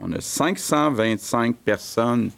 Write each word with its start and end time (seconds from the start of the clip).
On 0.00 0.12
a 0.12 0.20
525 0.20 1.56
personnes 1.56 2.30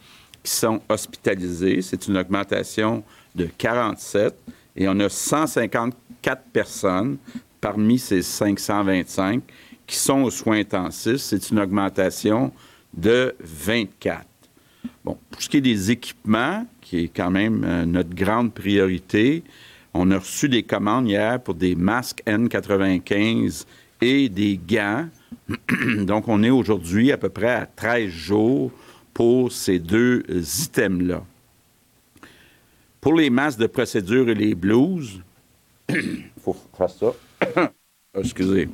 qui 0.43 0.51
sont 0.51 0.81
hospitalisées. 0.87 1.81
C'est 1.81 2.07
une 2.07 2.17
augmentation 2.17 3.03
de 3.35 3.49
47. 3.57 4.33
Et 4.75 4.87
on 4.87 4.99
a 4.99 5.09
154 5.09 6.43
personnes 6.53 7.17
parmi 7.59 7.99
ces 7.99 8.21
525 8.21 9.41
qui 9.85 9.95
sont 9.95 10.21
aux 10.21 10.31
soins 10.31 10.59
intensifs. 10.59 11.17
C'est 11.17 11.49
une 11.49 11.59
augmentation 11.59 12.53
de 12.93 13.35
24. 13.39 14.25
Bon, 15.03 15.17
pour 15.29 15.41
ce 15.41 15.49
qui 15.49 15.57
est 15.57 15.61
des 15.61 15.91
équipements, 15.91 16.65
qui 16.81 17.05
est 17.05 17.07
quand 17.09 17.31
même 17.31 17.63
euh, 17.63 17.85
notre 17.85 18.13
grande 18.15 18.53
priorité, 18.53 19.43
on 19.93 20.11
a 20.11 20.17
reçu 20.19 20.47
des 20.47 20.63
commandes 20.63 21.07
hier 21.07 21.41
pour 21.41 21.55
des 21.55 21.75
masques 21.75 22.21
N95 22.25 23.65
et 24.01 24.29
des 24.29 24.57
gants. 24.57 25.07
Donc, 26.05 26.27
on 26.27 26.43
est 26.43 26.49
aujourd'hui 26.49 27.11
à 27.11 27.17
peu 27.17 27.29
près 27.29 27.51
à 27.51 27.65
13 27.65 28.09
jours 28.09 28.71
pour 29.13 29.51
ces 29.51 29.79
deux 29.79 30.23
items-là. 30.29 31.23
Pour 33.01 33.13
les 33.13 33.29
masques 33.29 33.59
de 33.59 33.67
procédure 33.67 34.29
et 34.29 34.35
les 34.35 34.55
blouses, 34.55 35.21
il 35.89 36.23
faut 36.43 36.55
faire 36.77 36.89
ça. 36.89 37.71
Excusez. 38.17 38.69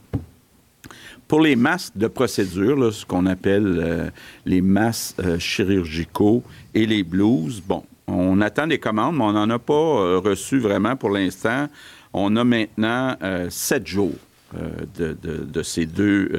Pour 1.27 1.41
les 1.41 1.55
masques 1.55 1.97
de 1.97 2.07
procédure, 2.07 2.93
ce 2.93 3.05
qu'on 3.05 3.25
appelle 3.25 3.79
euh, 3.79 4.09
les 4.45 4.61
masques 4.61 5.19
euh, 5.19 5.39
chirurgicaux 5.39 6.43
et 6.73 6.85
les 6.85 7.03
blouses, 7.03 7.61
bon, 7.65 7.83
on 8.07 8.41
attend 8.41 8.67
des 8.67 8.77
commandes, 8.77 9.15
mais 9.15 9.23
on 9.23 9.33
n'en 9.33 9.49
a 9.49 9.57
pas 9.57 9.73
euh, 9.73 10.19
reçu 10.19 10.59
vraiment 10.59 10.95
pour 10.95 11.09
l'instant. 11.09 11.67
On 12.13 12.35
a 12.35 12.43
maintenant 12.43 13.17
sept 13.49 13.85
jours 13.85 14.15
de, 14.53 15.63
ces 15.63 15.85
deux 15.85 16.29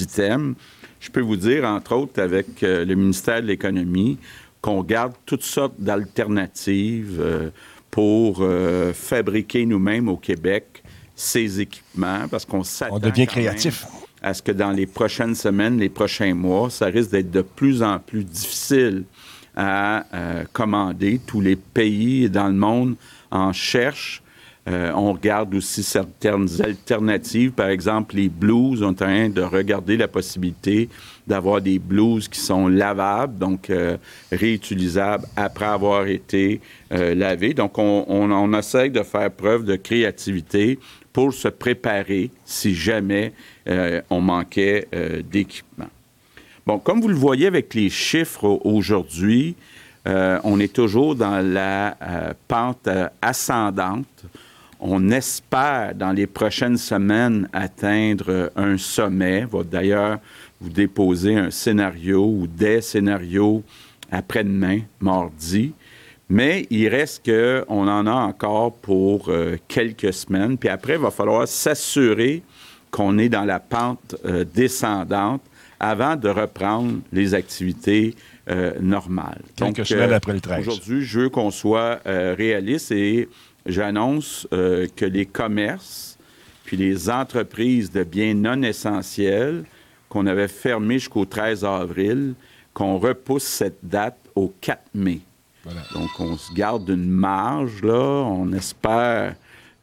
items. 0.00 0.56
Je 1.00 1.10
peux 1.10 1.20
vous 1.20 1.36
dire, 1.36 1.64
entre 1.64 1.94
autres, 1.94 2.20
avec 2.20 2.60
le 2.62 2.94
ministère 2.94 3.42
de 3.42 3.46
l'Économie, 3.46 4.18
qu'on 4.60 4.82
garde 4.82 5.12
toutes 5.24 5.42
sortes 5.42 5.74
d'alternatives 5.78 7.50
pour 7.90 8.46
fabriquer 8.94 9.66
nous-mêmes 9.66 10.08
au 10.08 10.16
Québec 10.16 10.82
ces 11.14 11.60
équipements, 11.60 12.28
parce 12.30 12.44
qu'on 12.44 12.62
s'attend... 12.62 12.96
On 12.96 12.98
devient 12.98 13.26
créatif 13.26 13.86
à 14.22 14.34
ce 14.34 14.42
que 14.42 14.52
dans 14.52 14.72
les 14.72 14.86
prochaines 14.86 15.34
semaines, 15.34 15.78
les 15.78 15.88
prochains 15.88 16.34
mois, 16.34 16.68
ça 16.70 16.86
risque 16.86 17.10
d'être 17.10 17.30
de 17.30 17.42
plus 17.42 17.82
en 17.82 17.98
plus 17.98 18.24
difficile 18.24 19.04
à 19.54 20.04
euh, 20.14 20.44
commander. 20.52 21.20
Tous 21.26 21.40
les 21.40 21.56
pays 21.56 22.28
dans 22.28 22.48
le 22.48 22.54
monde 22.54 22.96
en 23.30 23.52
cherchent. 23.52 24.22
Euh, 24.68 24.90
on 24.94 25.12
regarde 25.12 25.54
aussi 25.54 25.82
certaines 25.82 26.48
alternatives. 26.60 27.52
Par 27.52 27.68
exemple, 27.68 28.16
les 28.16 28.28
blues. 28.28 28.82
On 28.82 28.86
est 28.86 28.90
en 28.90 28.94
train 28.94 29.28
de 29.28 29.42
regarder 29.42 29.96
la 29.96 30.08
possibilité 30.08 30.88
d'avoir 31.26 31.60
des 31.60 31.78
blues 31.78 32.28
qui 32.28 32.40
sont 32.40 32.68
lavables, 32.68 33.38
donc 33.38 33.70
euh, 33.70 33.96
réutilisables 34.32 35.24
après 35.36 35.66
avoir 35.66 36.06
été 36.06 36.60
lavés. 36.90 37.52
Donc, 37.52 37.78
on, 37.78 38.04
on, 38.08 38.52
essaie 38.58 38.90
de 38.90 39.02
faire 39.02 39.30
preuve 39.30 39.64
de 39.64 39.74
créativité 39.74 40.78
pour 41.16 41.32
se 41.32 41.48
préparer 41.48 42.30
si 42.44 42.74
jamais 42.74 43.32
euh, 43.68 44.02
on 44.10 44.20
manquait 44.20 44.86
euh, 44.94 45.22
d'équipement. 45.22 45.88
Bon, 46.66 46.78
comme 46.78 47.00
vous 47.00 47.08
le 47.08 47.14
voyez 47.14 47.46
avec 47.46 47.72
les 47.72 47.88
chiffres 47.88 48.60
aujourd'hui, 48.64 49.56
euh, 50.06 50.38
on 50.44 50.60
est 50.60 50.70
toujours 50.70 51.14
dans 51.14 51.40
la 51.40 51.96
pente 52.48 52.86
ascendante. 53.22 54.26
On 54.80 55.10
espère 55.10 55.94
dans 55.94 56.12
les 56.12 56.26
prochaines 56.26 56.76
semaines 56.76 57.48
atteindre 57.52 58.50
un 58.56 58.76
sommet. 58.76 59.44
Va 59.44 59.62
d'ailleurs 59.62 60.18
vous 60.60 60.70
déposer 60.70 61.36
un 61.36 61.50
scénario 61.50 62.24
ou 62.24 62.46
des 62.46 62.80
scénarios 62.80 63.62
après-demain, 64.10 64.80
mardi. 65.00 65.72
Mais 66.28 66.66
il 66.70 66.88
reste 66.88 67.24
qu'on 67.24 67.88
en 67.88 68.06
a 68.06 68.12
encore 68.12 68.74
pour 68.74 69.28
euh, 69.28 69.56
quelques 69.68 70.12
semaines. 70.12 70.58
Puis 70.58 70.68
après, 70.68 70.94
il 70.94 71.00
va 71.00 71.10
falloir 71.10 71.46
s'assurer 71.46 72.42
qu'on 72.90 73.18
est 73.18 73.28
dans 73.28 73.44
la 73.44 73.60
pente 73.60 74.16
euh, 74.24 74.44
descendante 74.44 75.42
avant 75.78 76.16
de 76.16 76.28
reprendre 76.28 77.00
les 77.12 77.34
activités 77.34 78.14
euh, 78.48 78.72
normales. 78.80 79.42
Quelques 79.54 79.86
semaines 79.86 80.12
après 80.12 80.32
le 80.32 80.40
13. 80.40 80.66
Aujourd'hui, 80.66 81.02
je 81.02 81.20
veux 81.20 81.28
qu'on 81.28 81.50
soit 81.50 82.00
réaliste 82.04 82.90
et 82.92 83.28
j'annonce 83.66 84.46
que 84.50 85.04
les 85.04 85.26
commerces 85.26 86.18
puis 86.64 86.76
les 86.76 87.08
entreprises 87.10 87.90
de 87.92 88.02
biens 88.02 88.34
non 88.34 88.62
essentiels 88.62 89.64
qu'on 90.08 90.26
avait 90.26 90.48
fermés 90.48 90.98
jusqu'au 90.98 91.24
13 91.24 91.64
avril, 91.64 92.34
qu'on 92.74 92.98
repousse 92.98 93.44
cette 93.44 93.78
date 93.82 94.18
au 94.34 94.52
4 94.60 94.80
mai. 94.94 95.20
Donc, 95.94 96.10
on 96.18 96.36
se 96.36 96.52
garde 96.54 96.88
une 96.88 97.08
marge, 97.08 97.82
là. 97.82 98.24
On 98.24 98.52
espère, 98.52 99.34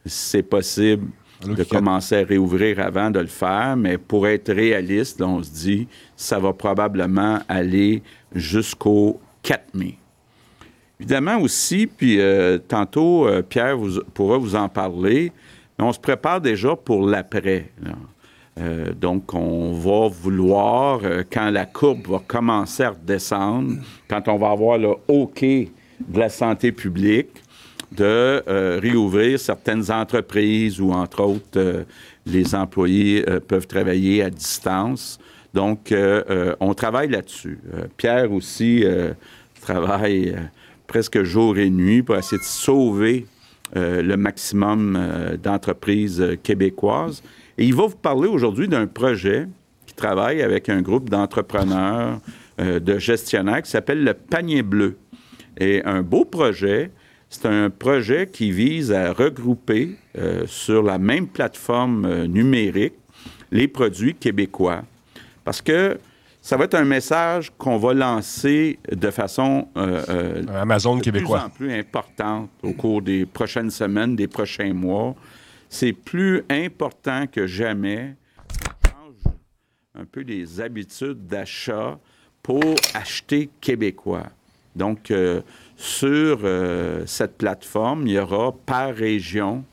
si 0.06 0.30
c'est 0.30 0.42
possible, 0.42 1.06
de 1.42 1.62
commencer 1.62 2.16
à 2.16 2.24
réouvrir 2.24 2.80
avant 2.80 3.10
de 3.10 3.20
le 3.20 3.26
faire, 3.26 3.76
mais 3.76 3.98
pour 3.98 4.26
être 4.26 4.50
réaliste, 4.52 5.20
on 5.20 5.42
se 5.42 5.50
dit, 5.50 5.88
ça 6.16 6.38
va 6.38 6.52
probablement 6.54 7.40
aller 7.48 8.02
jusqu'au 8.34 9.20
4 9.42 9.74
mai. 9.74 9.98
Évidemment 11.00 11.40
aussi, 11.40 11.88
puis 11.88 12.20
euh, 12.20 12.58
tantôt, 12.58 13.26
euh, 13.26 13.42
Pierre 13.42 13.76
vous, 13.76 14.00
pourra 14.14 14.38
vous 14.38 14.54
en 14.54 14.68
parler, 14.68 15.32
mais 15.78 15.84
on 15.84 15.92
se 15.92 15.98
prépare 15.98 16.40
déjà 16.40 16.76
pour 16.76 17.06
l'après. 17.06 17.72
Euh, 18.60 18.92
donc, 18.94 19.34
on 19.34 19.72
va 19.72 20.08
vouloir, 20.08 21.00
quand 21.32 21.50
la 21.50 21.66
courbe 21.66 22.06
va 22.06 22.22
commencer 22.24 22.84
à 22.84 22.90
redescendre, 22.90 23.72
quand 24.08 24.28
on 24.28 24.36
va 24.36 24.50
avoir 24.50 24.78
le 24.78 24.90
OK 25.08 25.40
de 25.40 26.18
la 26.18 26.28
santé 26.28 26.70
publique, 26.70 27.42
de 27.90 28.42
réouvrir 28.80 29.38
certaines 29.38 29.90
entreprises 29.90 30.80
où, 30.80 30.90
entre 30.90 31.22
autres, 31.22 31.84
les 32.26 32.54
employés 32.54 33.24
peuvent 33.46 33.68
travailler 33.68 34.22
à 34.22 34.30
distance. 34.30 35.20
Donc, 35.52 35.94
on 36.60 36.74
travaille 36.74 37.08
là-dessus. 37.08 37.58
Pierre 37.96 38.32
aussi 38.32 38.84
travaille 39.60 40.34
presque 40.86 41.22
jour 41.22 41.58
et 41.58 41.70
nuit 41.70 42.02
pour 42.02 42.16
essayer 42.16 42.38
de 42.38 42.44
sauver 42.44 43.26
le 43.74 44.14
maximum 44.16 44.98
d'entreprises 45.42 46.36
québécoises. 46.42 47.22
Et 47.58 47.64
il 47.64 47.74
va 47.74 47.86
vous 47.86 47.96
parler 47.96 48.28
aujourd'hui 48.28 48.68
d'un 48.68 48.86
projet 48.86 49.48
qui 49.86 49.94
travaille 49.94 50.42
avec 50.42 50.68
un 50.68 50.82
groupe 50.82 51.08
d'entrepreneurs, 51.08 52.20
euh, 52.60 52.80
de 52.80 52.98
gestionnaires 52.98 53.62
qui 53.62 53.70
s'appelle 53.70 54.02
le 54.04 54.14
Panier 54.14 54.62
Bleu. 54.62 54.96
Et 55.58 55.82
un 55.84 56.02
beau 56.02 56.24
projet, 56.24 56.90
c'est 57.30 57.46
un 57.46 57.70
projet 57.70 58.28
qui 58.32 58.50
vise 58.50 58.92
à 58.92 59.12
regrouper 59.12 59.96
euh, 60.18 60.44
sur 60.46 60.82
la 60.82 60.98
même 60.98 61.26
plateforme 61.28 62.04
euh, 62.04 62.26
numérique 62.26 62.94
les 63.50 63.68
produits 63.68 64.14
québécois. 64.14 64.82
Parce 65.44 65.62
que 65.62 65.98
ça 66.44 66.58
va 66.58 66.64
être 66.64 66.74
un 66.74 66.84
message 66.84 67.50
qu'on 67.56 67.78
va 67.78 67.94
lancer 67.94 68.78
de 68.92 69.10
façon 69.10 69.68
Amazon 70.54 70.96
de 70.96 71.00
québécois. 71.00 71.38
plus 71.38 71.46
en 71.46 71.50
plus 71.50 71.72
importante 71.72 72.50
au 72.62 72.72
cours 72.74 73.00
des 73.00 73.24
prochaines 73.24 73.70
semaines, 73.70 74.14
des 74.14 74.28
prochains 74.28 74.74
mois 74.74 75.14
c'est 75.74 75.92
plus 75.92 76.44
important 76.50 77.26
que 77.26 77.48
jamais 77.48 78.14
un 79.96 80.04
peu 80.04 80.20
les 80.20 80.60
habitudes 80.60 81.26
d'achat 81.26 81.98
pour 82.42 82.62
acheter 82.94 83.50
québécois. 83.60 84.26
Donc, 84.76 85.10
euh, 85.10 85.40
sur 85.76 86.40
euh, 86.44 87.04
cette 87.06 87.38
plateforme, 87.38 88.06
il 88.06 88.12
y 88.12 88.18
aura 88.18 88.52
par 88.52 88.94
région 88.94 89.64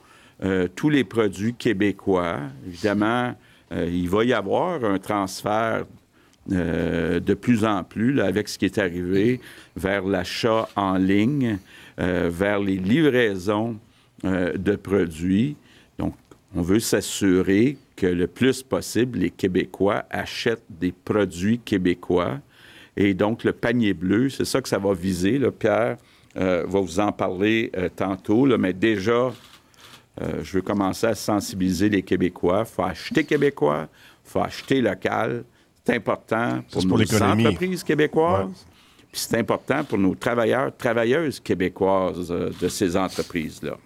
euh, 0.43 0.67
tous 0.75 0.89
les 0.89 1.03
produits 1.03 1.53
québécois. 1.53 2.39
Évidemment, 2.65 3.35
il 3.73 4.09
va 4.09 4.25
y 4.25 4.33
avoir 4.33 4.83
un 4.83 4.99
transfert 4.99 5.85
de 6.47 7.33
plus 7.33 7.63
en 7.65 7.83
plus 7.83 8.19
avec 8.19 8.47
ce 8.49 8.57
qui 8.57 8.65
est 8.65 8.77
arrivé 8.77 9.39
vers 9.75 10.03
l'achat 10.03 10.67
en 10.75 10.97
ligne, 10.97 11.59
vers 11.97 12.59
les 12.59 12.77
livraisons 12.77 13.77
de 14.23 14.75
produits. 14.75 15.55
On 16.53 16.61
veut 16.61 16.79
s'assurer 16.79 17.77
que 17.95 18.07
le 18.07 18.27
plus 18.27 18.61
possible, 18.61 19.19
les 19.19 19.29
Québécois 19.29 20.03
achètent 20.09 20.65
des 20.69 20.91
produits 20.91 21.59
québécois. 21.59 22.39
Et 22.97 23.13
donc, 23.13 23.45
le 23.45 23.53
panier 23.53 23.93
bleu, 23.93 24.29
c'est 24.29 24.43
ça 24.43 24.61
que 24.61 24.67
ça 24.67 24.77
va 24.77 24.93
viser. 24.93 25.39
Pierre 25.57 25.97
euh, 26.35 26.65
va 26.67 26.79
vous 26.81 26.99
en 26.99 27.13
parler 27.13 27.71
euh, 27.77 27.87
tantôt. 27.95 28.45
mais 28.57 28.73
déjà, 28.73 29.31
euh, 30.21 30.43
je 30.43 30.53
veux 30.53 30.61
commencer 30.61 31.07
à 31.07 31.15
sensibiliser 31.15 31.87
les 31.87 32.03
Québécois. 32.03 32.65
Il 32.67 32.73
faut 32.73 32.83
acheter 32.83 33.23
québécois, 33.23 33.87
il 34.25 34.29
faut 34.29 34.41
acheter 34.41 34.81
local. 34.81 35.45
C'est 35.85 35.95
important 35.95 36.61
pour, 36.71 36.85
nos 36.85 37.23
entreprises 37.23 37.83
québécoises. 37.83 38.65
Puis 39.11 39.21
c'est 39.21 39.37
important 39.37 39.83
pour 39.83 39.97
nos 39.97 40.15
travailleurs, 40.15 40.75
travailleuses 40.75 41.39
québécoises 41.39 42.29
de 42.29 42.67
ces 42.67 42.95
entreprises-là. 42.95 43.77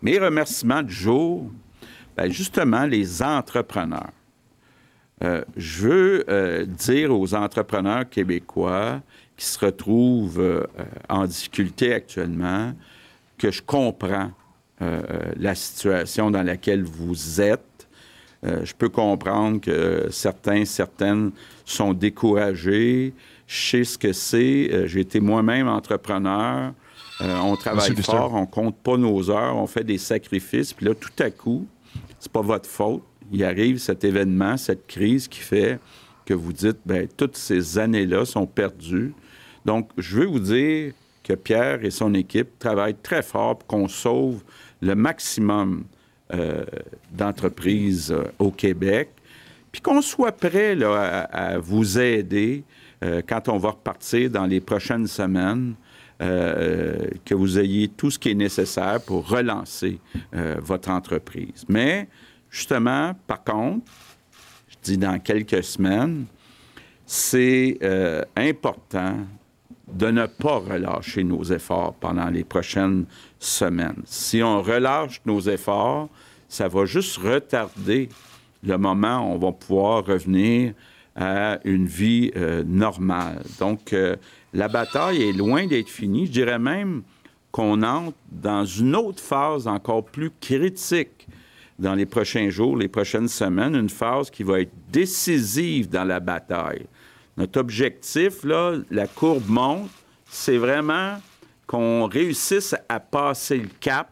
Mes 0.00 0.18
remerciements 0.18 0.82
du 0.82 0.92
jour, 0.92 1.50
ben, 2.16 2.30
justement, 2.30 2.84
les 2.86 3.22
entrepreneurs. 3.22 4.12
Euh, 5.22 5.44
je 5.56 5.88
veux 5.88 6.24
euh, 6.28 6.64
dire 6.66 7.16
aux 7.16 7.34
entrepreneurs 7.34 8.08
québécois 8.08 9.00
qui 9.36 9.46
se 9.46 9.64
retrouvent 9.64 10.40
euh, 10.40 10.66
en 11.08 11.26
difficulté 11.26 11.94
actuellement 11.94 12.74
que 13.38 13.50
je 13.50 13.62
comprends 13.62 14.30
la 15.36 15.54
situation 15.54 16.32
dans 16.32 16.42
laquelle 16.42 16.82
vous 16.82 17.40
êtes. 17.40 17.60
Je 18.42 18.72
peux 18.76 18.88
comprendre 18.88 19.60
que 19.60 20.08
certains, 20.10 20.64
certaines 20.64 21.30
sont 21.64 21.92
découragés. 21.92 23.14
Je 23.46 23.70
sais 23.70 23.84
ce 23.84 23.96
que 23.96 24.12
c'est. 24.12 24.88
J'ai 24.88 25.00
été 25.00 25.20
moi-même 25.20 25.68
entrepreneur. 25.68 26.72
on 27.20 27.56
travaille 27.56 27.94
fort, 28.02 28.34
on 28.34 28.46
compte 28.46 28.76
pas 28.76 28.96
nos 28.96 29.30
heures, 29.30 29.56
on 29.56 29.66
fait 29.66 29.84
des 29.84 29.98
sacrifices. 29.98 30.72
Puis 30.72 30.86
là, 30.86 30.94
tout 30.94 31.22
à 31.22 31.30
coup, 31.30 31.66
c'est 32.18 32.32
pas 32.32 32.42
votre 32.42 32.68
faute 32.68 33.02
il 33.32 33.42
arrive 33.44 33.78
cet 33.78 34.04
événement, 34.04 34.56
cette 34.56 34.86
crise 34.86 35.26
qui 35.26 35.40
fait 35.40 35.80
que 36.26 36.34
vous 36.34 36.52
dites, 36.52 36.78
bien, 36.84 37.06
toutes 37.16 37.36
ces 37.36 37.78
années-là 37.78 38.24
sont 38.24 38.46
perdues. 38.46 39.14
Donc, 39.64 39.88
je 39.96 40.18
veux 40.18 40.26
vous 40.26 40.38
dire 40.38 40.92
que 41.24 41.32
Pierre 41.32 41.84
et 41.84 41.90
son 41.90 42.14
équipe 42.14 42.58
travaillent 42.58 42.96
très 43.02 43.22
fort 43.22 43.58
pour 43.58 43.66
qu'on 43.66 43.88
sauve 43.88 44.42
le 44.80 44.94
maximum 44.94 45.84
euh, 46.34 46.64
euh, 47.20 48.24
au 48.38 48.50
Québec, 48.50 49.10
puis 49.70 49.80
qu'on 49.80 50.02
soit 50.02 50.32
prêt 50.32 50.74
là, 50.74 51.28
à, 51.32 51.58
vous 51.58 51.98
aider 51.98 52.64
euh, 53.02 53.22
quand 53.26 53.48
on 53.48 53.58
va 53.58 53.70
repartir 53.70 54.30
dans 54.30 54.46
les 54.46 54.60
prochaines 54.60 55.06
semaines. 55.06 55.74
que 57.24 57.34
vous 57.34 57.58
ayez 57.58 57.88
tout 57.88 58.12
ce 58.12 58.18
qui 58.18 58.30
est 58.30 58.34
nécessaire 58.34 59.00
pour 59.04 59.28
relancer 59.28 59.98
votre 60.62 60.88
entreprise. 60.88 61.64
Mais 61.68 62.06
Justement, 62.52 63.14
par 63.26 63.42
contre, 63.42 63.90
je 64.68 64.76
dis 64.82 64.98
dans 64.98 65.18
quelques 65.18 65.64
semaines, 65.64 66.26
c'est 67.06 67.78
euh, 67.82 68.22
important 68.36 69.16
de 69.92 70.06
ne 70.06 70.26
pas 70.26 70.58
relâcher 70.58 71.24
nos 71.24 71.44
efforts 71.44 71.94
pendant 71.94 72.28
les 72.28 72.44
prochaines 72.44 73.04
semaines. 73.38 74.02
Si 74.04 74.42
on 74.42 74.62
relâche 74.62 75.20
nos 75.26 75.40
efforts, 75.40 76.08
ça 76.48 76.68
va 76.68 76.84
juste 76.84 77.16
retarder 77.18 78.08
le 78.62 78.76
moment 78.78 79.20
où 79.20 79.34
on 79.34 79.38
va 79.38 79.52
pouvoir 79.52 80.04
revenir 80.04 80.74
à 81.14 81.58
une 81.64 81.86
vie 81.86 82.30
euh, 82.36 82.62
normale. 82.64 83.42
Donc, 83.58 83.92
euh, 83.92 84.16
la 84.54 84.68
bataille 84.68 85.22
est 85.22 85.32
loin 85.32 85.66
d'être 85.66 85.88
finie. 85.88 86.26
Je 86.26 86.32
dirais 86.32 86.58
même 86.58 87.02
qu'on 87.50 87.82
entre 87.82 88.16
dans 88.30 88.64
une 88.64 88.96
autre 88.96 89.22
phase 89.22 89.66
encore 89.66 90.04
plus 90.04 90.30
critique 90.40 91.26
dans 91.78 91.94
les 91.94 92.06
prochains 92.06 92.48
jours, 92.48 92.76
les 92.76 92.88
prochaines 92.88 93.28
semaines, 93.28 93.74
une 93.74 93.90
phase 93.90 94.30
qui 94.30 94.42
va 94.42 94.60
être 94.60 94.72
décisive 94.90 95.88
dans 95.88 96.04
la 96.04 96.20
bataille. 96.20 96.86
Notre 97.36 97.60
objectif, 97.60 98.44
là, 98.44 98.74
la 98.90 99.06
courbe 99.06 99.48
monte, 99.48 99.90
c'est 100.26 100.58
vraiment 100.58 101.20
qu'on 101.66 102.06
réussisse 102.06 102.74
à 102.88 103.00
passer 103.00 103.58
le 103.58 103.68
cap 103.80 104.10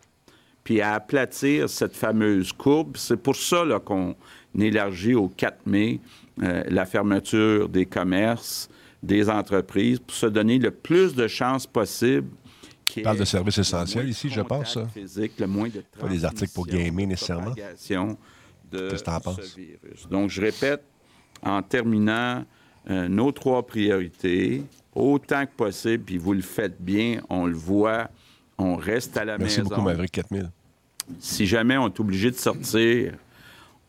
puis 0.65 0.81
à 0.81 0.95
aplatir 0.95 1.69
cette 1.69 1.97
fameuse 1.97 2.53
courbe. 2.53 2.97
C'est 2.97 3.17
pour 3.17 3.37
ça 3.37 3.65
qu'on 3.85 4.15
élargit 4.59 5.15
au 5.15 5.29
4 5.29 5.67
mai 5.67 6.01
euh, 6.43 6.63
la 6.69 6.87
fermeture 6.87 7.69
des 7.69 7.87
commerces, 7.87 8.69
des 9.03 9.29
entreprises, 9.29 9.99
pour 9.99 10.15
se 10.15 10.27
donner 10.27 10.59
le 10.59 10.71
plus 10.71 11.15
de 11.15 11.27
chances 11.27 11.67
possible 11.67 12.29
on 12.99 13.03
parle 13.03 13.19
de 13.19 13.25
services 13.25 13.59
essentiels 13.59 14.09
ici, 14.09 14.29
je 14.29 14.41
pense. 14.41 14.79
Pas 15.99 16.09
des 16.09 16.25
articles 16.25 16.53
pour 16.53 16.67
gamer 16.67 17.07
nécessairement. 17.07 17.55
Qu'est-ce 17.55 17.89
que 18.71 19.05
tu 19.05 19.11
en 19.11 19.21
penses? 19.21 19.57
Donc, 20.11 20.31
je 20.31 20.41
répète, 20.41 20.83
en 21.43 21.63
terminant, 21.63 22.45
euh, 22.89 23.09
nos 23.09 23.33
trois 23.33 23.67
priorités, 23.67 24.63
autant 24.95 25.45
que 25.45 25.53
possible, 25.57 26.05
puis 26.05 26.19
vous 26.19 26.33
le 26.33 26.41
faites 26.41 26.81
bien, 26.81 27.21
on 27.29 27.47
le 27.47 27.55
voit, 27.55 28.09
on 28.59 28.77
reste 28.77 29.17
à 29.17 29.25
la 29.25 29.39
maison. 29.39 29.63
Merci 29.63 29.63
beaucoup, 29.63 29.83
Maverick 29.83 30.13
4000. 30.13 30.51
Si 31.19 31.47
jamais 31.47 31.77
on 31.77 31.89
est 31.89 32.01
obligé 32.01 32.31
de 32.31 32.37
sortir, 32.37 33.15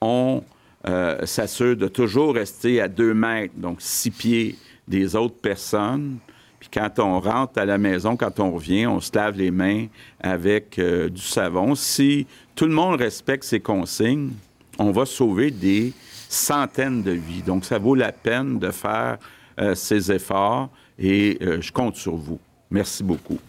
on 0.02 0.44
euh, 0.88 1.26
s'assure 1.26 1.78
de 1.78 1.88
toujours 1.88 2.36
rester 2.36 2.82
à 2.82 2.88
deux 2.88 3.14
mètres, 3.14 3.54
donc 3.56 3.78
six 3.82 4.12
pieds 4.12 4.56
des 4.88 5.16
autres 5.16 5.36
personnes. 5.36 6.18
Puis 6.60 6.70
quand 6.74 7.00
on 7.00 7.20
rentre 7.20 7.60
à 7.60 7.66
la 7.66 7.78
maison, 7.78 8.18
quand 8.18 8.40
on 8.40 8.52
revient, 8.52 8.88
on 8.88 9.00
se 9.00 9.12
lave 9.16 9.38
les 9.38 9.52
mains 9.52 9.88
avec 10.20 10.78
euh, 10.80 11.10
du 11.10 11.22
savon. 11.22 11.76
Si 11.76 12.28
tout 12.56 12.66
le 12.66 12.74
monde 12.74 13.00
respecte 13.00 13.44
ces 13.44 13.60
consignes, 13.60 14.32
on 14.78 14.92
va 14.92 15.06
sauver 15.06 15.52
des 15.52 15.94
centaines 16.32 17.04
de 17.04 17.12
vies. 17.12 17.42
Donc, 17.42 17.66
ça 17.66 17.78
vaut 17.78 17.96
la 17.96 18.12
peine 18.12 18.60
de 18.60 18.72
faire 18.72 19.18
euh, 19.60 19.76
ces 19.76 20.12
efforts 20.12 20.70
et 20.98 21.38
euh, 21.42 21.62
je 21.62 21.72
compte 21.72 21.96
sur 21.96 22.16
vous. 22.16 22.40
Merci 22.70 23.04
beaucoup. 23.04 23.40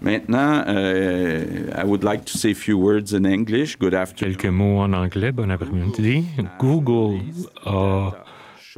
Maintenant, 0.00 0.62
I 0.68 1.84
would 1.84 2.04
like 2.04 2.24
to 2.26 2.38
say 2.38 2.52
a 2.52 2.54
few 2.54 2.78
words 2.78 3.12
in 3.12 3.24
English. 3.24 3.76
Good 3.78 3.94
afternoon. 3.94 4.36
Quelques 4.36 4.52
mots 4.52 4.78
en 4.78 4.92
anglais. 4.92 5.32
Bon 5.32 5.50
après-midi. 5.50 6.24
Google 6.60 7.18
a 7.66 8.12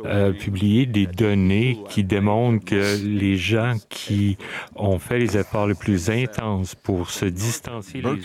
euh, 0.05 0.33
publié 0.33 0.87
des 0.87 1.07
données 1.07 1.79
qui 1.89 2.05
démontrent 2.05 2.65
que 2.65 2.97
les 3.05 3.37
gens 3.37 3.75
qui 3.89 4.37
ont 4.77 4.99
fait 4.99 5.19
les 5.19 5.37
efforts 5.37 5.67
les 5.67 5.75
plus 5.75 6.11
intenses 6.11 6.75
pour 6.75 7.11
se 7.11 7.25
distancier 7.27 8.03
Burke, 8.03 8.21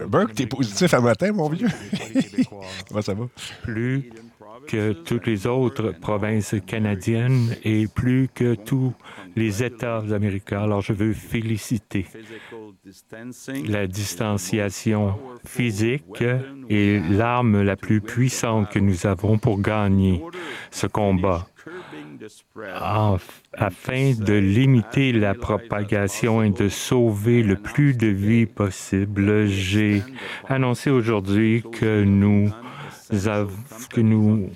les 0.00 0.06
Burke, 0.06 0.34
t'es 0.34 0.46
positif 0.46 0.92
à 0.94 1.00
matin, 1.00 1.32
mon 1.32 1.48
vieux? 1.48 1.68
Comment 2.88 3.02
ça 3.02 3.14
va? 3.14 3.26
Plus 3.62 4.10
que 4.66 4.92
toutes 4.92 5.26
les 5.26 5.46
autres 5.46 5.92
provinces 6.00 6.54
canadiennes 6.66 7.56
et 7.64 7.86
plus 7.86 8.28
que 8.34 8.54
tous 8.54 8.92
les 9.36 9.62
États 9.62 9.98
américains. 9.98 10.62
Alors, 10.62 10.80
je 10.80 10.92
veux 10.92 11.12
féliciter 11.12 12.06
la 13.66 13.86
distanciation 13.86 15.18
physique 15.44 16.22
est 16.68 17.10
l'arme 17.10 17.62
la 17.62 17.74
plus 17.74 18.00
puissante 18.00 18.70
que 18.70 18.78
nous 18.78 19.06
avons 19.06 19.38
pour 19.38 19.60
gagner 19.60 20.22
ce 20.70 20.86
combat. 20.86 21.48
afin 23.52 24.12
de 24.12 24.34
limiter 24.34 25.12
la 25.12 25.34
propagation 25.34 26.42
et 26.42 26.50
de 26.50 26.68
sauver 26.68 27.42
le 27.42 27.56
plus 27.56 27.94
de 27.94 28.06
vies 28.06 28.46
possible, 28.46 29.46
j'ai 29.46 30.02
annoncé 30.48 30.90
aujourd'hui 30.90 31.64
que 31.72 32.04
nous 32.04 32.52
que 33.10 34.00
nous 34.00 34.50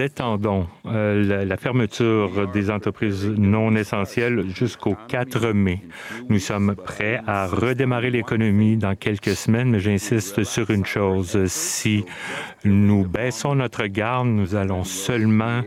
étendons 0.00 0.66
euh, 0.86 1.44
la, 1.44 1.56
fermeture 1.56 2.48
des 2.52 2.70
entreprises 2.70 3.26
non 3.26 3.74
essentielles 3.74 4.44
jusqu'au 4.54 4.96
4 5.08 5.52
mai. 5.52 5.82
Nous 6.28 6.38
sommes 6.38 6.74
prêts 6.76 7.20
à 7.26 7.46
redémarrer 7.46 8.10
l'économie 8.10 8.76
dans 8.76 8.94
quelques 8.94 9.34
semaines, 9.34 9.70
mais 9.70 9.80
j'insiste 9.80 10.44
sur 10.44 10.70
une 10.70 10.86
chose. 10.86 11.46
Si 11.46 12.04
nous 12.64 13.06
baissons 13.06 13.54
notre 13.54 13.86
garde, 13.86 14.28
nous 14.28 14.54
allons 14.54 14.84
seulement 14.84 15.62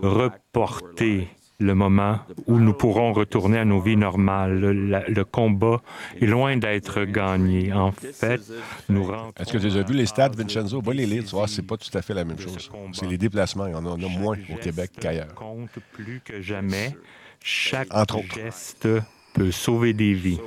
reporter 0.00 1.28
le 1.60 1.74
moment 1.74 2.18
où 2.46 2.58
nous 2.58 2.72
pourrons 2.72 3.12
retourner 3.12 3.58
à 3.58 3.64
nos 3.64 3.80
vies 3.80 3.96
normales. 3.96 4.58
Le, 4.60 5.24
combat 5.24 5.80
est 6.20 6.26
loin 6.26 6.56
d'être 6.56 7.04
gagné. 7.04 7.72
En 7.72 7.92
fait, 7.92 8.40
nous 8.88 9.04
rentrons... 9.04 9.32
Est-ce 9.38 9.52
que 9.52 9.58
tu 9.58 9.78
as 9.78 9.82
vu 9.82 9.94
les 9.94 10.06
stats, 10.06 10.30
Vincenzo? 10.30 10.80
Va 10.80 10.92
les 10.92 11.06
lire, 11.06 11.24
tu 11.24 11.30
vois, 11.30 11.46
c'est 11.46 11.62
pas 11.62 11.76
tout 11.76 11.96
à 11.96 12.02
fait 12.02 12.14
la 12.14 12.24
même 12.24 12.38
chose. 12.38 12.70
C'est 12.92 13.06
les 13.06 13.18
déplacements, 13.18 13.66
il 13.66 13.72
y 13.72 13.76
en 13.76 13.86
a, 13.86 13.96
moins 13.96 14.36
au 14.52 14.56
Québec 14.56 14.90
qu'ailleurs. 15.00 15.34
compte 15.34 15.70
plus 15.92 16.20
que 16.24 16.40
jamais. 16.40 16.96
Chaque 17.40 17.88
geste 18.34 18.88
peut 19.34 19.50
sauver 19.50 19.92
des 19.92 20.14
vies. 20.14 20.40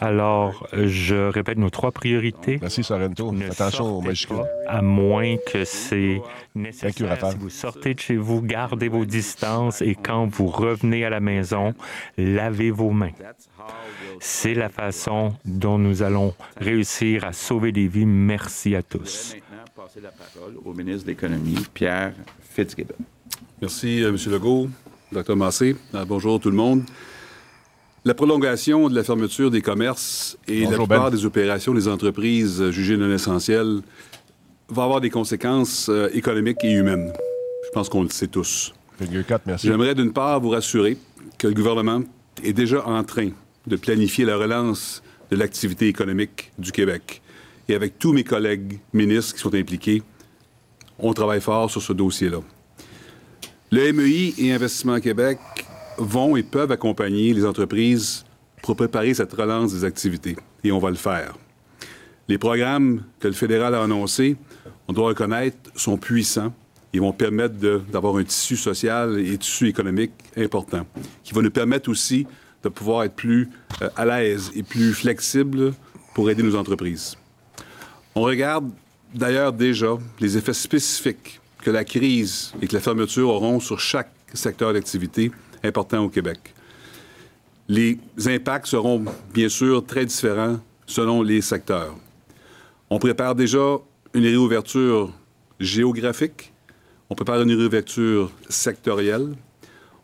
Alors, 0.00 0.66
je 0.72 1.28
répète 1.30 1.58
nos 1.58 1.70
trois 1.70 1.92
priorités. 1.92 2.58
Merci, 2.60 2.82
Sorrento. 2.82 3.32
Attention 3.50 3.98
aux 3.98 4.00
majuscules. 4.00 4.36
À 4.66 4.82
moins 4.82 5.36
que 5.36 5.64
c'est 5.64 6.20
nécessaire. 6.54 7.30
Si 7.30 7.38
vous 7.38 7.50
sortez 7.50 7.94
de 7.94 8.00
chez 8.00 8.16
vous, 8.16 8.42
gardez 8.42 8.88
vos 8.88 9.04
distances 9.04 9.82
et 9.82 9.94
quand 9.94 10.26
vous 10.26 10.46
revenez 10.46 11.04
à 11.04 11.10
la 11.10 11.20
maison, 11.20 11.74
lavez 12.18 12.70
vos 12.70 12.90
mains. 12.90 13.12
C'est 14.20 14.54
la 14.54 14.68
façon 14.68 15.34
dont 15.44 15.78
nous 15.78 16.02
allons 16.02 16.34
réussir 16.56 17.24
à 17.24 17.32
sauver 17.32 17.72
des 17.72 17.88
vies. 17.88 18.06
Merci 18.06 18.74
à 18.74 18.82
tous. 18.82 19.34
maintenant 19.50 19.64
passer 19.74 20.00
la 20.00 20.10
parole 20.10 20.54
au 20.64 20.72
ministre 20.72 21.04
de 21.04 21.10
l'Économie, 21.10 21.58
Pierre 21.74 22.14
Fitzgibbon. 22.40 22.94
Merci, 23.60 24.02
euh, 24.02 24.08
M. 24.10 24.16
Legault, 24.32 24.68
Dr. 25.12 25.36
Massé. 25.36 25.76
Euh, 25.94 26.04
bonjour 26.04 26.40
tout 26.40 26.50
le 26.50 26.56
monde. 26.56 26.82
La 28.06 28.14
prolongation 28.14 28.88
de 28.88 28.94
la 28.94 29.02
fermeture 29.02 29.50
des 29.50 29.60
commerces 29.60 30.38
et 30.46 30.60
la 30.60 30.76
plupart 30.76 31.10
ben. 31.10 31.10
des 31.10 31.26
opérations 31.26 31.74
des 31.74 31.88
entreprises 31.88 32.70
jugées 32.70 32.96
non 32.96 33.12
essentielles 33.12 33.80
va 34.68 34.84
avoir 34.84 35.00
des 35.00 35.10
conséquences 35.10 35.88
euh, 35.88 36.08
économiques 36.12 36.62
et 36.62 36.70
humaines. 36.70 37.12
Je 37.64 37.70
pense 37.70 37.88
qu'on 37.88 38.04
le 38.04 38.08
sait 38.10 38.28
tous. 38.28 38.72
J'aimerais 39.56 39.96
d'une 39.96 40.12
part 40.12 40.40
vous 40.40 40.50
rassurer 40.50 40.96
que 41.36 41.48
le 41.48 41.54
gouvernement 41.54 42.04
est 42.44 42.52
déjà 42.52 42.86
en 42.86 43.02
train 43.02 43.30
de 43.66 43.74
planifier 43.74 44.24
la 44.24 44.36
relance 44.36 45.02
de 45.32 45.36
l'activité 45.36 45.88
économique 45.88 46.52
du 46.60 46.70
Québec. 46.70 47.20
Et 47.68 47.74
avec 47.74 47.98
tous 47.98 48.12
mes 48.12 48.22
collègues 48.22 48.78
ministres 48.92 49.34
qui 49.34 49.40
sont 49.40 49.54
impliqués, 49.56 50.04
on 51.00 51.12
travaille 51.12 51.40
fort 51.40 51.72
sur 51.72 51.82
ce 51.82 51.92
dossier-là. 51.92 52.38
Le 53.72 53.92
MEI 53.92 54.32
et 54.38 54.52
Investissement 54.52 55.00
Québec 55.00 55.38
vont 55.98 56.36
et 56.36 56.42
peuvent 56.42 56.72
accompagner 56.72 57.32
les 57.32 57.44
entreprises 57.44 58.24
pour 58.62 58.76
préparer 58.76 59.14
cette 59.14 59.32
relance 59.32 59.72
des 59.72 59.84
activités, 59.84 60.36
et 60.64 60.72
on 60.72 60.78
va 60.78 60.90
le 60.90 60.96
faire. 60.96 61.34
Les 62.28 62.38
programmes 62.38 63.04
que 63.20 63.28
le 63.28 63.34
fédéral 63.34 63.74
a 63.74 63.82
annoncés, 63.82 64.36
on 64.88 64.92
doit 64.92 65.08
reconnaître, 65.08 65.56
sont 65.76 65.96
puissants 65.96 66.52
et 66.92 66.98
vont 66.98 67.12
permettre 67.12 67.54
d'avoir 67.90 68.16
un 68.16 68.24
tissu 68.24 68.56
social 68.56 69.20
et 69.20 69.38
tissu 69.38 69.68
économique 69.68 70.12
important, 70.36 70.86
qui 71.22 71.32
va 71.34 71.42
nous 71.42 71.50
permettre 71.50 71.88
aussi 71.90 72.26
de 72.62 72.68
pouvoir 72.68 73.04
être 73.04 73.14
plus 73.14 73.48
euh, 73.82 73.88
à 73.96 74.04
l'aise 74.04 74.50
et 74.56 74.62
plus 74.62 74.92
flexible 74.92 75.72
pour 76.14 76.30
aider 76.30 76.42
nos 76.42 76.56
entreprises. 76.56 77.16
On 78.14 78.22
regarde 78.22 78.70
d'ailleurs 79.14 79.52
déjà 79.52 79.96
les 80.20 80.36
effets 80.36 80.54
spécifiques 80.54 81.40
que 81.62 81.70
la 81.70 81.84
crise 81.84 82.52
et 82.60 82.66
que 82.66 82.74
la 82.74 82.80
fermeture 82.80 83.28
auront 83.28 83.60
sur 83.60 83.78
chaque 83.78 84.10
secteur 84.32 84.72
d'activité 84.72 85.30
important 85.66 86.04
au 86.04 86.08
Québec. 86.08 86.54
Les 87.68 87.98
impacts 88.26 88.66
seront 88.66 89.04
bien 89.34 89.48
sûr 89.48 89.84
très 89.84 90.04
différents 90.04 90.60
selon 90.86 91.22
les 91.22 91.40
secteurs. 91.40 91.94
On 92.90 92.98
prépare 92.98 93.34
déjà 93.34 93.78
une 94.14 94.24
réouverture 94.24 95.12
géographique, 95.58 96.52
on 97.10 97.14
prépare 97.14 97.42
une 97.42 97.52
réouverture 97.52 98.30
sectorielle, 98.48 99.34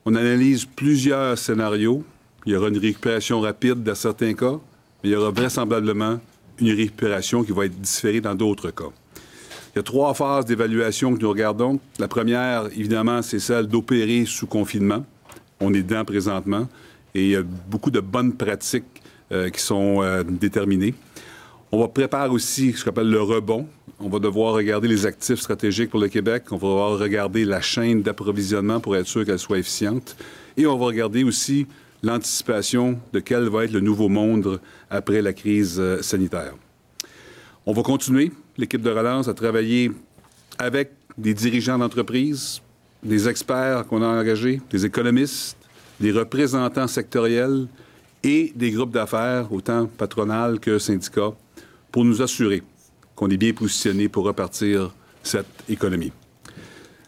on 0.04 0.14
analyse 0.16 0.64
plusieurs 0.64 1.38
scénarios. 1.38 2.04
Il 2.44 2.52
y 2.52 2.56
aura 2.56 2.68
une 2.68 2.78
récupération 2.78 3.40
rapide 3.40 3.84
dans 3.84 3.94
certains 3.94 4.34
cas, 4.34 4.58
mais 5.02 5.10
il 5.10 5.12
y 5.12 5.16
aura 5.16 5.30
vraisemblablement 5.30 6.18
une 6.58 6.72
récupération 6.72 7.44
qui 7.44 7.52
va 7.52 7.66
être 7.66 7.80
différée 7.80 8.20
dans 8.20 8.34
d'autres 8.34 8.70
cas. 8.70 8.90
Il 9.74 9.78
y 9.78 9.80
a 9.80 9.82
trois 9.82 10.12
phases 10.12 10.44
d'évaluation 10.44 11.14
que 11.14 11.20
nous 11.20 11.28
regardons. 11.30 11.78
La 11.98 12.08
première, 12.08 12.66
évidemment, 12.76 13.22
c'est 13.22 13.38
celle 13.38 13.68
d'opérer 13.68 14.24
sous 14.26 14.46
confinement. 14.46 15.04
On 15.62 15.72
est 15.72 15.82
dedans 15.82 16.04
présentement 16.04 16.68
et 17.14 17.22
il 17.22 17.30
y 17.30 17.36
a 17.36 17.42
beaucoup 17.42 17.92
de 17.92 18.00
bonnes 18.00 18.32
pratiques 18.32 19.02
euh, 19.30 19.48
qui 19.48 19.60
sont 19.60 20.02
euh, 20.02 20.24
déterminées. 20.24 20.92
On 21.70 21.78
va 21.78 21.86
préparer 21.86 22.28
aussi 22.28 22.72
ce 22.72 22.84
qu'on 22.84 22.90
appelle 22.90 23.10
le 23.10 23.22
rebond. 23.22 23.66
On 24.00 24.08
va 24.08 24.18
devoir 24.18 24.54
regarder 24.54 24.88
les 24.88 25.06
actifs 25.06 25.38
stratégiques 25.38 25.90
pour 25.90 26.00
le 26.00 26.08
Québec. 26.08 26.44
On 26.50 26.56
va 26.56 26.68
devoir 26.68 26.98
regarder 26.98 27.44
la 27.44 27.60
chaîne 27.60 28.02
d'approvisionnement 28.02 28.80
pour 28.80 28.96
être 28.96 29.06
sûr 29.06 29.24
qu'elle 29.24 29.38
soit 29.38 29.58
efficiente. 29.58 30.16
Et 30.56 30.66
on 30.66 30.76
va 30.76 30.86
regarder 30.86 31.22
aussi 31.22 31.66
l'anticipation 32.02 32.98
de 33.12 33.20
quel 33.20 33.48
va 33.48 33.64
être 33.64 33.72
le 33.72 33.80
nouveau 33.80 34.08
monde 34.08 34.60
après 34.90 35.22
la 35.22 35.32
crise 35.32 35.76
euh, 35.78 36.02
sanitaire. 36.02 36.54
On 37.66 37.72
va 37.72 37.82
continuer, 37.82 38.32
l'équipe 38.58 38.82
de 38.82 38.90
relance, 38.90 39.28
à 39.28 39.34
travailler 39.34 39.92
avec 40.58 40.90
des 41.16 41.34
dirigeants 41.34 41.78
d'entreprise, 41.78 42.60
des 43.02 43.28
experts 43.28 43.86
qu'on 43.86 44.02
a 44.02 44.06
engagés, 44.06 44.60
des 44.70 44.86
économistes, 44.86 45.56
des 46.00 46.12
représentants 46.12 46.86
sectoriels 46.86 47.66
et 48.22 48.52
des 48.54 48.70
groupes 48.70 48.92
d'affaires, 48.92 49.52
autant 49.52 49.86
patronales 49.86 50.60
que 50.60 50.78
syndicats, 50.78 51.32
pour 51.90 52.04
nous 52.04 52.22
assurer 52.22 52.62
qu'on 53.14 53.28
est 53.28 53.36
bien 53.36 53.52
positionné 53.52 54.08
pour 54.08 54.24
repartir 54.24 54.92
cette 55.22 55.64
économie. 55.68 56.12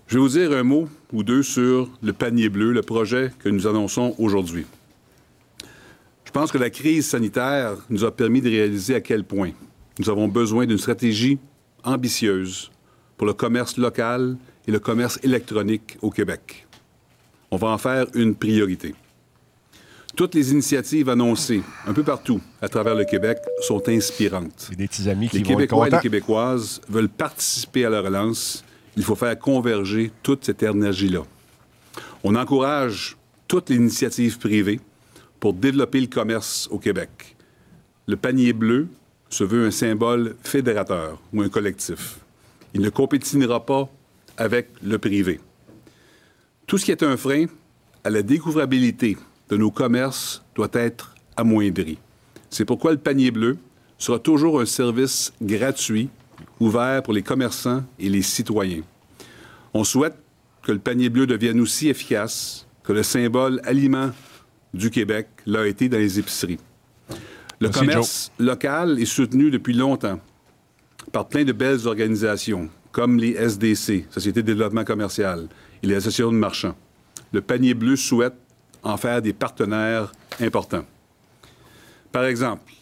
Je 0.06 0.16
vais 0.16 0.20
vous 0.20 0.28
dire 0.28 0.52
un 0.52 0.62
mot 0.62 0.88
ou 1.12 1.22
deux 1.22 1.42
sur 1.42 1.88
le 2.02 2.12
panier 2.12 2.48
bleu, 2.48 2.72
le 2.72 2.82
projet 2.82 3.32
que 3.38 3.48
nous 3.48 3.66
annonçons 3.66 4.14
aujourd'hui. 4.18 4.66
Je 6.24 6.30
pense 6.30 6.52
que 6.52 6.58
la 6.58 6.70
crise 6.70 7.06
sanitaire 7.06 7.76
nous 7.88 8.04
a 8.04 8.14
permis 8.14 8.40
de 8.40 8.50
réaliser 8.50 8.96
à 8.96 9.00
quel 9.00 9.24
point 9.24 9.52
nous 9.98 10.10
avons 10.10 10.28
besoin 10.28 10.66
d'une 10.66 10.78
stratégie 10.78 11.38
ambitieuse 11.84 12.70
pour 13.16 13.26
le 13.26 13.32
commerce 13.32 13.76
local 13.76 14.36
et 14.66 14.70
le 14.70 14.78
commerce 14.78 15.18
électronique 15.22 15.98
au 16.02 16.10
Québec. 16.10 16.66
On 17.50 17.56
va 17.56 17.68
en 17.68 17.78
faire 17.78 18.06
une 18.14 18.34
priorité. 18.34 18.94
Toutes 20.16 20.34
les 20.34 20.52
initiatives 20.52 21.08
annoncées 21.08 21.62
un 21.86 21.92
peu 21.92 22.04
partout 22.04 22.40
à 22.62 22.68
travers 22.68 22.94
le 22.94 23.04
Québec 23.04 23.38
sont 23.60 23.88
inspirantes. 23.88 24.70
des 24.76 24.86
petits 24.86 25.08
amis 25.08 25.28
qui 25.28 25.38
les 25.38 25.42
Québécois 25.42 25.88
et 25.88 25.90
les 25.90 25.98
Québécoises 25.98 26.80
veulent 26.88 27.08
participer 27.08 27.84
à 27.84 27.90
la 27.90 28.00
relance. 28.00 28.64
Il 28.96 29.02
faut 29.02 29.16
faire 29.16 29.36
converger 29.36 30.12
toute 30.22 30.44
cette 30.44 30.62
énergie-là. 30.62 31.22
On 32.22 32.36
encourage 32.36 33.16
toutes 33.48 33.70
les 33.70 33.76
initiatives 33.76 34.38
privées 34.38 34.80
pour 35.40 35.52
développer 35.52 36.00
le 36.00 36.06
commerce 36.06 36.68
au 36.70 36.78
Québec. 36.78 37.36
Le 38.06 38.16
panier 38.16 38.52
bleu 38.52 38.88
se 39.30 39.42
veut 39.42 39.66
un 39.66 39.70
symbole 39.72 40.36
fédérateur 40.44 41.20
ou 41.32 41.42
un 41.42 41.48
collectif. 41.48 42.18
Il 42.72 42.82
ne 42.82 42.88
compétinera 42.88 43.66
pas 43.66 43.88
avec 44.36 44.68
le 44.82 44.98
privé. 44.98 45.40
Tout 46.66 46.78
ce 46.78 46.84
qui 46.84 46.90
est 46.90 47.02
un 47.02 47.16
frein 47.16 47.46
à 48.04 48.10
la 48.10 48.22
découvrabilité 48.22 49.16
de 49.48 49.56
nos 49.56 49.70
commerces 49.70 50.42
doit 50.54 50.70
être 50.72 51.14
amoindri. 51.36 51.98
C'est 52.50 52.64
pourquoi 52.64 52.92
le 52.92 52.98
panier 52.98 53.30
bleu 53.30 53.58
sera 53.98 54.18
toujours 54.18 54.60
un 54.60 54.66
service 54.66 55.32
gratuit 55.42 56.08
ouvert 56.60 57.02
pour 57.02 57.12
les 57.12 57.22
commerçants 57.22 57.84
et 57.98 58.08
les 58.08 58.22
citoyens. 58.22 58.82
On 59.72 59.84
souhaite 59.84 60.16
que 60.62 60.72
le 60.72 60.78
panier 60.78 61.08
bleu 61.08 61.26
devienne 61.26 61.60
aussi 61.60 61.88
efficace 61.88 62.66
que 62.82 62.92
le 62.92 63.02
symbole 63.02 63.60
aliment 63.64 64.10
du 64.72 64.90
Québec 64.90 65.28
l'a 65.46 65.66
été 65.66 65.88
dans 65.88 65.98
les 65.98 66.18
épiceries. 66.18 66.58
Le 67.60 67.68
commerce 67.68 68.30
local 68.38 69.00
est 69.00 69.04
soutenu 69.04 69.50
depuis 69.50 69.74
longtemps 69.74 70.20
par 71.12 71.28
plein 71.28 71.44
de 71.44 71.52
belles 71.52 71.86
organisations, 71.86 72.68
comme 72.94 73.18
les 73.18 73.32
SDC, 73.32 74.06
Société 74.08 74.40
de 74.40 74.46
développement 74.46 74.84
commercial, 74.84 75.48
et 75.82 75.86
les 75.88 75.96
associations 75.96 76.30
de 76.30 76.38
marchands. 76.38 76.76
Le 77.32 77.40
panier 77.40 77.74
bleu 77.74 77.96
souhaite 77.96 78.36
en 78.84 78.96
faire 78.96 79.20
des 79.20 79.32
partenaires 79.32 80.12
importants. 80.40 80.86
Par 82.12 82.24
exemple, 82.24 82.72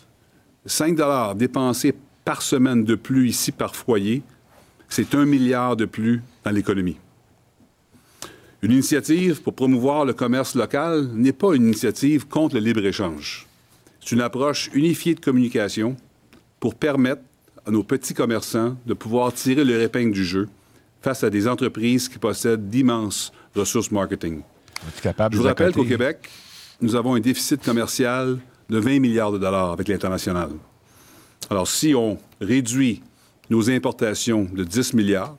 5 0.67 1.35
dépensés 1.35 1.95
par 2.27 2.43
semaine 2.43 2.85
de 2.85 2.95
plus 2.95 3.31
ici 3.31 3.53
par 3.53 3.75
foyer, 3.75 4.23
c'est 4.91 5.15
un 5.15 5.25
milliard 5.25 5.77
de 5.77 5.87
plus 5.87 6.23
dans 6.45 6.51
l'économie. 6.51 6.99
Une 8.61 8.73
initiative 8.73 9.41
pour 9.41 9.55
promouvoir 9.55 10.05
le 10.05 10.13
commerce 10.13 10.55
local 10.55 11.09
n'est 11.15 11.33
pas 11.33 11.55
une 11.55 11.65
initiative 11.65 12.29
contre 12.29 12.57
le 12.57 12.61
libre-échange. 12.61 13.47
C'est 14.01 14.13
une 14.13 14.21
approche 14.21 14.69
unifiée 14.75 15.15
de 15.15 15.21
communication 15.21 15.97
pour 16.61 16.75
permettre 16.75 17.23
à 17.67 17.71
nos 17.71 17.83
petits 17.83 18.15
commerçants 18.15 18.77
de 18.87 18.95
pouvoir 18.95 19.33
tirer 19.33 19.65
le 19.65 19.81
épingle 19.83 20.13
du 20.13 20.25
jeu 20.25 20.49
face 21.01 21.25
à 21.25 21.31
des 21.31 21.49
entreprises 21.49 22.09
qui 22.09 22.19
possèdent 22.19 22.69
d'immenses 22.69 23.33
ressources 23.55 23.91
marketing. 23.91 24.43
Je 25.03 25.37
vous 25.37 25.43
rappelle 25.45 25.73
qu'au 25.73 25.85
Québec, 25.85 26.29
nous 26.81 26.97
avons 26.97 27.15
un 27.15 27.21
déficit 27.21 27.63
commercial 27.63 28.39
de 28.69 28.79
20 28.79 29.01
milliards 29.01 29.33
de 29.33 29.39
dollars 29.39 29.73
avec 29.73 29.89
l'international. 29.89 30.51
Alors, 31.51 31.69
si 31.69 31.95
on 31.95 32.19
réduit 32.41 33.03
nos 33.51 33.71
importations 33.71 34.49
de 34.53 34.65
10 34.65 34.95
milliards 34.95 35.37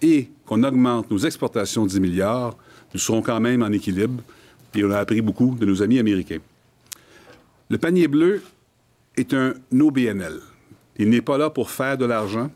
et 0.00 0.30
qu'on 0.46 0.62
augmente 0.62 1.10
nos 1.10 1.18
exportations 1.18 1.84
de 1.84 1.90
10 1.90 2.00
milliards, 2.00 2.56
nous 2.94 3.00
serons 3.00 3.22
quand 3.22 3.40
même 3.40 3.62
en 3.62 3.72
équilibre 3.72 4.22
et 4.74 4.84
on 4.84 4.90
a 4.90 4.98
appris 4.98 5.20
beaucoup 5.20 5.54
de 5.54 5.66
nos 5.66 5.82
amis 5.82 5.98
américains. 5.98 6.38
Le 7.68 7.78
panier 7.78 8.08
bleu 8.08 8.42
est 9.16 9.34
un 9.34 9.54
OBNL. 9.78 10.40
Il 10.98 11.10
n'est 11.10 11.22
pas 11.22 11.38
là 11.38 11.48
pour 11.48 11.70
faire 11.70 11.96
de 11.96 12.04
l'argent. 12.04 12.50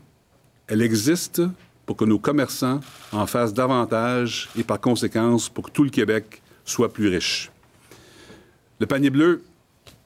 Elle 0.67 0.81
existe 0.81 1.41
pour 1.85 1.97
que 1.97 2.05
nos 2.05 2.19
commerçants 2.19 2.79
en 3.11 3.25
fassent 3.25 3.53
davantage 3.53 4.49
et 4.57 4.63
par 4.63 4.79
conséquence 4.79 5.49
pour 5.49 5.65
que 5.65 5.71
tout 5.71 5.83
le 5.83 5.89
Québec 5.89 6.41
soit 6.65 6.91
plus 6.91 7.07
riche. 7.07 7.51
Le 8.79 8.85
panier 8.85 9.09
bleu 9.09 9.43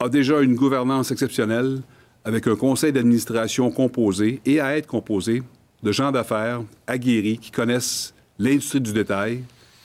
a 0.00 0.08
déjà 0.08 0.40
une 0.40 0.54
gouvernance 0.54 1.10
exceptionnelle 1.10 1.82
avec 2.24 2.46
un 2.46 2.56
conseil 2.56 2.92
d'administration 2.92 3.70
composé 3.70 4.40
et 4.44 4.60
à 4.60 4.76
être 4.76 4.86
composé 4.86 5.42
de 5.82 5.92
gens 5.92 6.12
d'affaires 6.12 6.62
aguerris 6.86 7.38
qui 7.38 7.50
connaissent 7.50 8.14
l'industrie 8.38 8.80
du 8.80 8.92
détail, 8.92 9.42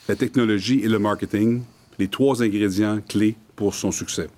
la 0.08 0.16
technologie 0.16 0.80
et 0.80 0.88
le 0.88 0.98
marketing, 0.98 1.62
les 1.98 2.08
trois 2.08 2.42
ingrédients 2.42 3.00
clés 3.08 3.36
pour 3.56 3.74
son 3.74 3.90
succès. 3.90 4.28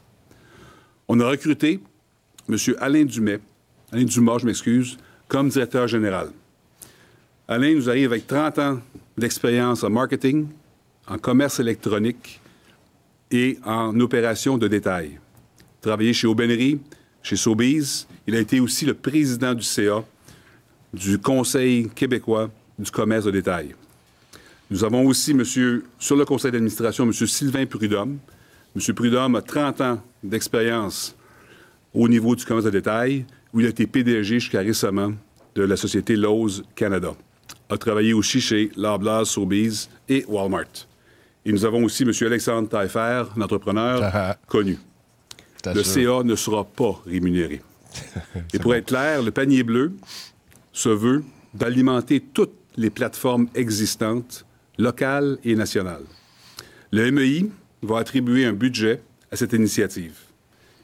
On 1.08 1.20
a 1.20 1.28
recruté 1.28 1.80
M. 2.48 2.56
Alain 2.78 3.04
Dumais, 3.04 3.40
Alain 3.96 4.04
Dumas, 4.04 4.40
je 4.40 4.44
m'excuse, 4.44 4.98
comme 5.26 5.48
directeur 5.48 5.88
général. 5.88 6.28
Alain 7.48 7.74
nous 7.74 7.88
arrive 7.88 8.12
avec 8.12 8.26
30 8.26 8.58
ans 8.58 8.80
d'expérience 9.16 9.82
en 9.84 9.88
marketing, 9.88 10.48
en 11.08 11.16
commerce 11.16 11.60
électronique 11.60 12.38
et 13.30 13.58
en 13.64 13.98
opération 13.98 14.58
de 14.58 14.68
détail. 14.68 15.18
Travaillé 15.80 16.12
chez 16.12 16.26
Aubainerie, 16.26 16.78
chez 17.22 17.36
Sobeys. 17.36 18.04
Il 18.26 18.34
a 18.34 18.40
été 18.40 18.60
aussi 18.60 18.84
le 18.84 18.92
président 18.92 19.54
du 19.54 19.62
CA, 19.62 20.04
du 20.92 21.18
Conseil 21.18 21.88
québécois 21.88 22.50
du 22.78 22.90
commerce 22.90 23.24
de 23.24 23.30
détail. 23.30 23.74
Nous 24.70 24.84
avons 24.84 25.06
aussi, 25.06 25.32
monsieur, 25.32 25.86
sur 25.98 26.16
le 26.16 26.26
conseil 26.26 26.52
d'administration, 26.52 27.04
M. 27.04 27.14
Sylvain 27.14 27.64
Prudhomme. 27.64 28.18
M. 28.76 28.94
Prudhomme 28.94 29.36
a 29.36 29.40
30 29.40 29.80
ans 29.80 30.02
d'expérience 30.22 31.16
au 31.94 32.06
niveau 32.08 32.36
du 32.36 32.44
commerce 32.44 32.66
de 32.66 32.70
détail, 32.70 33.24
où 33.56 33.60
il 33.60 33.66
a 33.66 33.70
été 33.70 33.86
PDG 33.86 34.38
jusqu'à 34.38 34.60
récemment 34.60 35.14
de 35.54 35.62
la 35.62 35.78
société 35.78 36.14
Lowe's 36.14 36.62
Canada. 36.74 37.14
a 37.70 37.78
travaillé 37.78 38.12
aussi 38.12 38.38
chez 38.38 38.70
Loblaws, 38.76 39.24
Sobeys 39.24 39.88
et 40.10 40.26
Walmart. 40.28 40.86
Et 41.46 41.52
nous 41.52 41.64
avons 41.64 41.82
aussi 41.82 42.02
M. 42.02 42.12
Alexandre 42.20 42.68
Taillefer, 42.68 43.24
un 43.34 43.40
entrepreneur 43.40 44.02
ah, 44.02 44.10
ah. 44.14 44.36
connu. 44.46 44.78
Le 45.64 45.82
CA 45.82 46.22
ne 46.22 46.36
sera 46.36 46.64
pas 46.64 47.00
rémunéré. 47.06 47.62
et 48.52 48.58
pour 48.58 48.74
être 48.74 48.88
clair, 48.88 49.22
le 49.22 49.30
panier 49.30 49.62
bleu 49.62 49.94
se 50.74 50.90
veut 50.90 51.24
d'alimenter 51.54 52.20
toutes 52.20 52.58
les 52.76 52.90
plateformes 52.90 53.48
existantes, 53.54 54.44
locales 54.76 55.38
et 55.44 55.54
nationales. 55.54 56.04
Le 56.92 57.10
MEI 57.10 57.46
va 57.80 58.00
attribuer 58.00 58.44
un 58.44 58.52
budget 58.52 59.00
à 59.32 59.36
cette 59.36 59.54
initiative. 59.54 60.18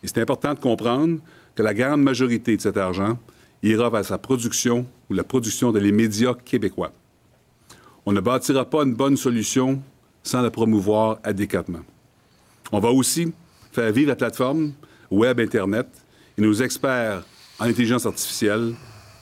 Et 0.02 0.08
c'est 0.08 0.22
important 0.22 0.54
de 0.54 0.58
comprendre 0.58 1.20
que 1.54 1.62
la 1.62 1.74
grande 1.74 2.02
majorité 2.02 2.56
de 2.56 2.60
cet 2.60 2.76
argent 2.76 3.18
ira 3.62 3.90
vers 3.90 4.04
sa 4.04 4.18
production 4.18 4.86
ou 5.10 5.14
la 5.14 5.24
production 5.24 5.72
de 5.72 5.78
les 5.78 5.92
médias 5.92 6.34
québécois. 6.34 6.92
On 8.06 8.12
ne 8.12 8.20
bâtira 8.20 8.64
pas 8.64 8.82
une 8.82 8.94
bonne 8.94 9.16
solution 9.16 9.80
sans 10.22 10.42
la 10.42 10.50
promouvoir 10.50 11.18
adéquatement. 11.22 11.82
On 12.72 12.80
va 12.80 12.90
aussi 12.90 13.32
faire 13.70 13.92
vivre 13.92 14.08
la 14.08 14.16
plateforme 14.16 14.72
Web 15.10 15.40
Internet 15.40 15.86
et 16.38 16.42
nos 16.42 16.54
experts 16.54 17.24
en 17.58 17.66
intelligence 17.66 18.06
artificielle 18.06 18.74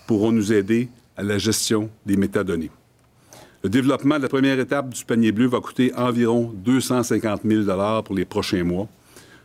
pourront 0.07 0.33
nous 0.33 0.53
aider 0.53 0.89
à 1.17 1.23
la 1.23 1.39
gestion 1.39 1.91
des 2.07 2.17
métadonnées. 2.17 2.71
Le 3.63 3.69
développement 3.69 4.17
de 4.17 4.23
la 4.23 4.29
première 4.29 4.59
étape 4.59 4.89
du 4.89 5.05
panier 5.05 5.33
bleu 5.33 5.47
va 5.47 5.61
coûter 5.61 5.93
environ 5.95 6.51
250 6.65 7.43
000 7.45 8.03
pour 8.03 8.15
les 8.15 8.25
prochains 8.25 8.65
mois. 8.65 8.89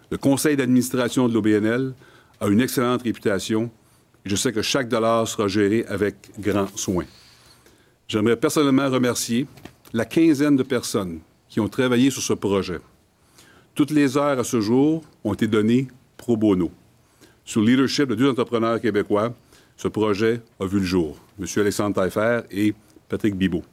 Le 0.09 0.17
conseil 0.17 0.55
d'administration 0.55 1.27
de 1.27 1.33
l'OBNL 1.33 1.93
a 2.39 2.47
une 2.47 2.61
excellente 2.61 3.03
réputation 3.03 3.71
je 4.25 4.35
sais 4.35 4.51
que 4.51 4.63
chaque 4.63 4.89
dollar 4.89 5.27
sera 5.27 5.47
géré 5.47 5.85
avec 5.87 6.15
grand 6.39 6.67
soin. 6.75 7.05
J'aimerais 8.07 8.35
personnellement 8.35 8.89
remercier 8.89 9.45
la 9.93 10.05
quinzaine 10.05 10.55
de 10.55 10.63
personnes 10.63 11.19
qui 11.47 11.59
ont 11.59 11.69
travaillé 11.69 12.09
sur 12.09 12.23
ce 12.23 12.33
projet. 12.33 12.79
Toutes 13.75 13.91
les 13.91 14.17
heures 14.17 14.39
à 14.39 14.43
ce 14.43 14.61
jour 14.61 15.03
ont 15.23 15.33
été 15.33 15.47
données 15.47 15.87
pro 16.17 16.35
bono. 16.35 16.71
Sous 17.43 17.61
le 17.61 17.67
leadership 17.67 18.09
de 18.09 18.15
deux 18.15 18.29
entrepreneurs 18.29 18.81
québécois, 18.81 19.33
ce 19.77 19.87
projet 19.87 20.41
a 20.59 20.65
vu 20.65 20.79
le 20.79 20.85
jour, 20.85 21.19
M. 21.39 21.45
Alexandre 21.57 21.95
Taillefer 21.95 22.41
et 22.49 22.73
Patrick 23.07 23.35
Bibot. 23.35 23.63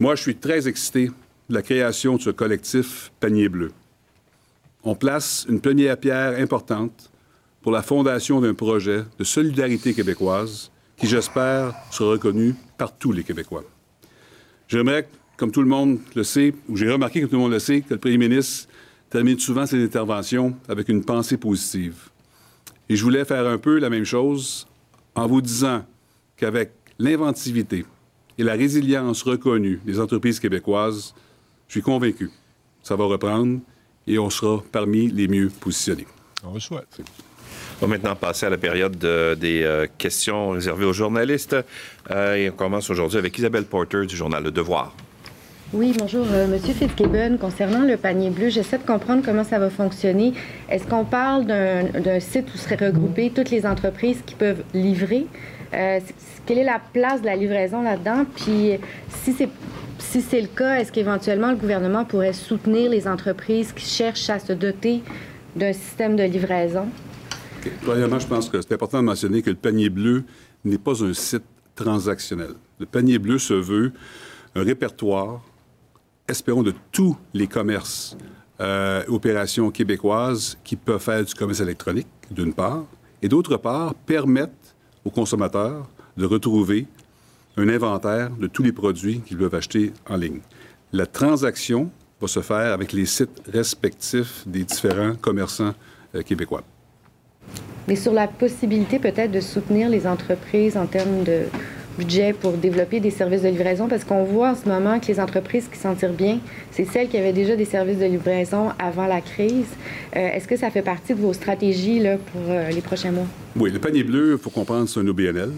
Moi, 0.00 0.16
je 0.16 0.22
suis 0.22 0.36
très 0.36 0.66
excité 0.66 1.10
de 1.48 1.54
la 1.54 1.62
création 1.62 2.16
de 2.16 2.22
ce 2.22 2.30
collectif 2.30 3.12
Panier 3.20 3.48
Bleu. 3.48 3.70
On 4.82 4.96
place 4.96 5.46
une 5.48 5.60
première 5.60 5.96
pierre 5.98 6.40
importante 6.40 7.10
pour 7.66 7.72
la 7.72 7.82
fondation 7.82 8.40
d'un 8.40 8.54
projet 8.54 9.02
de 9.18 9.24
solidarité 9.24 9.92
québécoise 9.92 10.70
qui, 10.96 11.08
j'espère, 11.08 11.74
sera 11.90 12.12
reconnu 12.12 12.54
par 12.78 12.96
tous 12.96 13.10
les 13.10 13.24
Québécois. 13.24 13.64
J'aimerais, 14.68 15.08
comme 15.36 15.50
tout 15.50 15.62
le 15.62 15.68
monde 15.68 15.98
le 16.14 16.22
sait, 16.22 16.54
ou 16.68 16.76
j'ai 16.76 16.88
remarqué 16.88 17.20
que 17.20 17.26
tout 17.26 17.34
le 17.34 17.40
monde 17.40 17.50
le 17.50 17.58
sait, 17.58 17.80
que 17.80 17.94
le 17.94 17.98
premier 17.98 18.18
ministre 18.18 18.68
termine 19.10 19.36
souvent 19.40 19.66
ses 19.66 19.82
interventions 19.82 20.54
avec 20.68 20.88
une 20.88 21.04
pensée 21.04 21.38
positive. 21.38 22.08
Et 22.88 22.94
je 22.94 23.02
voulais 23.02 23.24
faire 23.24 23.48
un 23.48 23.58
peu 23.58 23.80
la 23.80 23.90
même 23.90 24.04
chose 24.04 24.68
en 25.16 25.26
vous 25.26 25.40
disant 25.40 25.84
qu'avec 26.36 26.70
l'inventivité, 27.00 27.84
et 28.38 28.44
la 28.44 28.52
résilience 28.52 29.24
reconnue 29.24 29.80
des 29.84 29.98
entreprises 29.98 30.38
québécoises, 30.38 31.16
je 31.66 31.72
suis 31.72 31.82
convaincu 31.82 32.30
ça 32.84 32.94
va 32.94 33.06
reprendre 33.06 33.58
et 34.06 34.20
on 34.20 34.30
sera 34.30 34.62
parmi 34.70 35.08
les 35.08 35.26
mieux 35.26 35.48
positionnés. 35.48 36.06
On 36.44 36.54
le 36.54 36.60
souhaite. 36.60 37.00
On 37.82 37.86
va 37.86 37.92
maintenant 37.92 38.16
passer 38.16 38.46
à 38.46 38.50
la 38.50 38.56
période 38.56 38.96
des 38.96 39.62
euh, 39.62 39.86
questions 39.98 40.50
réservées 40.50 40.86
aux 40.86 40.94
journalistes. 40.94 41.54
Euh, 42.10 42.34
et 42.34 42.48
on 42.48 42.54
commence 42.54 42.88
aujourd'hui 42.88 43.18
avec 43.18 43.36
Isabelle 43.36 43.64
Porter 43.64 44.06
du 44.06 44.16
journal 44.16 44.42
Le 44.42 44.50
Devoir. 44.50 44.94
Oui, 45.74 45.94
bonjour, 45.98 46.24
euh, 46.32 46.46
Monsieur 46.46 46.72
Fitzgibbon. 46.72 47.36
Concernant 47.38 47.82
le 47.82 47.98
panier 47.98 48.30
bleu, 48.30 48.48
j'essaie 48.48 48.78
de 48.78 48.86
comprendre 48.86 49.22
comment 49.22 49.44
ça 49.44 49.58
va 49.58 49.68
fonctionner. 49.68 50.32
Est-ce 50.70 50.86
qu'on 50.86 51.04
parle 51.04 51.44
d'un 51.44 52.20
site 52.20 52.46
où 52.54 52.56
seraient 52.56 52.86
regroupées 52.86 53.30
toutes 53.34 53.50
les 53.50 53.66
entreprises 53.66 54.22
qui 54.24 54.34
peuvent 54.34 54.62
livrer? 54.72 55.26
quelle 56.46 56.58
est 56.58 56.64
la 56.64 56.80
place 56.92 57.20
de 57.20 57.26
la 57.26 57.36
livraison 57.36 57.82
là-dedans? 57.82 58.24
Puis 58.36 58.70
si 59.08 59.32
c'est 59.32 59.48
si 59.98 60.22
c'est 60.22 60.40
le 60.40 60.46
cas, 60.46 60.76
est-ce 60.76 60.92
qu'éventuellement 60.92 61.50
le 61.50 61.56
gouvernement 61.56 62.04
pourrait 62.04 62.32
soutenir 62.32 62.88
les 62.88 63.06
entreprises 63.06 63.72
qui 63.72 63.84
cherchent 63.84 64.30
à 64.30 64.38
se 64.38 64.52
doter 64.54 65.02
d'un 65.56 65.74
système 65.74 66.16
de 66.16 66.22
livraison? 66.22 66.86
Premièrement, 67.82 68.18
je 68.18 68.26
pense 68.26 68.48
que 68.48 68.60
c'est 68.60 68.74
important 68.74 68.98
de 68.98 69.04
mentionner 69.04 69.42
que 69.42 69.50
le 69.50 69.56
panier 69.56 69.88
bleu 69.88 70.24
n'est 70.64 70.78
pas 70.78 71.04
un 71.04 71.14
site 71.14 71.44
transactionnel. 71.74 72.54
Le 72.78 72.86
panier 72.86 73.18
bleu 73.18 73.38
se 73.38 73.54
veut 73.54 73.92
un 74.54 74.64
répertoire, 74.64 75.42
espérons, 76.28 76.62
de 76.62 76.74
tous 76.92 77.16
les 77.34 77.46
commerces, 77.46 78.16
euh, 78.60 79.04
opérations 79.08 79.70
québécoises 79.70 80.58
qui 80.64 80.76
peuvent 80.76 81.00
faire 81.00 81.24
du 81.24 81.34
commerce 81.34 81.60
électronique, 81.60 82.08
d'une 82.30 82.54
part, 82.54 82.84
et 83.22 83.28
d'autre 83.28 83.56
part, 83.56 83.94
permettre 83.94 84.52
aux 85.04 85.10
consommateurs 85.10 85.88
de 86.16 86.24
retrouver 86.24 86.86
un 87.56 87.68
inventaire 87.68 88.30
de 88.30 88.46
tous 88.46 88.62
les 88.62 88.72
produits 88.72 89.20
qu'ils 89.20 89.38
peuvent 89.38 89.54
acheter 89.54 89.92
en 90.08 90.16
ligne. 90.16 90.40
La 90.92 91.06
transaction 91.06 91.90
va 92.20 92.28
se 92.28 92.40
faire 92.40 92.72
avec 92.72 92.92
les 92.92 93.06
sites 93.06 93.42
respectifs 93.52 94.42
des 94.46 94.64
différents 94.64 95.14
commerçants 95.14 95.74
euh, 96.14 96.22
québécois. 96.22 96.62
Mais 97.88 97.96
sur 97.96 98.12
la 98.12 98.26
possibilité 98.26 98.98
peut-être 98.98 99.30
de 99.30 99.40
soutenir 99.40 99.88
les 99.88 100.06
entreprises 100.06 100.76
en 100.76 100.86
termes 100.86 101.22
de 101.24 101.42
budget 101.96 102.32
pour 102.32 102.52
développer 102.52 103.00
des 103.00 103.10
services 103.10 103.42
de 103.42 103.48
livraison, 103.48 103.88
parce 103.88 104.04
qu'on 104.04 104.24
voit 104.24 104.50
en 104.50 104.54
ce 104.54 104.68
moment 104.68 105.00
que 105.00 105.06
les 105.06 105.20
entreprises 105.20 105.68
qui 105.72 105.78
s'en 105.78 105.94
tirent 105.94 106.12
bien, 106.12 106.38
c'est 106.70 106.84
celles 106.84 107.08
qui 107.08 107.16
avaient 107.16 107.32
déjà 107.32 107.56
des 107.56 107.64
services 107.64 107.98
de 107.98 108.04
livraison 108.04 108.70
avant 108.78 109.06
la 109.06 109.20
crise. 109.20 109.66
Euh, 110.14 110.28
est-ce 110.34 110.46
que 110.46 110.56
ça 110.56 110.70
fait 110.70 110.82
partie 110.82 111.14
de 111.14 111.20
vos 111.20 111.32
stratégies 111.32 111.98
là, 112.00 112.16
pour 112.18 112.42
euh, 112.48 112.70
les 112.70 112.80
prochains 112.80 113.12
mois? 113.12 113.26
Oui, 113.56 113.70
le 113.70 113.78
panier 113.78 114.04
bleu, 114.04 114.32
il 114.32 114.38
faut 114.38 114.50
comprendre, 114.50 114.88
c'est 114.88 115.00
un 115.00 115.08
OBNL. 115.08 115.50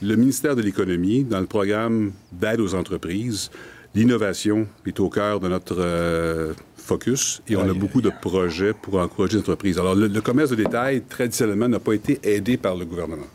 Le 0.00 0.16
ministère 0.16 0.54
de 0.54 0.62
l'Économie, 0.62 1.24
dans 1.24 1.40
le 1.40 1.46
programme 1.46 2.12
d'aide 2.32 2.60
aux 2.60 2.74
entreprises, 2.74 3.50
l'innovation 3.94 4.66
est 4.86 5.00
au 5.00 5.08
cœur 5.08 5.40
de 5.40 5.48
notre 5.48 5.76
euh, 5.78 6.52
focus 6.88 7.42
et 7.48 7.56
on 7.56 7.68
a 7.68 7.74
beaucoup 7.74 8.00
de 8.00 8.10
projets 8.10 8.72
pour 8.72 8.98
encourager 8.98 9.34
les 9.34 9.40
entreprises. 9.40 9.78
Alors, 9.78 9.94
le, 9.94 10.20
commerce 10.20 10.50
de 10.50 10.56
détail, 10.56 11.02
traditionnellement, 11.02 11.68
n'a 11.68 11.78
pas 11.78 11.92
été 11.92 12.18
aidé 12.22 12.56
par 12.56 12.74
le 12.74 12.84
gouvernement. 12.84 13.26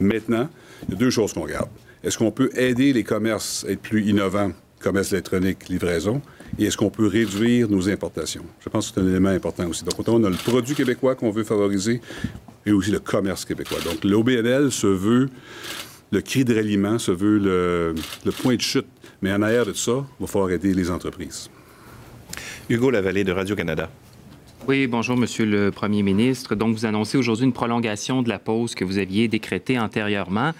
Maintenant, 0.00 0.48
il 0.86 0.94
y 0.94 0.96
a 0.96 0.98
deux 0.98 1.10
choses 1.10 1.32
qu'on 1.32 1.42
regarde. 1.42 1.68
Est-ce 2.02 2.18
qu'on 2.18 2.30
peut 2.30 2.50
aider 2.54 2.92
les 2.92 3.04
commerces 3.04 3.64
à 3.66 3.72
être 3.72 3.80
plus 3.80 4.06
innovants, 4.06 4.52
commerce 4.80 5.12
électronique, 5.12 5.68
livraison, 5.68 6.20
et 6.58 6.64
est-ce 6.64 6.76
qu'on 6.76 6.90
peut 6.90 7.06
réduire 7.06 7.68
nos 7.68 7.88
importations? 7.88 8.44
Je 8.60 8.68
pense 8.68 8.90
que 8.90 8.94
c'est 8.94 9.00
un 9.00 9.08
élément 9.08 9.30
important 9.30 9.66
aussi. 9.68 9.84
Donc, 9.84 9.94
on 10.08 10.24
a 10.24 10.30
le 10.30 10.36
produit 10.36 10.74
québécois 10.74 11.14
qu'on 11.14 11.30
veut 11.30 11.44
favoriser 11.44 12.00
et 12.66 12.72
aussi 12.72 12.90
le 12.90 13.00
commerce 13.00 13.44
québécois. 13.44 13.78
Donc, 13.84 14.04
l'OBNL 14.04 14.70
se 14.70 14.86
veut 14.86 15.28
le 16.10 16.22
cri 16.22 16.44
de 16.44 16.54
ralliement 16.54 16.98
se 16.98 17.10
veut 17.12 17.38
le, 17.38 17.94
point 18.42 18.56
de 18.56 18.60
chute. 18.60 18.86
Mais 19.20 19.32
en 19.32 19.42
arrière 19.42 19.66
de 19.66 19.72
ça, 19.72 20.06
il 20.18 20.22
va 20.22 20.26
falloir 20.26 20.50
aider 20.50 20.72
les 20.72 20.90
entreprises. 20.90 21.50
Hugo 22.68 22.90
Lavallée 22.90 23.24
de 23.24 23.32
Radio-Canada. 23.32 23.90
Oui, 24.66 24.86
bonjour, 24.86 25.16
Monsieur 25.16 25.46
le 25.46 25.70
Premier 25.70 26.02
ministre. 26.02 26.54
Donc, 26.54 26.74
vous 26.74 26.84
annoncez 26.84 27.16
aujourd'hui 27.16 27.46
une 27.46 27.52
prolongation 27.52 28.22
de 28.22 28.28
la 28.28 28.38
pause 28.38 28.74
que 28.74 28.84
vous 28.84 28.98
aviez 28.98 29.26
décrétée 29.26 29.78
antérieurement. 29.78 30.52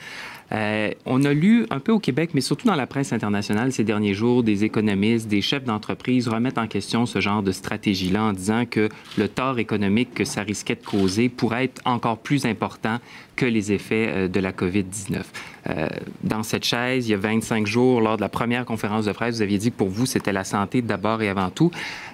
Euh, 0.52 0.90
on 1.04 1.24
a 1.24 1.32
lu 1.34 1.66
un 1.70 1.78
peu 1.78 1.92
au 1.92 1.98
Québec, 1.98 2.30
mais 2.32 2.40
surtout 2.40 2.66
dans 2.66 2.74
la 2.74 2.86
presse 2.86 3.12
internationale 3.12 3.70
ces 3.72 3.84
derniers 3.84 4.14
jours, 4.14 4.42
des 4.42 4.64
économistes, 4.64 5.28
des 5.28 5.42
chefs 5.42 5.64
d'entreprise 5.64 6.26
remettent 6.26 6.58
en 6.58 6.66
question 6.66 7.04
ce 7.04 7.20
genre 7.20 7.42
de 7.42 7.52
stratégie-là 7.52 8.22
en 8.22 8.32
disant 8.32 8.64
que 8.64 8.88
le 9.18 9.28
tort 9.28 9.58
économique 9.58 10.14
que 10.14 10.24
ça 10.24 10.42
risquait 10.42 10.76
de 10.76 10.84
causer 10.84 11.28
pourrait 11.28 11.64
être 11.64 11.82
encore 11.84 12.18
plus 12.18 12.46
important 12.46 12.98
que 13.38 13.46
les 13.46 13.70
effets 13.70 14.08
euh, 14.08 14.28
de 14.28 14.40
la 14.40 14.50
COVID-19. 14.50 15.22
Euh, 15.70 15.88
dans 16.24 16.42
cette 16.42 16.64
chaise, 16.64 17.06
il 17.06 17.12
y 17.12 17.14
a 17.14 17.18
25 17.18 17.66
jours, 17.68 18.00
lors 18.00 18.16
de 18.16 18.20
la 18.20 18.28
première 18.28 18.64
conférence 18.64 19.04
de 19.04 19.12
presse, 19.12 19.36
vous 19.36 19.42
aviez 19.42 19.58
dit 19.58 19.70
que 19.70 19.76
pour 19.76 19.88
vous, 19.88 20.06
c'était 20.06 20.32
la 20.32 20.42
santé 20.42 20.82
d'abord 20.82 21.22
et 21.22 21.28
avant 21.28 21.48
tout. 21.48 21.70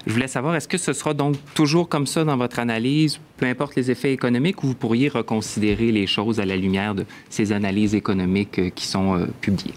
Je 0.06 0.12
voulais 0.12 0.28
savoir, 0.28 0.54
est-ce 0.54 0.68
que 0.68 0.76
ce 0.76 0.92
sera 0.92 1.14
donc 1.14 1.36
toujours 1.54 1.88
comme 1.88 2.06
ça 2.06 2.24
dans 2.24 2.36
votre 2.36 2.58
analyse, 2.58 3.18
peu 3.38 3.46
importe 3.46 3.74
les 3.74 3.90
effets 3.90 4.12
économiques, 4.12 4.62
ou 4.62 4.68
vous 4.68 4.74
pourriez 4.74 5.08
reconsidérer 5.08 5.92
les 5.92 6.06
choses 6.06 6.40
à 6.40 6.44
la 6.44 6.56
lumière 6.56 6.94
de 6.94 7.06
ces 7.30 7.52
analyses 7.52 7.94
économiques 7.94 8.58
euh, 8.58 8.68
qui 8.68 8.86
sont 8.86 9.26
publiées? 9.40 9.74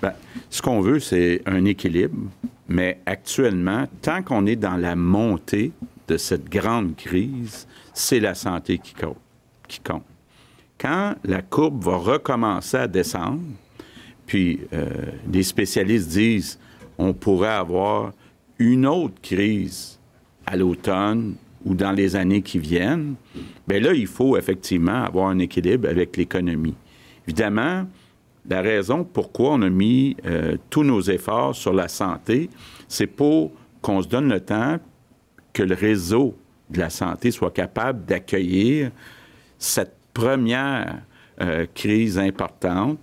Bien, 0.00 0.12
ce 0.48 0.62
qu'on 0.62 0.80
veut, 0.80 1.00
c'est 1.00 1.42
un 1.46 1.64
équilibre, 1.64 2.16
mais 2.68 3.00
actuellement, 3.04 3.88
tant 4.00 4.22
qu'on 4.22 4.46
est 4.46 4.56
dans 4.56 4.76
la 4.76 4.94
montée 4.94 5.72
de 6.06 6.16
cette 6.16 6.48
grande 6.48 6.94
crise, 6.94 7.66
c'est 7.92 8.20
la 8.20 8.34
santé 8.34 8.78
qui 8.78 8.94
compte. 8.94 9.16
Qui 9.66 9.80
compte 9.80 10.04
quand 10.78 11.14
la 11.24 11.42
courbe 11.42 11.82
va 11.82 11.96
recommencer 11.96 12.76
à 12.76 12.88
descendre, 12.88 13.42
puis 14.26 14.60
euh, 14.72 14.88
des 15.26 15.42
spécialistes 15.42 16.08
disent 16.08 16.58
on 16.98 17.12
pourrait 17.12 17.48
avoir 17.48 18.12
une 18.58 18.86
autre 18.86 19.20
crise 19.20 19.98
à 20.46 20.56
l'automne 20.56 21.34
ou 21.64 21.74
dans 21.74 21.92
les 21.92 22.14
années 22.14 22.42
qui 22.42 22.58
viennent, 22.58 23.14
bien 23.66 23.80
là, 23.80 23.92
il 23.94 24.06
faut 24.06 24.36
effectivement 24.36 25.02
avoir 25.04 25.28
un 25.28 25.38
équilibre 25.38 25.88
avec 25.88 26.16
l'économie. 26.16 26.74
Évidemment, 27.26 27.86
la 28.48 28.60
raison 28.60 29.04
pourquoi 29.04 29.54
on 29.54 29.62
a 29.62 29.70
mis 29.70 30.16
euh, 30.26 30.56
tous 30.68 30.84
nos 30.84 31.00
efforts 31.00 31.54
sur 31.54 31.72
la 31.72 31.88
santé, 31.88 32.50
c'est 32.86 33.06
pour 33.06 33.52
qu'on 33.80 34.02
se 34.02 34.08
donne 34.08 34.28
le 34.28 34.40
temps 34.40 34.78
que 35.52 35.62
le 35.62 35.74
réseau 35.74 36.36
de 36.68 36.80
la 36.80 36.90
santé 36.90 37.30
soit 37.30 37.50
capable 37.50 38.04
d'accueillir 38.04 38.90
cette 39.58 39.96
première 40.14 41.02
euh, 41.40 41.66
crise 41.74 42.18
importante, 42.18 42.98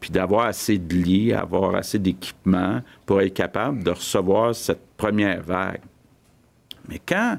puis 0.00 0.10
d'avoir 0.10 0.46
assez 0.46 0.78
de 0.78 0.94
lits, 0.94 1.32
avoir 1.32 1.76
assez 1.76 1.98
d'équipements 1.98 2.80
pour 3.06 3.20
être 3.20 3.34
capable 3.34 3.84
de 3.84 3.90
recevoir 3.90 4.54
cette 4.54 4.84
première 4.96 5.42
vague. 5.42 5.80
Mais 6.88 7.00
quand 7.06 7.38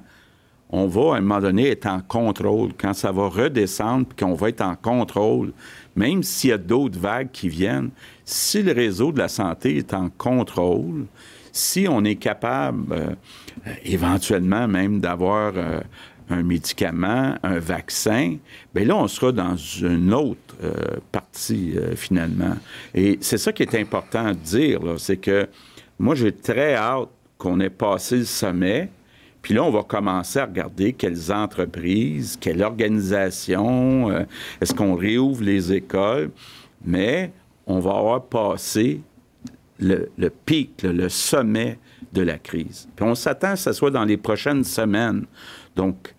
on 0.69 0.87
va, 0.87 1.15
à 1.15 1.17
un 1.17 1.21
moment 1.21 1.41
donné, 1.41 1.69
être 1.69 1.85
en 1.85 2.01
contrôle, 2.01 2.71
quand 2.77 2.93
ça 2.93 3.11
va 3.11 3.27
redescendre, 3.27 4.07
puis 4.07 4.25
qu'on 4.25 4.33
va 4.33 4.49
être 4.49 4.61
en 4.61 4.75
contrôle, 4.75 5.53
même 5.95 6.23
s'il 6.23 6.49
y 6.49 6.53
a 6.53 6.57
d'autres 6.57 6.99
vagues 6.99 7.29
qui 7.31 7.49
viennent, 7.49 7.91
si 8.23 8.63
le 8.63 8.71
réseau 8.71 9.11
de 9.11 9.19
la 9.19 9.27
santé 9.27 9.77
est 9.77 9.93
en 9.93 10.09
contrôle, 10.09 11.05
si 11.51 11.87
on 11.89 12.03
est 12.03 12.15
capable 12.15 12.93
euh, 12.93 13.13
éventuellement 13.85 14.67
même 14.67 14.99
d'avoir 14.99 15.53
euh, 15.55 15.79
un 16.29 16.43
médicament, 16.43 17.35
un 17.43 17.59
vaccin, 17.59 18.37
bien 18.73 18.85
là, 18.85 18.95
on 18.95 19.07
sera 19.07 19.31
dans 19.31 19.55
une 19.55 20.13
autre 20.13 20.55
euh, 20.63 20.73
partie 21.11 21.75
finalement. 21.95 22.55
Et 22.93 23.17
c'est 23.21 23.37
ça 23.37 23.51
qui 23.51 23.63
est 23.63 23.75
important 23.75 24.29
de 24.29 24.35
dire, 24.35 24.79
c'est 24.97 25.17
que 25.17 25.47
moi, 25.99 26.15
j'ai 26.15 26.31
très 26.31 26.75
hâte 26.75 27.09
qu'on 27.37 27.59
ait 27.59 27.69
passé 27.69 28.17
le 28.17 28.25
sommet, 28.25 28.89
puis 29.45 29.53
là, 29.53 29.63
on 29.63 29.69
va 29.69 29.83
commencer 29.83 30.39
à 30.39 30.47
regarder 30.47 30.93
quelles 30.93 31.31
entreprises, 31.31 32.35
quelle 32.41 32.63
organisation, 32.63 34.09
euh, 34.09 34.23
est-ce 34.59 34.73
qu'on 34.73 34.95
réouvre 34.95 35.43
les 35.43 35.71
écoles, 35.71 36.31
mais 36.83 37.31
on 37.67 37.79
va 37.79 37.91
avoir 37.91 38.25
passé 38.25 39.01
le, 39.79 40.09
pic, 40.47 40.81
le, 40.81 41.09
sommet 41.09 41.77
de 42.11 42.23
la 42.23 42.39
crise. 42.39 42.89
Puis 42.95 43.05
on 43.05 43.13
s'attend 43.13 43.51
que 43.51 43.59
ce 43.59 43.71
soit 43.71 43.91
dans 43.91 44.03
les 44.03 44.17
prochaines 44.17 44.63
semaines. 44.63 45.27
Donc, 45.75 46.14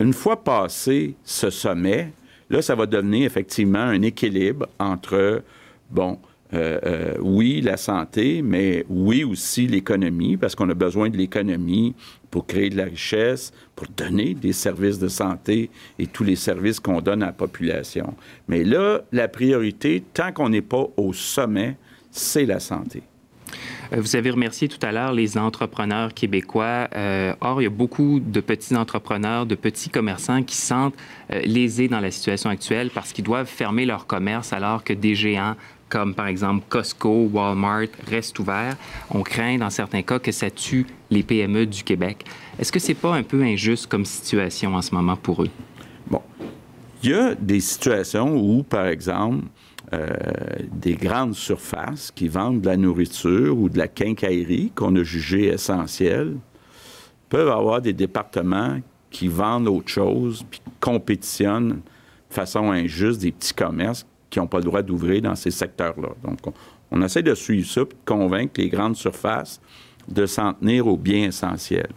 une 0.00 0.14
fois 0.14 0.42
passé 0.42 1.14
ce 1.24 1.50
sommet, 1.50 2.12
là, 2.48 2.62
ça 2.62 2.74
va 2.74 2.86
devenir 2.86 3.26
effectivement 3.26 3.78
un 3.78 4.00
équilibre 4.02 4.66
entre, 4.78 5.42
bon, 5.90 6.18
euh, 6.52 6.80
euh, 6.84 7.14
oui, 7.20 7.60
la 7.60 7.76
santé, 7.76 8.42
mais 8.42 8.84
oui 8.88 9.22
aussi 9.22 9.68
l'économie, 9.68 10.36
parce 10.36 10.56
qu'on 10.56 10.68
a 10.70 10.74
besoin 10.74 11.10
de 11.10 11.16
l'économie 11.16 11.94
pour 12.30 12.46
créer 12.46 12.70
de 12.70 12.76
la 12.76 12.84
richesse, 12.84 13.52
pour 13.76 13.86
donner 13.96 14.34
des 14.34 14.52
services 14.52 14.98
de 14.98 15.08
santé 15.08 15.70
et 15.98 16.06
tous 16.06 16.24
les 16.24 16.36
services 16.36 16.80
qu'on 16.80 17.00
donne 17.00 17.22
à 17.22 17.26
la 17.26 17.32
population. 17.32 18.14
Mais 18.48 18.64
là, 18.64 19.02
la 19.12 19.28
priorité, 19.28 20.02
tant 20.12 20.32
qu'on 20.32 20.48
n'est 20.48 20.62
pas 20.62 20.86
au 20.96 21.12
sommet, 21.12 21.76
c'est 22.10 22.46
la 22.46 22.58
santé. 22.58 23.02
Euh, 23.92 24.00
vous 24.00 24.16
avez 24.16 24.30
remercié 24.30 24.68
tout 24.68 24.78
à 24.82 24.92
l'heure 24.92 25.12
les 25.12 25.38
entrepreneurs 25.38 26.14
québécois. 26.14 26.88
or, 27.40 27.60
il 27.60 27.64
y 27.64 27.66
a 27.66 27.70
beaucoup 27.70 28.20
de 28.20 28.40
petits 28.40 28.76
entrepreneurs, 28.76 29.46
de 29.46 29.54
petits 29.54 29.90
commerçants 29.90 30.42
qui 30.42 30.56
sentent 30.56 30.94
lésés 31.44 31.88
dans 31.88 32.00
la 32.00 32.10
situation 32.10 32.50
actuelle 32.50 32.90
parce 32.94 33.12
qu'ils 33.12 33.24
doivent 33.24 33.46
fermer 33.46 33.86
leur 33.86 34.06
commerce 34.06 34.52
alors 34.52 34.84
que 34.84 34.92
des 34.92 35.14
géants 35.14 35.54
comme 35.90 36.14
par 36.14 36.28
exemple 36.28 36.64
Costco, 36.68 37.28
Walmart, 37.32 37.88
restent 38.08 38.38
ouverts, 38.38 38.76
on 39.10 39.22
craint 39.22 39.58
dans 39.58 39.68
certains 39.68 40.02
cas 40.02 40.18
que 40.18 40.32
ça 40.32 40.50
tue 40.50 40.86
les 41.10 41.22
PME 41.22 41.66
du 41.66 41.82
Québec. 41.82 42.24
Est-ce 42.58 42.72
que 42.72 42.78
c'est 42.78 42.94
pas 42.94 43.14
un 43.14 43.22
peu 43.22 43.42
injuste 43.42 43.88
comme 43.88 44.06
situation 44.06 44.74
en 44.74 44.82
ce 44.82 44.94
moment 44.94 45.16
pour 45.16 45.42
eux? 45.42 45.50
Bon. 46.08 46.22
Il 47.02 47.10
y 47.10 47.14
a 47.14 47.34
des 47.34 47.60
situations 47.60 48.36
où, 48.36 48.62
par 48.62 48.86
exemple, 48.86 49.44
euh, 49.44 49.59
des 50.72 50.94
grandes 50.94 51.34
surfaces 51.34 52.12
qui 52.12 52.28
vendent 52.28 52.60
de 52.60 52.66
la 52.66 52.76
nourriture 52.76 53.58
ou 53.58 53.68
de 53.68 53.78
la 53.78 53.88
quincaillerie 53.88 54.70
qu'on 54.74 54.94
a 54.94 55.02
jugé 55.02 55.46
essentielle 55.46 56.36
peuvent 57.28 57.48
avoir 57.48 57.80
des 57.80 57.92
départements 57.92 58.78
qui 59.10 59.28
vendent 59.28 59.68
autre 59.68 59.88
chose 59.88 60.44
puis 60.50 60.60
compétitionnent 60.80 61.80
de 61.80 62.34
façon 62.34 62.70
injuste 62.70 63.20
des 63.20 63.32
petits 63.32 63.54
commerces 63.54 64.06
qui 64.28 64.38
n'ont 64.38 64.46
pas 64.46 64.58
le 64.58 64.64
droit 64.64 64.82
d'ouvrir 64.82 65.22
dans 65.22 65.34
ces 65.34 65.50
secteurs-là. 65.50 66.10
Donc, 66.22 66.38
on, 66.90 67.02
essaie 67.02 67.22
de 67.22 67.34
suivre 67.34 67.68
ça, 67.68 67.80
de 67.80 67.88
convaincre 68.04 68.52
les 68.58 68.68
grandes 68.68 68.96
surfaces 68.96 69.60
de 70.08 70.26
s'en 70.26 70.54
tenir 70.54 70.86
aux 70.86 70.96
biens 70.96 71.26
essentiels. 71.26 71.90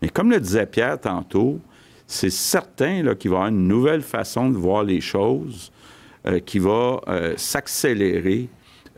Mais 0.00 0.08
comme 0.08 0.30
le 0.30 0.40
disait 0.40 0.66
Pierre 0.66 1.00
tantôt, 1.00 1.58
c'est 2.06 2.30
certain 2.30 3.02
qu'il 3.14 3.30
va 3.30 3.36
y 3.36 3.38
avoir 3.38 3.46
une 3.48 3.68
nouvelle 3.68 4.02
façon 4.02 4.50
de 4.50 4.56
voir 4.56 4.84
les 4.84 5.00
choses 5.00 5.70
euh, 5.74 5.79
qui 6.44 6.58
va 6.58 7.00
euh, 7.08 7.34
s'accélérer 7.36 8.48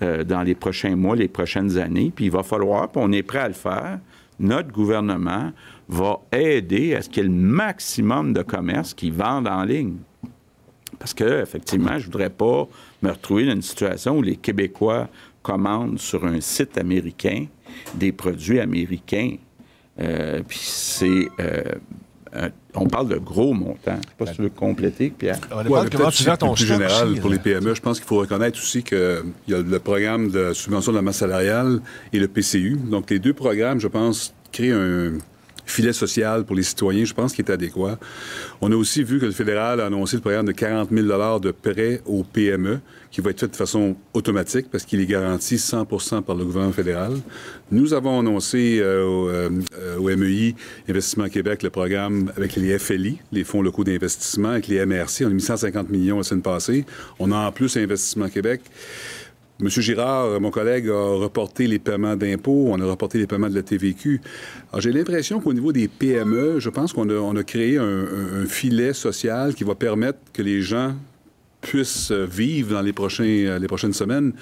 euh, 0.03 0.25
dans 0.25 0.43
les 0.43 0.55
prochains 0.55 0.97
mois, 0.97 1.15
les 1.15 1.29
prochaines 1.29 1.79
années. 1.79 2.13
Puis 2.15 2.25
il 2.25 2.31
va 2.31 2.43
falloir, 2.43 2.89
puis 2.91 3.01
on 3.05 3.13
est 3.13 3.23
prêt 3.23 3.39
à 3.39 3.49
le 3.49 3.55
faire, 3.55 4.01
notre 4.41 4.73
gouvernement 4.73 5.53
va 5.89 6.19
aider 6.33 6.95
à 6.95 7.03
ce 7.03 7.09
qu'il 7.09 7.23
y 7.23 7.27
ait 7.27 7.29
le 7.29 7.35
maximum 7.35 8.33
de 8.33 8.43
commerces 8.43 8.95
qui 8.95 9.11
vendent 9.11 9.47
en 9.47 9.63
ligne. 9.63 9.97
Parce 10.99 11.15
que, 11.15 11.43
effectivement, 11.43 11.99
je 11.99 12.07
voudrais 12.07 12.31
pas 12.31 12.67
me 13.03 13.11
retrouver 13.11 13.47
dans 13.47 13.53
une 13.53 13.63
situation 13.63 14.19
où 14.19 14.23
les 14.23 14.37
Québécois 14.37 15.09
commandent 15.43 15.99
sur 15.99 16.25
un 16.25 16.41
site 16.41 16.79
américain 16.79 17.47
des 17.95 18.13
produits 18.13 18.61
américains. 18.61 19.37
Euh, 20.01 20.43
puis 20.47 20.61
c'est. 20.63 21.29
Euh, 21.39 21.63
on 22.75 22.87
parle 22.87 23.09
de 23.09 23.17
gros 23.17 23.53
montants. 23.53 23.77
Je 23.87 23.91
ne 23.91 23.97
sais 23.97 24.09
pas 24.19 24.27
si 24.27 24.35
tu 24.35 24.43
veux 24.43 24.49
compléter, 24.51 25.11
Pierre. 25.11 25.39
On 25.51 25.67
ouais, 25.67 25.89
comment 25.91 26.11
tu 26.11 26.25
ton 26.39 26.55
plus 26.55 26.67
général, 26.67 27.15
pour 27.21 27.31
les 27.31 27.39
PME, 27.39 27.75
je 27.75 27.81
pense 27.81 27.99
qu'il 27.99 28.09
faut 28.09 28.19
reconnaître 28.19 28.59
aussi 28.59 28.83
qu'il 28.83 29.23
y 29.49 29.55
a 29.55 29.59
le 29.59 29.79
programme 29.79 30.31
de 30.31 30.53
subvention 30.53 30.93
de 30.93 30.97
la 30.97 31.03
masse 31.03 31.19
salariale 31.19 31.81
et 32.13 32.19
le 32.19 32.29
PCU. 32.29 32.79
Donc, 32.83 33.11
les 33.11 33.19
deux 33.19 33.35
programmes, 33.35 33.81
je 33.81 33.89
pense, 33.89 34.35
créent 34.53 34.73
un, 34.73 35.13
filet 35.65 35.93
social 35.93 36.45
pour 36.45 36.57
les 36.57 36.63
citoyens, 36.63 37.05
je 37.05 37.15
pense 37.15 37.33
qu'il 37.33 37.45
est 37.45 37.51
adéquat. 37.51 37.99
On 38.61 38.71
a 38.73 38.77
aussi 38.77 39.03
vu 39.03 39.19
que 39.19 39.27
le 39.27 39.33
fédéral 39.33 39.81
a 39.81 39.87
annoncé 39.87 40.17
le 40.17 40.23
programme 40.23 40.47
de 40.47 40.53
40 40.53 40.91
000 40.91 41.07
de 41.41 41.51
prêts 41.51 42.01
aux 42.07 42.25
PME, 42.25 42.81
qui 43.11 43.21
va 43.21 43.31
être 43.31 43.41
fait 43.41 43.49
de 43.49 43.57
façon 43.57 43.95
automatique 44.15 44.67
parce 44.73 44.85
qu'il 44.85 44.99
est 45.01 45.07
garanti 45.07 45.57
100% 45.57 46.23
par 46.23 46.35
le 46.35 46.45
gouvernement 46.45 46.73
fédéral. 46.73 47.13
Nous 47.71 47.93
avons 47.93 48.19
annoncé 48.21 48.79
euh, 48.81 49.05
au, 49.05 49.29
euh, 49.29 50.17
MEI 50.17 50.55
Investissement 50.89 51.29
Québec 51.29 51.63
le 51.63 51.71
programme 51.71 52.33
avec 52.37 52.57
les 52.57 52.79
FLI, 52.79 53.21
les 53.31 53.45
fonds 53.45 53.61
locaux 53.61 53.85
d'investissement, 53.85 54.51
avec 54.51 54.67
les 54.67 54.85
MRC. 54.85 55.25
On 55.25 55.27
a 55.27 55.31
mis 55.31 55.43
150 55.43 55.91
millions 55.91 56.19
la 56.19 56.23
semaine 56.23 56.43
passée. 56.43 56.87
On 57.19 57.31
a 57.33 57.37
en 57.37 57.53
plus 57.53 57.77
Investissement 57.77 58.31
Québec. 58.31 58.63
M. 59.61 59.69
Girard, 59.69 60.41
mon 60.41 60.51
collègue, 60.51 60.89
a 60.89 61.17
reporté 61.17 61.67
les 61.67 61.79
paiements 61.79 62.17
d'impôts, 62.17 62.69
on 62.71 62.81
a 62.81 62.85
reporté 62.85 63.19
les 63.19 63.27
paiements 63.27 63.49
de 63.49 63.55
la 63.55 63.63
TVQ. 63.63 64.21
Alors, 64.71 64.81
j'ai 64.81 64.93
l'impression 64.93 65.41
qu'au 65.41 65.53
niveau 65.53 65.73
des 65.73 65.89
PME, 65.89 66.59
je 66.59 66.71
pense 66.71 66.93
qu'on 66.93 67.37
a, 67.37 67.45
créé 67.45 67.79
un, 67.79 68.47
filet 68.47 68.93
social 68.93 69.55
qui 69.55 69.65
va 69.65 69.75
permettre 69.75 70.19
que 70.33 70.43
les 70.43 70.63
gens 70.63 70.95
puissent 71.61 72.11
vivre 72.11 72.73
dans 72.73 72.83
les, 72.83 72.93
prochains, 72.93 73.59
les 73.59 73.67
prochaines 73.69 73.93
semaines. 73.93 74.33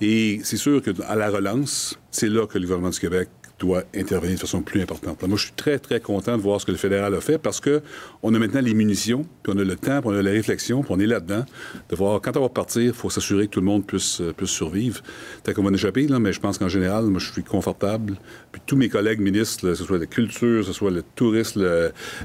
Et 0.00 0.40
c'est 0.44 0.56
sûr 0.56 0.80
qu'à 0.80 1.16
la 1.16 1.28
relance, 1.28 1.98
c'est 2.10 2.28
là 2.28 2.46
que 2.46 2.56
le 2.56 2.64
gouvernement 2.64 2.90
du 2.90 3.00
Québec 3.00 3.28
doit 3.58 3.82
intervenir 3.94 4.36
de 4.36 4.40
façon 4.40 4.62
plus 4.62 4.80
importante. 4.80 5.20
Moi, 5.22 5.36
je 5.36 5.44
suis 5.44 5.52
très, 5.52 5.78
très 5.78 6.00
content 6.00 6.36
de 6.36 6.42
voir 6.42 6.60
ce 6.60 6.66
que 6.66 6.70
le 6.70 6.76
fédéral 6.76 7.14
a 7.14 7.20
fait 7.20 7.38
parce 7.38 7.60
que 7.60 7.82
on 8.22 8.32
a 8.34 8.38
maintenant 8.38 8.60
les 8.60 8.74
munitions, 8.74 9.24
puis 9.42 9.52
on 9.54 9.58
a 9.58 9.64
le 9.64 9.76
temps, 9.76 10.00
puis 10.00 10.10
on 10.10 10.14
a 10.16 10.22
la 10.22 10.30
réflexion, 10.30 10.82
puis 10.82 10.92
on 10.96 11.00
est 11.00 11.06
là-dedans, 11.06 11.44
de 11.88 11.96
voir 11.96 12.20
quand 12.20 12.36
on 12.36 12.42
va 12.42 12.48
partir, 12.48 12.82
il 12.82 12.92
faut 12.92 13.10
s'assurer 13.10 13.46
que 13.46 13.52
tout 13.52 13.60
le 13.60 13.66
monde 13.66 13.84
puisse, 13.84 14.20
euh, 14.20 14.32
puisse 14.32 14.50
survivre. 14.50 15.02
Peut-être 15.42 15.56
qu'on 15.56 15.64
va 15.64 15.70
en 15.70 15.74
échapper, 15.74 16.06
mais 16.20 16.32
je 16.32 16.40
pense 16.40 16.58
qu'en 16.58 16.68
général, 16.68 17.06
moi, 17.06 17.18
je 17.18 17.32
suis 17.32 17.42
confortable. 17.42 18.14
Puis 18.52 18.62
tous 18.64 18.76
mes 18.76 18.88
collègues 18.88 19.20
ministres, 19.20 19.68
que 19.68 19.74
ce 19.74 19.84
soit 19.84 19.98
la 19.98 20.06
culture, 20.06 20.60
que 20.60 20.66
ce 20.66 20.72
soit 20.72 20.90
le 20.90 21.02
tourisme, 21.02 21.62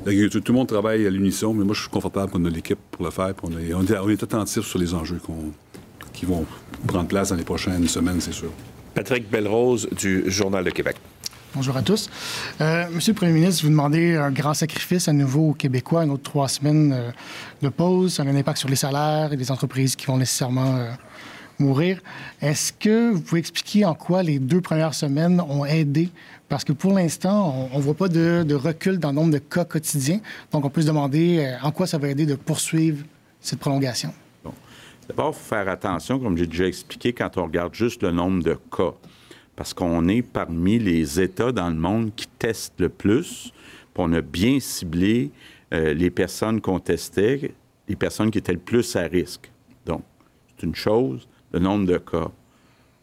l'agriculture, 0.06 0.42
tout 0.44 0.52
le 0.52 0.58
monde 0.58 0.68
travaille 0.68 1.06
à 1.08 1.10
l'unisson, 1.10 1.54
mais 1.54 1.66
moi, 1.66 1.74
je 1.74 1.82
suis 1.82 1.90
confortable 1.90 2.32
qu'on 2.32 2.46
a 2.46 2.50
l'équipe 2.50 2.80
pour 2.92 3.06
le 3.06 3.12
faire, 3.12 3.34
puis 3.34 3.48
on 3.52 3.60
est, 3.60 3.74
on 3.74 4.10
est, 4.10 4.24
attentif 4.24 4.64
sur 4.66 4.80
les 4.80 4.94
enjeux 4.94 5.20
qui 6.14 6.26
vont 6.26 6.46
prendre 6.88 7.08
place 7.08 7.30
dans 7.30 7.36
les 7.36 7.44
prochaines 7.44 7.88
semaines, 7.88 8.22
c'est 8.22 8.34
sûr. 8.34 8.52
Patrick 8.94 9.30
Belrose 9.30 9.90
du 9.90 10.24
Journal 10.28 10.64
de 10.64 10.70
Québec. 10.70 10.96
Bonjour 11.56 11.78
à 11.78 11.84
tous. 11.84 12.10
Euh, 12.62 12.86
Monsieur 12.92 13.14
le 13.14 13.18
Premier 13.18 13.32
ministre, 13.32 13.62
vous 13.64 13.70
demandez 13.70 14.16
un 14.16 14.32
grand 14.32 14.56
sacrifice 14.56 15.08
à 15.08 15.14
nouveau 15.14 15.50
aux 15.50 15.54
Québécois, 15.54 16.04
une 16.04 16.10
autre 16.10 16.24
trois 16.24 16.48
semaines 16.48 16.92
euh, 16.92 17.12
de 17.62 17.70
pause. 17.70 18.16
Ça 18.16 18.24
a 18.24 18.26
un 18.26 18.36
impact 18.36 18.58
sur 18.58 18.70
les 18.70 18.76
salaires 18.76 19.32
et 19.32 19.38
des 19.38 19.52
entreprises 19.52 19.96
qui 19.96 20.08
vont 20.08 20.18
nécessairement 20.18 20.78
euh, 20.78 20.90
mourir. 21.60 22.00
Est-ce 22.42 22.74
que 22.74 23.12
vous 23.12 23.22
pouvez 23.22 23.40
expliquer 23.40 23.86
en 23.86 23.94
quoi 23.94 24.24
les 24.24 24.40
deux 24.40 24.62
premières 24.62 24.96
semaines 24.96 25.40
ont 25.42 25.64
aidé? 25.64 26.10
Parce 26.50 26.64
que 26.64 26.74
pour 26.74 26.92
l'instant, 26.92 27.70
on 27.72 27.78
ne 27.78 27.84
voit 27.84 27.94
pas 27.94 28.08
de, 28.08 28.56
recul 28.56 28.98
dans 28.98 29.10
le 29.10 29.16
nombre 29.16 29.34
de 29.34 29.38
cas 29.38 29.64
quotidiens. 29.64 30.22
Donc, 30.52 30.66
on 30.66 30.72
peut 30.72 30.82
se 30.82 30.88
demander 30.88 31.56
en 31.62 31.72
quoi 31.72 31.86
ça 31.86 32.00
va 32.00 32.08
aider 32.08 32.26
de 32.26 32.36
poursuivre 32.36 33.06
cette 33.42 33.60
prolongation. 33.60 34.12
D'abord, 35.08 35.30
il 35.30 35.34
faut 35.36 35.56
faire 35.56 35.70
attention, 35.70 36.18
comme 36.18 36.36
j'ai 36.36 36.48
déjà 36.48 36.66
expliqué, 36.66 37.14
quand 37.14 37.38
on 37.38 37.44
regarde 37.44 37.76
juste 37.76 38.02
le 38.02 38.12
nombre 38.12 38.42
de 38.42 38.58
cas 38.76 38.94
parce 39.56 39.74
qu'on 39.74 40.08
est 40.08 40.22
parmi 40.22 40.80
les 40.80 41.22
États 41.22 41.52
dans 41.52 41.70
le 41.70 41.76
monde 41.76 42.12
qui 42.16 42.28
testent 42.28 42.80
le 42.80 42.90
plus. 42.90 43.54
On 43.96 44.12
a 44.14 44.22
bien 44.22 44.60
ciblé 44.60 45.32
euh, 45.74 45.94
les 45.94 46.10
personnes 46.10 46.62
qu'on 46.62 46.80
testait, 46.80 47.52
les 47.88 47.96
personnes 47.96 48.32
qui 48.32 48.40
étaient 48.40 48.54
le 48.54 48.60
plus 48.60 48.96
à 48.96 49.04
risque. 49.04 49.52
Donc, 49.86 50.04
c'est 50.58 50.66
une 50.66 50.76
chose. 50.76 51.28
le 51.52 51.60
nombre 51.60 51.86
de 51.86 51.98
cas. 51.98 52.32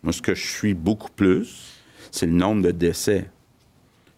Moi, 0.03 0.13
ce 0.13 0.21
que 0.21 0.35
je 0.35 0.45
suis 0.45 0.75
beaucoup 0.75 1.11
plus, 1.15 1.79
c'est 2.11 2.27
le 2.27 2.33
nombre 2.33 2.63
de 2.63 2.71
décès. 2.73 3.31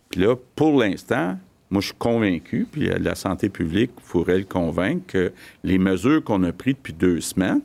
Puis 0.08 0.20
là, 0.22 0.36
pour 0.56 0.80
l'instant, 0.80 1.38
moi, 1.70 1.80
je 1.80 1.86
suis 1.86 1.96
convaincu, 1.98 2.66
puis 2.70 2.86
la 2.86 3.14
santé 3.14 3.48
publique 3.48 3.92
pourrait 4.08 4.38
le 4.38 4.44
convaincre, 4.44 5.06
que 5.06 5.32
les 5.64 5.78
mesures 5.78 6.22
qu'on 6.22 6.42
a 6.44 6.52
prises 6.52 6.74
depuis 6.74 6.92
deux 6.92 7.20
semaines, 7.20 7.62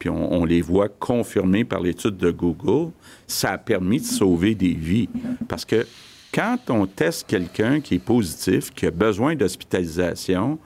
puis 0.00 0.08
on, 0.08 0.46
les 0.46 0.62
voit 0.62 0.88
confirmées 0.88 1.64
par 1.64 1.80
l'étude 1.80 2.16
de 2.16 2.30
Google, 2.30 2.90
ça 3.26 3.52
a 3.52 3.58
permis 3.58 4.00
de 4.00 4.06
sauver 4.06 4.54
des 4.54 4.72
vies. 4.72 5.10
Parce 5.46 5.66
que 5.66 5.86
quand 6.32 6.56
on 6.70 6.86
teste 6.86 7.26
quelqu'un 7.26 7.80
qui 7.80 7.96
est 7.96 8.04
positif, 8.04 8.70
qui 8.72 8.86
a 8.86 8.90
besoin 8.90 9.36
d'hospitalisation, 9.36 10.58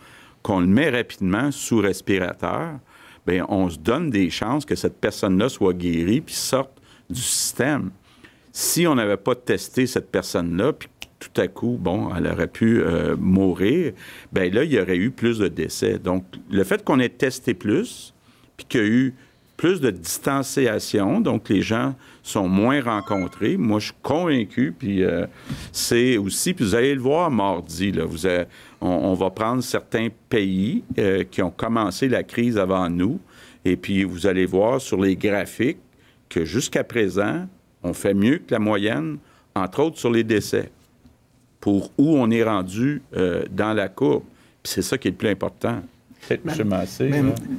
qu'on 0.44 0.60
le 0.60 0.68
met 0.68 0.88
rapidement 0.88 1.50
sous 1.50 1.78
respirateur, 1.78 2.78
bien, 3.26 3.44
on 3.48 3.68
se 3.68 3.76
donne 3.76 4.08
des 4.08 4.30
chances 4.30 4.64
que 4.64 4.76
cette 4.76 5.00
personne-là 5.00 5.48
soit 5.48 5.74
guérie 5.74 6.20
puis 6.20 6.34
sorte 6.34 6.80
du 7.10 7.20
système. 7.20 7.90
Si 8.52 8.86
on 8.86 8.94
n'avait 8.94 9.16
pas 9.16 9.34
testé 9.34 9.88
cette 9.88 10.12
personne-là, 10.12 10.74
puis 10.74 10.88
tout 11.18 11.40
à 11.40 11.48
coup, 11.48 11.76
bon, 11.80 12.14
elle 12.14 12.28
aurait 12.28 12.46
pu 12.46 12.80
euh, 12.80 13.16
mourir, 13.18 13.94
bien 14.32 14.48
là, 14.50 14.62
il 14.62 14.72
y 14.72 14.78
aurait 14.78 14.96
eu 14.96 15.10
plus 15.10 15.38
de 15.38 15.48
décès. 15.48 15.98
Donc, 15.98 16.24
le 16.52 16.62
fait 16.62 16.84
qu'on 16.84 17.00
ait 17.00 17.08
testé 17.08 17.54
plus, 17.54 18.13
puis 18.56 18.66
qu'il 18.66 18.80
y 18.80 18.84
a 18.84 18.86
eu 18.86 19.14
plus 19.56 19.80
de 19.80 19.90
distanciation, 19.90 21.20
donc 21.20 21.48
les 21.48 21.62
gens 21.62 21.94
sont 22.22 22.48
moins 22.48 22.82
rencontrés. 22.82 23.56
Moi, 23.56 23.78
je 23.78 23.86
suis 23.86 23.94
convaincu, 24.02 24.74
puis 24.76 25.04
euh, 25.04 25.26
c'est 25.72 26.16
aussi, 26.16 26.54
puis 26.54 26.64
vous 26.64 26.74
allez 26.74 26.94
le 26.94 27.00
voir 27.00 27.30
mardi, 27.30 27.92
là, 27.92 28.04
on, 28.80 29.14
va 29.14 29.30
prendre 29.30 29.62
certains 29.62 30.08
pays 30.28 30.82
euh, 30.98 31.24
qui 31.30 31.40
ont 31.40 31.50
commencé 31.50 32.08
la 32.08 32.22
crise 32.22 32.58
avant 32.58 32.90
nous, 32.90 33.20
et 33.64 33.76
puis 33.76 34.04
vous 34.04 34.26
allez 34.26 34.44
voir 34.44 34.80
sur 34.80 35.00
les 35.00 35.16
graphiques 35.16 35.78
que 36.28 36.44
jusqu'à 36.44 36.82
présent, 36.82 37.46
on 37.82 37.92
fait 37.92 38.14
mieux 38.14 38.38
que 38.38 38.50
la 38.50 38.58
moyenne, 38.58 39.18
entre 39.54 39.84
autres 39.84 39.98
sur 39.98 40.10
les 40.10 40.24
décès, 40.24 40.70
pour 41.60 41.90
où 41.96 42.16
on 42.16 42.30
est 42.30 42.42
rendu 42.42 43.02
euh, 43.16 43.44
dans 43.50 43.72
la 43.72 43.88
courbe. 43.88 44.24
Puis 44.62 44.72
c'est 44.72 44.82
ça 44.82 44.98
qui 44.98 45.08
est 45.08 45.12
le 45.12 45.16
plus 45.16 45.28
important. 45.28 45.82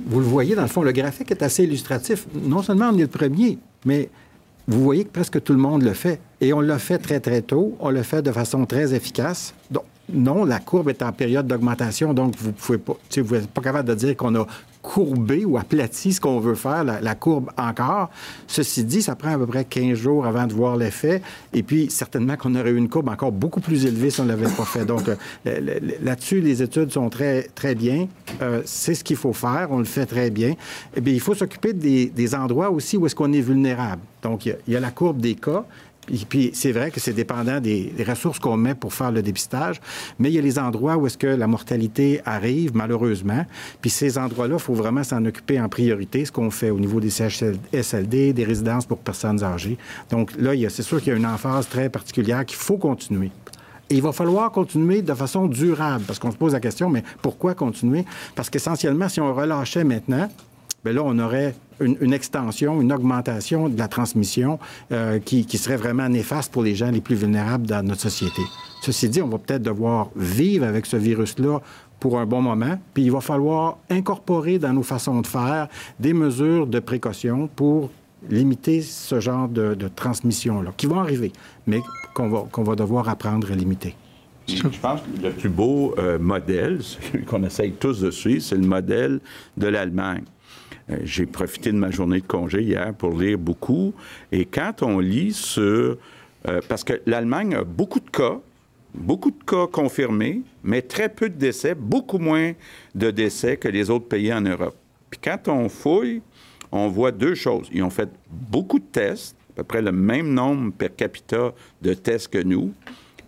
Vous 0.08 0.20
le 0.20 0.26
voyez, 0.26 0.56
dans 0.56 0.64
le 0.64 0.68
fond, 0.68 0.84
le 0.84 0.92
graphique 0.92 1.32
est 1.32 1.44
assez 1.44 1.64
illustratif. 1.64 2.28
Non 2.34 2.62
seulement 2.62 2.90
on 2.90 2.98
est 2.98 3.02
le 3.02 3.08
premier, 3.08 3.58
mais 3.86 4.10
vous 4.68 4.84
voyez 4.84 5.04
que 5.06 5.10
presque 5.10 5.42
tout 5.44 5.54
le 5.54 5.60
monde 5.60 5.84
le 5.84 5.94
fait. 5.94 6.20
Et 6.42 6.54
on 6.54 6.62
l'a 6.62 6.80
fait 6.80 6.98
très, 6.98 7.20
très 7.20 7.42
tôt. 7.42 7.76
On 7.80 7.90
le 7.90 8.04
fait 8.04 8.22
de 8.22 8.32
façon 8.32 8.66
très 8.66 8.94
efficace. 8.94 9.54
Donc, 9.70 9.84
non, 10.14 10.46
la 10.46 10.60
courbe 10.60 10.90
est 10.90 11.02
en 11.02 11.12
période 11.12 11.48
d'augmentation, 11.48 12.14
donc 12.14 12.36
vous 12.38 12.52
pouvez 12.52 12.78
pas, 12.78 12.94
vous 13.18 13.36
n'êtes 13.36 13.50
pas 13.50 13.62
capable 13.62 13.90
de 13.90 13.96
dire 13.96 14.16
qu'on 14.16 14.36
a 14.36 14.46
courbé 14.86 15.46
ou 15.46 15.58
aplati 15.58 16.14
ce 16.14 16.22
qu'on 16.22 16.40
veut 16.40 16.54
faire, 16.54 16.84
la, 16.84 17.16
courbe 17.16 17.50
encore. 17.58 18.12
Ceci 18.46 18.84
dit, 18.84 19.02
ça 19.02 19.16
prend 19.16 19.32
à 19.32 19.38
peu 19.38 19.48
près 19.48 19.66
15 19.66 19.98
jours 19.98 20.28
avant 20.28 20.46
de 20.46 20.54
voir 20.54 20.78
l'effet. 20.78 21.24
Et 21.54 21.64
puis, 21.64 21.90
certainement 21.90 22.38
qu'on 22.38 22.54
aurait 22.54 22.70
eu 22.70 22.78
une 22.78 22.88
courbe 22.88 23.10
encore 23.10 23.32
beaucoup 23.32 23.62
plus 23.62 23.86
élevée 23.86 24.12
si 24.12 24.22
on 24.22 24.26
ne 24.26 24.30
l'avait 24.30 24.46
pas 24.46 24.64
fait. 24.64 24.86
Donc, 24.86 25.10
euh, 25.10 25.80
là-dessus, 26.04 26.40
les 26.40 26.62
études 26.62 26.92
sont 26.92 27.10
très, 27.10 27.44
très 27.56 27.74
bien. 27.74 28.08
Euh, 28.44 28.62
c'est 28.66 28.94
ce 28.94 29.04
qu'il 29.04 29.18
faut 29.18 29.34
faire. 29.34 29.70
On 29.72 29.80
le 29.80 29.86
fait 29.86 30.06
très 30.06 30.30
bien. 30.30 30.54
Eh 30.96 31.02
bien, 31.02 31.14
il 31.16 31.20
faut 31.22 31.34
s'occuper 31.34 31.74
des, 31.74 32.06
des, 32.06 32.36
endroits 32.36 32.70
aussi 32.70 32.96
où 32.96 33.08
est-ce 33.08 33.16
qu'on 33.16 33.34
est 33.34 33.42
vulnérable. 33.42 34.02
Donc, 34.22 34.46
il 34.46 34.56
y 34.68 34.76
a 34.76 34.80
la 34.80 34.92
courbe 34.92 35.20
des 35.20 35.36
cas, 35.36 35.66
et 36.12 36.26
puis, 36.28 36.52
c'est 36.54 36.72
vrai 36.72 36.92
que 36.92 37.00
c'est 37.00 37.14
dépendant 37.14 37.60
des, 37.60 37.94
ressources 38.08 38.40
qu'on 38.40 38.58
met 38.58 38.76
pour 38.76 38.94
faire 38.94 39.12
le 39.12 39.22
dépistage, 39.22 39.82
mais 40.20 40.30
il 40.30 40.36
y 40.36 40.38
a 40.38 40.42
les 40.42 40.60
endroits 40.60 40.96
où 40.98 41.08
est-ce 41.08 41.18
que 41.18 41.28
la 41.28 41.48
mortalité 41.48 42.22
arrive, 42.26 42.72
malheureusement. 42.76 43.46
Puis 43.82 43.90
ces 43.90 44.18
endroits-là, 44.18 44.56
il 44.56 44.62
faut 44.62 44.76
vraiment 44.76 45.04
s'en 45.04 45.26
occuper 45.26 45.60
en 45.60 45.70
priorité, 45.70 46.26
ce 46.26 46.32
qu'on 46.32 46.52
fait 46.52 46.70
au 46.70 46.80
niveau 46.80 47.00
des 47.00 47.10
CHSLD, 47.10 48.34
des 48.34 48.44
résidences 48.44 48.86
pour 48.86 49.00
personnes 49.00 49.44
âgées. 49.44 49.78
Donc 50.12 50.32
là, 50.38 50.52
c'est 50.70 50.84
sûr 50.84 51.00
qu'il 51.00 51.14
y 51.14 51.16
a 51.16 51.18
une 51.18 51.26
emphase 51.26 51.68
très 51.68 51.90
particulière 51.90 52.46
qu'il 52.46 52.58
faut 52.58 52.78
continuer. 52.78 53.32
Et 53.90 53.96
il 53.96 54.02
va 54.02 54.12
falloir 54.12 54.52
continuer 54.52 55.02
de 55.02 55.14
façon 55.14 55.48
durable, 55.48 56.04
parce 56.06 56.20
qu'on 56.20 56.32
se 56.32 56.38
pose 56.38 56.54
la 56.54 56.60
question, 56.60 56.90
mais 56.90 57.04
pourquoi 57.22 57.54
continuer? 57.54 58.06
Parce 58.36 58.50
qu'essentiellement, 58.50 59.10
si 59.10 59.22
on 59.22 59.34
relâchait 59.34 59.84
maintenant, 59.84 60.30
bien 60.86 60.94
là, 60.94 61.02
on 61.04 61.18
aurait 61.18 61.56
une, 61.80 62.14
extension, 62.14 62.80
une 62.80 62.94
augmentation 62.94 63.70
de 63.70 63.78
la 63.78 63.88
transmission 63.88 64.60
euh, 64.92 65.20
qui, 65.20 65.46
serait 65.58 65.78
vraiment 65.78 66.08
néfaste 66.08 66.52
pour 66.54 66.64
les 66.64 66.76
gens 66.76 66.92
les 66.92 67.02
plus 67.02 67.16
vulnérables 67.16 67.66
dans 67.66 67.84
notre 67.84 68.02
société. 68.02 68.42
Ceci 68.84 69.10
dit, 69.10 69.22
on 69.22 69.28
va 69.28 69.40
peut-être 69.40 69.64
devoir 69.64 70.10
vivre 70.16 70.66
avec 70.66 70.86
ce 70.86 70.96
virus-là 70.96 71.60
pour 72.00 72.20
un 72.20 72.28
bon 72.28 72.42
moment, 72.42 72.80
puis 72.94 73.04
il 73.04 73.12
va 73.12 73.20
falloir 73.20 73.80
incorporer 73.90 74.60
dans 74.60 74.74
nos 74.74 74.84
façons 74.84 75.22
de 75.22 75.28
faire 75.28 75.68
des 76.00 76.14
mesures 76.14 76.68
de 76.68 76.80
précaution 76.80 77.50
pour 77.56 77.90
limiter 78.30 78.82
ce 78.82 79.20
genre 79.20 79.48
de, 79.48 79.76
transmission-là, 79.96 80.72
qui 80.78 80.86
vont 80.86 81.00
arriver, 81.00 81.32
mais 81.66 81.82
qu'on 82.14 82.30
va, 82.30 82.46
va 82.56 82.76
devoir 82.76 83.10
apprendre 83.10 83.52
à 83.52 83.56
limiter. 83.56 83.96
Je 84.48 84.62
pense 84.80 85.02
que 85.02 85.24
le 85.24 85.32
plus 85.32 85.50
beau 85.50 85.96
euh, 85.98 86.20
modèle, 86.20 86.80
qu'on 87.26 87.44
essaye 87.44 87.72
tous 87.72 88.02
de 88.02 88.12
suivre, 88.12 88.44
c'est 88.44 88.56
le 88.56 88.68
modèle 88.68 89.20
de 89.58 89.68
l'Allemagne. 89.68 90.24
Euh, 90.90 90.98
j'ai 91.04 91.26
profité 91.26 91.72
de 91.72 91.78
ma 91.78 91.92
journée 91.92 92.22
de 92.22 92.28
congé 92.28 92.62
hier 92.62 92.94
pour 92.94 93.20
lire 93.20 93.38
beaucoup. 93.38 93.94
Et 94.32 94.46
quand 94.46 94.84
on 94.84 95.00
lit 95.00 95.34
sur... 95.34 95.98
Euh, 96.48 96.62
parce 96.68 96.84
que 96.84 97.02
l'Allemagne 97.06 97.56
a 97.56 97.64
beaucoup 97.64 98.00
de 98.00 98.10
cas, 98.10 98.40
beaucoup 98.94 99.32
de 99.32 99.44
cas 99.44 99.68
confirmés, 99.68 100.42
mais 100.64 100.82
très 100.82 101.10
peu 101.10 101.30
de 101.30 101.36
décès, 101.36 101.74
beaucoup 101.74 102.20
moins 102.20 102.54
de 102.94 103.10
décès 103.10 103.58
que 103.58 103.68
les 103.68 103.90
autres 103.90 104.08
pays 104.08 104.32
en 104.32 104.42
Europe. 104.42 104.76
Puis 105.10 105.20
quand 105.24 105.48
on 105.48 105.70
fouille, 105.70 106.22
on 106.72 106.88
voit 106.88 107.12
deux 107.12 107.36
choses. 107.36 107.68
Ils 107.72 107.82
ont 107.82 107.90
fait 107.90 108.10
beaucoup 108.30 108.80
de 108.80 108.86
tests, 108.92 109.36
à 109.54 109.56
peu 109.58 109.64
près 109.64 109.82
le 109.82 109.92
même 109.92 110.34
nombre 110.34 110.72
per 110.72 110.90
capita 110.90 111.54
de 111.82 111.94
tests 111.94 112.28
que 112.28 112.44
nous, 112.44 112.74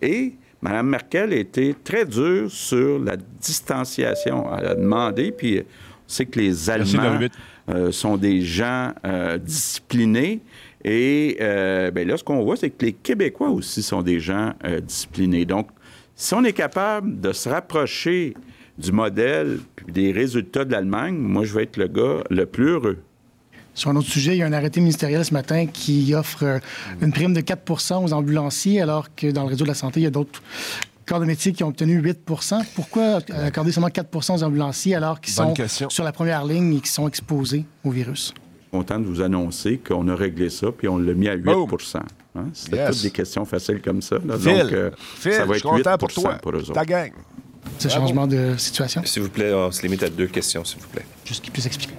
et 0.02 0.34
Mme 0.62 0.90
Merkel 0.90 1.34
a 1.34 1.36
été 1.36 1.76
très 1.84 2.06
dure 2.06 2.52
sur 2.52 3.00
la 3.00 3.16
distanciation. 3.16 4.46
Elle 4.58 4.68
a 4.68 4.76
demandé, 4.76 5.32
puis 5.32 5.64
c'est 6.08 6.26
que 6.26 6.40
les 6.40 6.70
Allemands 6.70 7.20
euh, 7.70 7.92
sont 7.92 8.18
des 8.18 8.42
gens 8.42 8.94
euh, 9.06 9.38
disciplinés. 9.38 10.40
Et 10.84 11.38
euh, 11.42 11.92
ben 11.92 12.08
là, 12.08 12.18
ce 12.18 12.24
qu'on 12.24 12.44
voit, 12.44 12.56
c'est 12.56 12.70
que 12.70 12.86
les 12.86 12.94
Québécois 12.94 13.50
aussi 13.50 13.84
sont 13.84 14.02
des 14.02 14.20
gens 14.20 14.54
disciplinés. 14.82 15.46
Donc, 15.46 15.68
si 16.16 16.34
on 16.34 16.44
est 16.44 16.54
capable 16.54 17.20
de 17.20 17.34
se 17.34 17.50
rapprocher 17.50 18.34
du 18.78 18.92
modèle 18.92 19.60
des 19.88 20.12
résultats 20.12 20.66
de 20.66 20.72
l'Allemagne, 20.72 21.16
moi, 21.16 21.44
je 21.44 21.54
vais 21.54 21.64
être 21.64 21.78
le 21.78 21.88
gars 21.88 22.24
le 22.30 22.46
plus 22.46 22.70
heureux. 22.70 22.98
Sur 23.74 23.92
un 23.92 23.96
autre 23.96 24.08
sujet, 24.08 24.36
il 24.36 24.40
y 24.40 24.44
a 24.44 24.48
un 24.48 24.54
arrêté 24.54 24.80
ministériel 24.80 25.24
ce 25.24 25.34
matin 25.34 25.68
qui 25.68 26.16
offre 26.16 26.60
une 27.02 27.12
prime 27.12 27.34
de 27.34 27.42
4% 27.42 28.04
aux 28.04 28.14
ambulanciers, 28.14 28.82
alors 28.82 29.14
que 29.14 29.30
dans 29.30 29.44
le 29.44 29.50
réseau 29.50 29.66
de 29.66 29.70
la 29.70 29.76
santé, 29.76 30.00
il 30.00 30.04
y 30.04 30.08
a 30.08 30.12
d'autres 30.12 30.42
corps 31.08 31.20
de 31.20 31.26
métier 31.26 31.54
qui 31.54 31.64
ont 31.64 31.70
obtenu 31.70 32.02
8% 32.02 32.64
Pourquoi 32.76 33.22
accorder 33.30 33.72
seulement 33.72 33.90
4% 33.90 34.36
aux 34.36 34.44
ambulanciers 34.44 34.96
alors 34.96 35.20
qu'ils 35.20 35.34
sont 35.34 35.54
sur 35.90 36.04
la 36.04 36.12
première 36.12 36.46
ligne 36.46 36.76
et 36.76 36.82
qui 36.82 36.92
sont 36.92 37.08
exposés 37.08 37.66
au 37.84 37.92
virus? 37.92 38.34
content 38.70 39.00
de 39.00 39.06
vous 39.06 39.22
annoncer 39.22 39.78
qu'on 39.78 40.08
a 40.08 40.16
réglé 40.16 40.50
ça, 40.50 40.68
puis 40.72 40.88
on 40.88 40.98
l'a 40.98 41.14
mis 41.14 41.28
à 41.28 41.34
8 41.34 41.50
hein? 41.96 42.04
C'était 42.54 42.86
toutes 42.88 43.02
des 43.02 43.12
questions 43.12 43.46
faciles 43.46 43.82
comme 43.82 44.02
ça. 44.02 44.20
Donc, 44.20 44.46
euh, 44.46 44.92
ça 45.20 45.46
va 45.46 45.56
être 45.56 45.74
8 45.74 45.84
pour, 45.98 46.10
toi, 46.10 46.34
pour 46.36 46.52
eux 46.52 46.60
autres. 46.60 46.74
Ta 46.74 46.86
gang. 46.86 47.12
Ce 47.80 47.90
changement 47.90 48.28
de 48.28 48.56
situation? 48.58 49.02
S'il 49.06 49.24
vous 49.24 49.30
plaît, 49.30 49.54
on 49.54 49.72
se 49.72 49.82
limite 49.82 50.04
à 50.04 50.10
deux 50.10 50.28
questions, 50.28 50.64
s'il 50.64 50.80
vous 50.80 50.88
plaît. 50.88 51.06
Juste 51.26 51.44
qu'il 51.44 51.52
puisse 51.52 51.66
expliquer. 51.66 51.94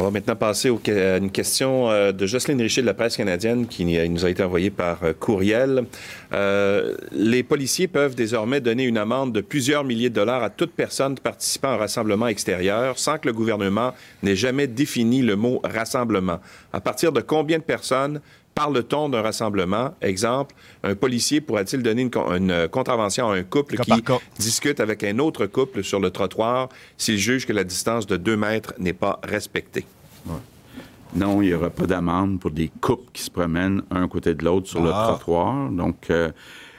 On 0.00 0.04
va 0.04 0.12
maintenant 0.12 0.36
passer 0.36 0.70
à 0.70 1.16
une 1.16 1.32
question 1.32 1.90
euh, 1.90 2.12
de 2.12 2.24
Jocelyne 2.24 2.62
Richer 2.62 2.82
de 2.82 2.86
la 2.86 2.94
presse 2.94 3.16
canadienne 3.16 3.66
qui 3.66 3.84
nous 3.84 4.24
a 4.24 4.30
été 4.30 4.44
envoyée 4.44 4.70
par 4.70 5.02
euh, 5.02 5.12
courriel. 5.12 5.86
Euh, 6.32 6.94
les 7.10 7.42
policiers 7.42 7.88
peuvent 7.88 8.14
désormais 8.14 8.60
donner 8.60 8.84
une 8.84 8.96
amende 8.96 9.32
de 9.32 9.40
plusieurs 9.40 9.82
milliers 9.82 10.08
de 10.08 10.14
dollars 10.14 10.44
à 10.44 10.50
toute 10.50 10.70
personne 10.70 11.18
participant 11.18 11.70
à 11.70 11.72
un 11.72 11.76
rassemblement 11.78 12.28
extérieur 12.28 12.96
sans 12.96 13.18
que 13.18 13.26
le 13.26 13.32
gouvernement 13.32 13.92
n'ait 14.22 14.36
jamais 14.36 14.68
défini 14.68 15.20
le 15.20 15.34
mot 15.34 15.60
rassemblement. 15.64 16.38
À 16.72 16.80
partir 16.80 17.10
de 17.10 17.20
combien 17.20 17.58
de 17.58 17.64
personnes 17.64 18.20
parle-t-on 18.58 19.08
d'un 19.08 19.22
rassemblement? 19.22 19.94
Exemple, 20.00 20.54
un 20.82 20.96
policier 20.96 21.40
pourrait-il 21.40 21.82
donner 21.82 22.02
une, 22.02 22.68
contravention 22.68 23.30
à 23.30 23.36
un 23.36 23.44
couple 23.44 23.76
qui 23.76 23.92
discute 24.38 24.80
avec 24.80 25.04
un 25.04 25.18
autre 25.20 25.46
couple 25.46 25.84
sur 25.84 26.00
le 26.00 26.10
trottoir 26.10 26.68
s'il 26.96 27.18
juge 27.18 27.46
que 27.46 27.52
la 27.52 27.62
distance 27.62 28.06
de 28.06 28.16
deux 28.16 28.36
mètres 28.36 28.74
n'est 28.78 28.92
pas 28.92 29.20
respectée? 29.22 29.86
Non, 31.14 31.40
il 31.40 31.48
n'y 31.48 31.54
aura 31.54 31.70
pas 31.70 31.86
d'amende 31.86 32.40
pour 32.40 32.50
des 32.50 32.70
couples 32.80 33.10
qui 33.12 33.22
se 33.22 33.30
promènent 33.30 33.82
un 33.90 34.08
côté 34.08 34.34
de 34.34 34.44
l'autre 34.44 34.68
sur 34.68 34.82
le 34.82 34.90
ah. 34.92 35.06
trottoir. 35.08 35.70
Donc, 35.70 36.10
euh, 36.10 36.30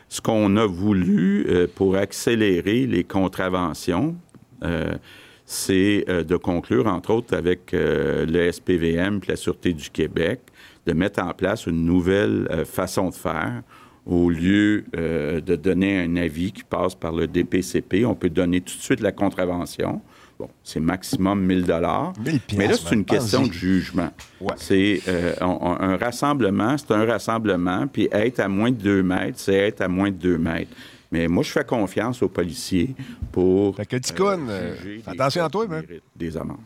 ce 0.07 0.21
qu'on 0.21 0.55
a 0.57 0.65
voulu 0.65 1.47
euh, 1.47 1.65
pour 1.73 1.95
accélérer 1.95 2.85
les 2.85 3.03
contraventions, 3.03 4.15
euh, 4.63 4.93
c'est 5.45 6.05
de 6.07 6.35
conclure, 6.35 6.85
entre 6.85 7.11
autres, 7.11 7.35
avec 7.35 7.71
le 7.71 8.51
SPVM 8.51 9.19
et 9.23 9.31
la 9.31 9.35
Sûreté 9.35 9.73
du 9.73 9.89
Québec, 9.89 10.41
de 10.89 10.93
mettre 10.93 11.21
en 11.21 11.33
place 11.33 11.67
une 11.67 11.85
nouvelle 11.85 12.47
euh, 12.49 12.65
façon 12.65 13.09
de 13.09 13.15
faire. 13.15 13.61
Au 14.05 14.31
lieu 14.31 14.85
euh, 14.95 15.39
de 15.39 15.55
donner 15.55 15.99
un 16.01 16.15
avis 16.15 16.51
qui 16.51 16.63
passe 16.63 16.95
par 16.95 17.11
le 17.11 17.27
DPCP, 17.27 18.05
on 18.05 18.15
peut 18.15 18.29
donner 18.29 18.61
tout 18.61 18.75
de 18.75 18.81
suite 18.81 19.01
la 19.01 19.11
contravention 19.11 20.01
Bon, 20.39 20.49
c'est 20.63 20.79
maximum 20.79 21.45
1000 21.45 21.65
dollars. 21.65 22.13
Mais 22.55 22.67
là, 22.67 22.75
c'est 22.75 22.95
une 22.95 23.03
question 23.03 23.45
de 23.45 23.51
jugement. 23.51 24.09
C'est 24.55 25.01
euh, 25.09 25.33
un, 25.41 25.97
rassemblement, 25.97 26.77
c'est 26.77 26.91
un 26.91 27.05
rassemblement, 27.05 27.87
puis 27.87 28.07
être 28.09 28.39
à 28.39 28.47
moins 28.47 28.71
de 28.71 28.77
2 28.77 29.03
mètres, 29.03 29.37
c'est 29.37 29.55
être 29.55 29.81
à 29.81 29.89
moins 29.89 30.11
de 30.11 30.15
2 30.15 30.37
mètres. 30.37 30.71
Mais 31.11 31.27
moi, 31.27 31.43
je 31.43 31.51
fais 31.51 31.65
confiance 31.65 32.21
aux 32.23 32.29
policiers 32.29 32.95
pour. 33.33 33.75
Fait 33.75 33.85
que 33.85 33.97
euh, 33.97 34.75
attention 35.05 35.43
à 35.43 35.49
toi, 35.49 35.65
mais. 35.67 35.81
Des 36.15 36.37
amendes. 36.37 36.57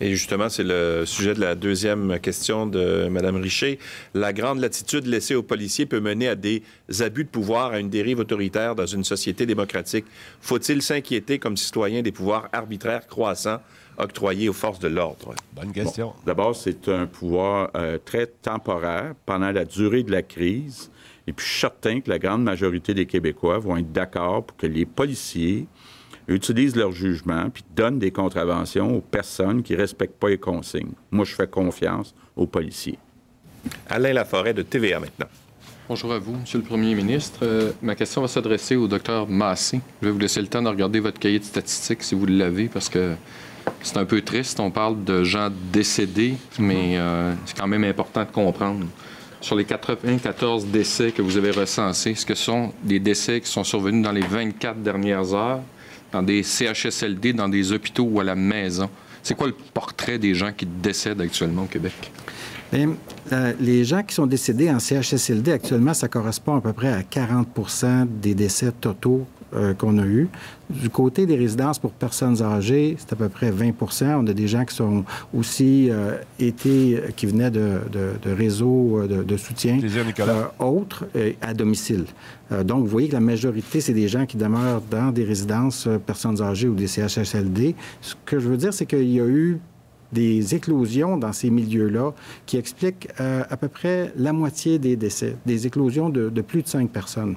Et 0.00 0.10
justement, 0.10 0.50
c'est 0.50 0.62
le 0.62 1.04
sujet 1.06 1.32
de 1.32 1.40
la 1.40 1.54
deuxième 1.54 2.18
question 2.20 2.66
de 2.66 3.08
Mme 3.08 3.36
Richer. 3.36 3.78
La 4.12 4.34
grande 4.34 4.60
latitude 4.60 5.06
laissée 5.06 5.34
aux 5.34 5.42
policiers 5.42 5.86
peut 5.86 6.00
mener 6.00 6.28
à 6.28 6.34
des 6.34 6.62
abus 7.00 7.24
de 7.24 7.30
pouvoir, 7.30 7.72
à 7.72 7.80
une 7.80 7.88
dérive 7.88 8.18
autoritaire 8.18 8.74
dans 8.74 8.84
une 8.84 9.04
société 9.04 9.46
démocratique. 9.46 10.04
Faut-il 10.42 10.82
s'inquiéter 10.82 11.38
comme 11.38 11.56
citoyen 11.56 12.02
des 12.02 12.12
pouvoirs 12.12 12.48
arbitraires 12.52 13.06
croissants 13.06 13.60
octroyés 13.96 14.50
aux 14.50 14.52
forces 14.54 14.80
de 14.80 14.88
l'ordre? 14.88 15.34
Bonne 15.54 15.72
question. 15.72 16.12
D'abord, 16.26 16.54
c'est 16.54 16.88
un 16.88 17.06
pouvoir 17.06 17.70
euh, 17.74 17.96
très 18.04 18.26
temporaire 18.26 19.14
pendant 19.24 19.50
la 19.50 19.64
durée 19.64 20.02
de 20.02 20.12
la 20.12 20.20
crise. 20.20 20.90
Et 21.26 21.32
puis, 21.32 21.46
je 21.46 21.50
suis 21.52 21.60
certain 21.60 22.00
que 22.02 22.10
la 22.10 22.18
grande 22.18 22.44
majorité 22.44 22.92
des 22.92 23.06
Québécois 23.06 23.58
vont 23.58 23.78
être 23.78 23.92
d'accord 23.92 24.44
pour 24.44 24.56
que 24.58 24.66
les 24.66 24.84
policiers 24.84 25.66
utilisent 26.28 26.76
leur 26.76 26.92
jugement 26.92 27.48
puis 27.50 27.64
donnent 27.74 27.98
des 27.98 28.10
contraventions 28.10 28.96
aux 28.96 29.00
personnes 29.00 29.62
qui 29.62 29.74
ne 29.74 29.78
respectent 29.78 30.18
pas 30.18 30.28
les 30.28 30.38
consignes. 30.38 30.92
Moi, 31.10 31.24
je 31.24 31.34
fais 31.34 31.46
confiance 31.46 32.14
aux 32.34 32.46
policiers. 32.46 32.98
Alain 33.88 34.12
Laforêt 34.12 34.54
de 34.54 34.62
TVA 34.62 35.00
maintenant. 35.00 35.26
Bonjour 35.88 36.12
à 36.12 36.18
vous, 36.18 36.34
Monsieur 36.34 36.58
le 36.58 36.64
Premier 36.64 36.96
ministre. 36.96 37.40
Euh, 37.42 37.70
ma 37.80 37.94
question 37.94 38.20
va 38.20 38.26
s'adresser 38.26 38.74
au 38.74 38.88
docteur 38.88 39.28
Massé. 39.28 39.80
Je 40.02 40.06
vais 40.06 40.12
vous 40.12 40.18
laisser 40.18 40.40
le 40.40 40.48
temps 40.48 40.62
de 40.62 40.68
regarder 40.68 40.98
votre 40.98 41.20
cahier 41.20 41.38
de 41.38 41.44
statistiques 41.44 42.02
si 42.02 42.16
vous 42.16 42.26
l'avez, 42.26 42.66
parce 42.68 42.88
que 42.88 43.14
c'est 43.82 43.96
un 43.96 44.04
peu 44.04 44.20
triste. 44.20 44.58
On 44.58 44.72
parle 44.72 45.04
de 45.04 45.22
gens 45.22 45.48
décédés, 45.72 46.34
mais 46.58 46.98
euh, 46.98 47.32
c'est 47.44 47.56
quand 47.56 47.68
même 47.68 47.84
important 47.84 48.24
de 48.24 48.30
comprendre. 48.30 48.84
Sur 49.40 49.54
les 49.54 49.64
94 49.64 50.66
décès 50.66 51.12
que 51.12 51.22
vous 51.22 51.36
avez 51.36 51.52
recensés, 51.52 52.10
est-ce 52.10 52.26
que 52.26 52.34
ce 52.34 52.44
sont 52.44 52.72
des 52.82 52.98
décès 52.98 53.40
qui 53.40 53.48
sont 53.48 53.62
survenus 53.62 54.02
dans 54.02 54.12
les 54.12 54.26
24 54.26 54.82
dernières 54.82 55.34
heures? 55.34 55.60
Dans 56.16 56.22
des 56.22 56.42
CHSLD, 56.42 57.34
dans 57.34 57.48
des 57.48 57.72
hôpitaux 57.72 58.08
ou 58.10 58.20
à 58.20 58.24
la 58.24 58.34
maison. 58.34 58.88
C'est 59.22 59.34
quoi 59.34 59.48
le 59.48 59.54
portrait 59.74 60.18
des 60.18 60.34
gens 60.34 60.50
qui 60.56 60.64
décèdent 60.64 61.20
actuellement 61.20 61.64
au 61.64 61.66
Québec? 61.66 61.92
Bien, 62.72 62.94
euh, 63.32 63.52
les 63.60 63.84
gens 63.84 64.02
qui 64.02 64.14
sont 64.14 64.26
décédés 64.26 64.70
en 64.70 64.78
CHSLD 64.78 65.52
actuellement, 65.52 65.92
ça 65.92 66.08
correspond 66.08 66.56
à 66.56 66.60
peu 66.62 66.72
près 66.72 66.92
à 66.92 67.02
40% 67.02 68.06
des 68.22 68.34
décès 68.34 68.72
totaux 68.72 69.26
euh, 69.54 69.74
qu'on 69.74 69.98
a 69.98 70.06
eu. 70.06 70.28
Du 70.70 70.88
côté 70.88 71.26
des 71.26 71.36
résidences 71.36 71.78
pour 71.78 71.92
personnes 71.92 72.42
âgées, 72.42 72.96
c'est 72.98 73.12
à 73.12 73.16
peu 73.16 73.28
près 73.28 73.50
20% 73.50 74.16
On 74.16 74.26
a 74.26 74.32
des 74.32 74.48
gens 74.48 74.64
qui 74.64 74.74
sont 74.74 75.04
aussi 75.36 75.88
euh, 75.90 76.16
été, 76.40 77.00
qui 77.14 77.26
venaient 77.26 77.50
de, 77.50 77.78
réseaux 78.24 79.02
de, 79.06 79.36
soutien 79.36 79.78
autres 80.58 81.06
à 81.42 81.52
domicile. 81.52 82.06
Donc, 82.64 82.84
vous 82.84 82.90
voyez 82.90 83.08
que 83.08 83.14
la 83.14 83.20
majorité, 83.20 83.80
c'est 83.80 83.92
des 83.92 84.08
gens 84.08 84.24
qui 84.24 84.36
demeurent 84.36 84.82
dans 84.90 85.10
des 85.10 85.24
résidences 85.24 85.88
personnes 86.06 86.40
âgées 86.40 86.68
ou 86.68 86.74
des 86.74 86.86
CHSLD. 86.86 87.74
Ce 88.00 88.14
que 88.24 88.38
je 88.38 88.48
veux 88.48 88.56
dire, 88.56 88.72
c'est 88.72 88.86
qu'il 88.86 89.10
y 89.10 89.20
a 89.20 89.26
eu 89.26 89.58
des 90.12 90.54
éclosions 90.54 91.16
dans 91.16 91.32
ces 91.32 91.50
milieux-là 91.50 92.12
qui 92.46 92.56
expliquent 92.56 93.08
euh, 93.20 93.44
à 93.48 93.56
peu 93.56 93.68
près 93.68 94.12
la 94.16 94.32
moitié 94.32 94.78
des 94.78 94.96
décès, 94.96 95.36
des 95.44 95.66
éclosions 95.66 96.08
de, 96.08 96.28
plus 96.40 96.62
de 96.62 96.68
cinq 96.68 96.90
personnes. 96.90 97.36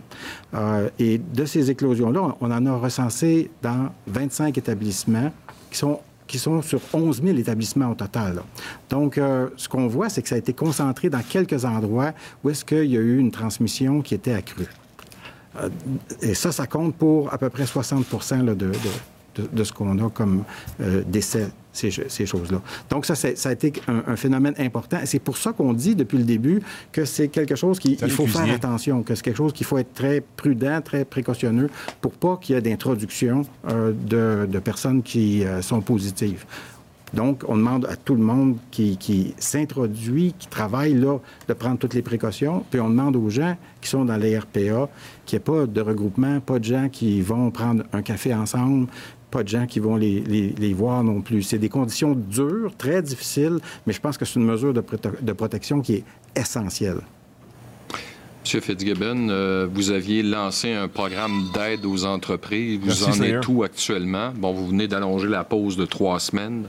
Euh, 0.54 0.90
et 1.00 1.18
de 1.18 1.46
ces 1.46 1.72
éclosions-là, 1.72 2.36
on 2.40 2.52
en 2.52 2.66
a 2.66 2.76
recensé 2.76 3.50
dans 3.62 3.90
25 4.08 4.58
établissements 4.58 5.32
qui 5.70 6.38
sont 6.38 6.62
sur 6.62 6.80
11 6.94 7.22
000 7.24 7.38
établissements 7.38 7.92
au 7.92 7.96
total. 7.96 8.42
Donc, 8.90 9.18
euh, 9.18 9.50
ce 9.56 9.68
qu'on 9.68 9.88
voit, 9.88 10.10
c'est 10.10 10.22
que 10.22 10.30
ça 10.30 10.36
a 10.36 10.38
été 10.38 10.54
concentré 10.54 11.10
dans 11.10 11.22
quelques 11.22 11.66
endroits 11.66 12.14
où 12.44 12.50
est-ce 12.50 12.64
qu'il 12.64 12.86
y 12.86 12.98
a 12.98 13.02
eu 13.02 13.18
une 13.18 13.32
transmission 13.32 14.02
qui 14.02 14.14
était 14.14 14.34
accrue. 14.34 14.68
Et 16.22 16.34
ça, 16.34 16.52
ça 16.52 16.68
compte 16.68 16.96
pour 16.96 17.34
à 17.34 17.38
peu 17.38 17.50
près 17.50 17.66
60 17.66 18.06
de, 18.46 18.54
de, 18.54 18.72
de, 19.52 19.64
ce 19.64 19.74
qu'on 19.74 19.98
a 20.06 20.10
comme 20.10 20.44
décès 21.08 21.50
ces, 21.72 22.26
choses-là. 22.26 22.62
Donc, 22.90 23.06
ça, 23.06 23.16
ça 23.16 23.50
a 23.50 23.52
été 23.52 23.74
un, 23.88 24.16
phénomène 24.16 24.54
important. 24.58 24.98
C'est 25.06 25.20
pour 25.20 25.38
ça 25.38 25.54
qu'on 25.54 25.74
dit 25.74 25.96
depuis 25.96 26.18
le 26.18 26.24
début 26.24 26.62
que 26.92 27.06
c'est 27.06 27.28
quelque 27.28 27.56
chose 27.56 27.80
qu'il 27.80 27.98
faut 28.12 28.28
faire 28.28 28.54
attention, 28.54 29.04
que 29.04 29.16
c'est 29.16 29.24
quelque 29.24 29.38
chose 29.38 29.54
qu'il 29.54 29.66
faut 29.66 29.78
être 29.78 29.94
très 29.94 30.22
prudent, 30.22 30.82
très 30.82 31.06
précautionneux 31.06 31.70
pour 32.02 32.12
pas 32.12 32.38
qu'il 32.38 32.56
y 32.56 32.58
ait 32.58 32.62
d'introduction 32.62 33.44
euh, 33.70 33.94
de, 33.94 34.60
personnes 34.60 35.04
qui 35.04 35.46
euh, 35.46 35.62
sont 35.62 35.82
positives. 35.82 36.46
Donc, 37.14 37.44
on 37.48 37.58
demande 37.58 37.86
à 37.86 37.96
tout 37.96 38.16
le 38.16 38.22
monde 38.22 38.58
qui, 38.72 38.98
qui 38.98 39.34
s'introduit, 39.38 40.34
qui 40.38 40.48
travaille 40.48 40.94
là, 40.94 41.18
de 41.48 41.54
prendre 41.54 41.78
toutes 41.80 41.94
les 41.94 42.02
précautions. 42.02 42.64
Puis 42.70 42.80
on 42.80 42.90
demande 42.90 43.16
aux 43.16 43.30
gens 43.30 43.58
qui 43.82 43.90
sont 43.90 44.06
dans 44.06 44.18
les 44.18 44.38
RPA 44.38 44.90
qu'il 45.26 45.38
n'y 45.38 45.38
ait 45.38 45.40
pas 45.40 45.66
de 45.66 45.82
regroupement, 45.82 46.40
pas 46.40 46.60
de 46.60 46.66
gens 46.66 46.90
qui 46.90 47.22
vont 47.22 47.50
prendre 47.52 47.84
un 47.94 48.02
café 48.02 48.34
ensemble, 48.34 48.88
pas 49.32 49.44
de 49.44 49.48
gens 49.48 49.66
qui 49.66 49.80
vont 49.80 49.96
les, 49.96 50.22
les, 50.22 50.74
voir 50.74 51.04
non 51.04 51.22
plus. 51.22 51.44
C'est 51.44 51.60
des 51.60 51.70
conditions 51.70 52.16
dures, 52.16 52.76
très 52.78 53.02
difficiles, 53.02 53.60
mais 53.86 53.94
je 53.94 54.02
pense 54.02 54.18
que 54.18 54.26
c'est 54.26 54.40
une 54.40 54.46
mesure 54.46 54.74
de, 54.74 54.84
de, 55.22 55.34
protection 55.34 55.82
qui 55.82 55.96
est 55.96 56.04
essentielle. 56.36 57.02
Monsieur 58.44 58.62
Fitzgibbon, 58.62 59.30
euh, 59.30 59.68
vous 59.72 59.92
aviez 59.92 60.24
lancé 60.24 60.74
un 60.74 60.88
programme 60.88 61.52
d'aide 61.54 61.86
aux 61.86 62.06
entreprises. 62.06 62.80
Vous 62.82 63.04
en 63.04 63.22
êtes 63.22 63.48
où 63.48 63.64
actuellement? 63.64 64.32
Bon, 64.36 64.54
vous 64.54 64.68
venez 64.68 64.88
d'allonger 64.88 65.28
la 65.28 65.44
pause 65.44 65.78
de 65.78 65.86
trois 65.86 66.20
semaines. 66.20 66.68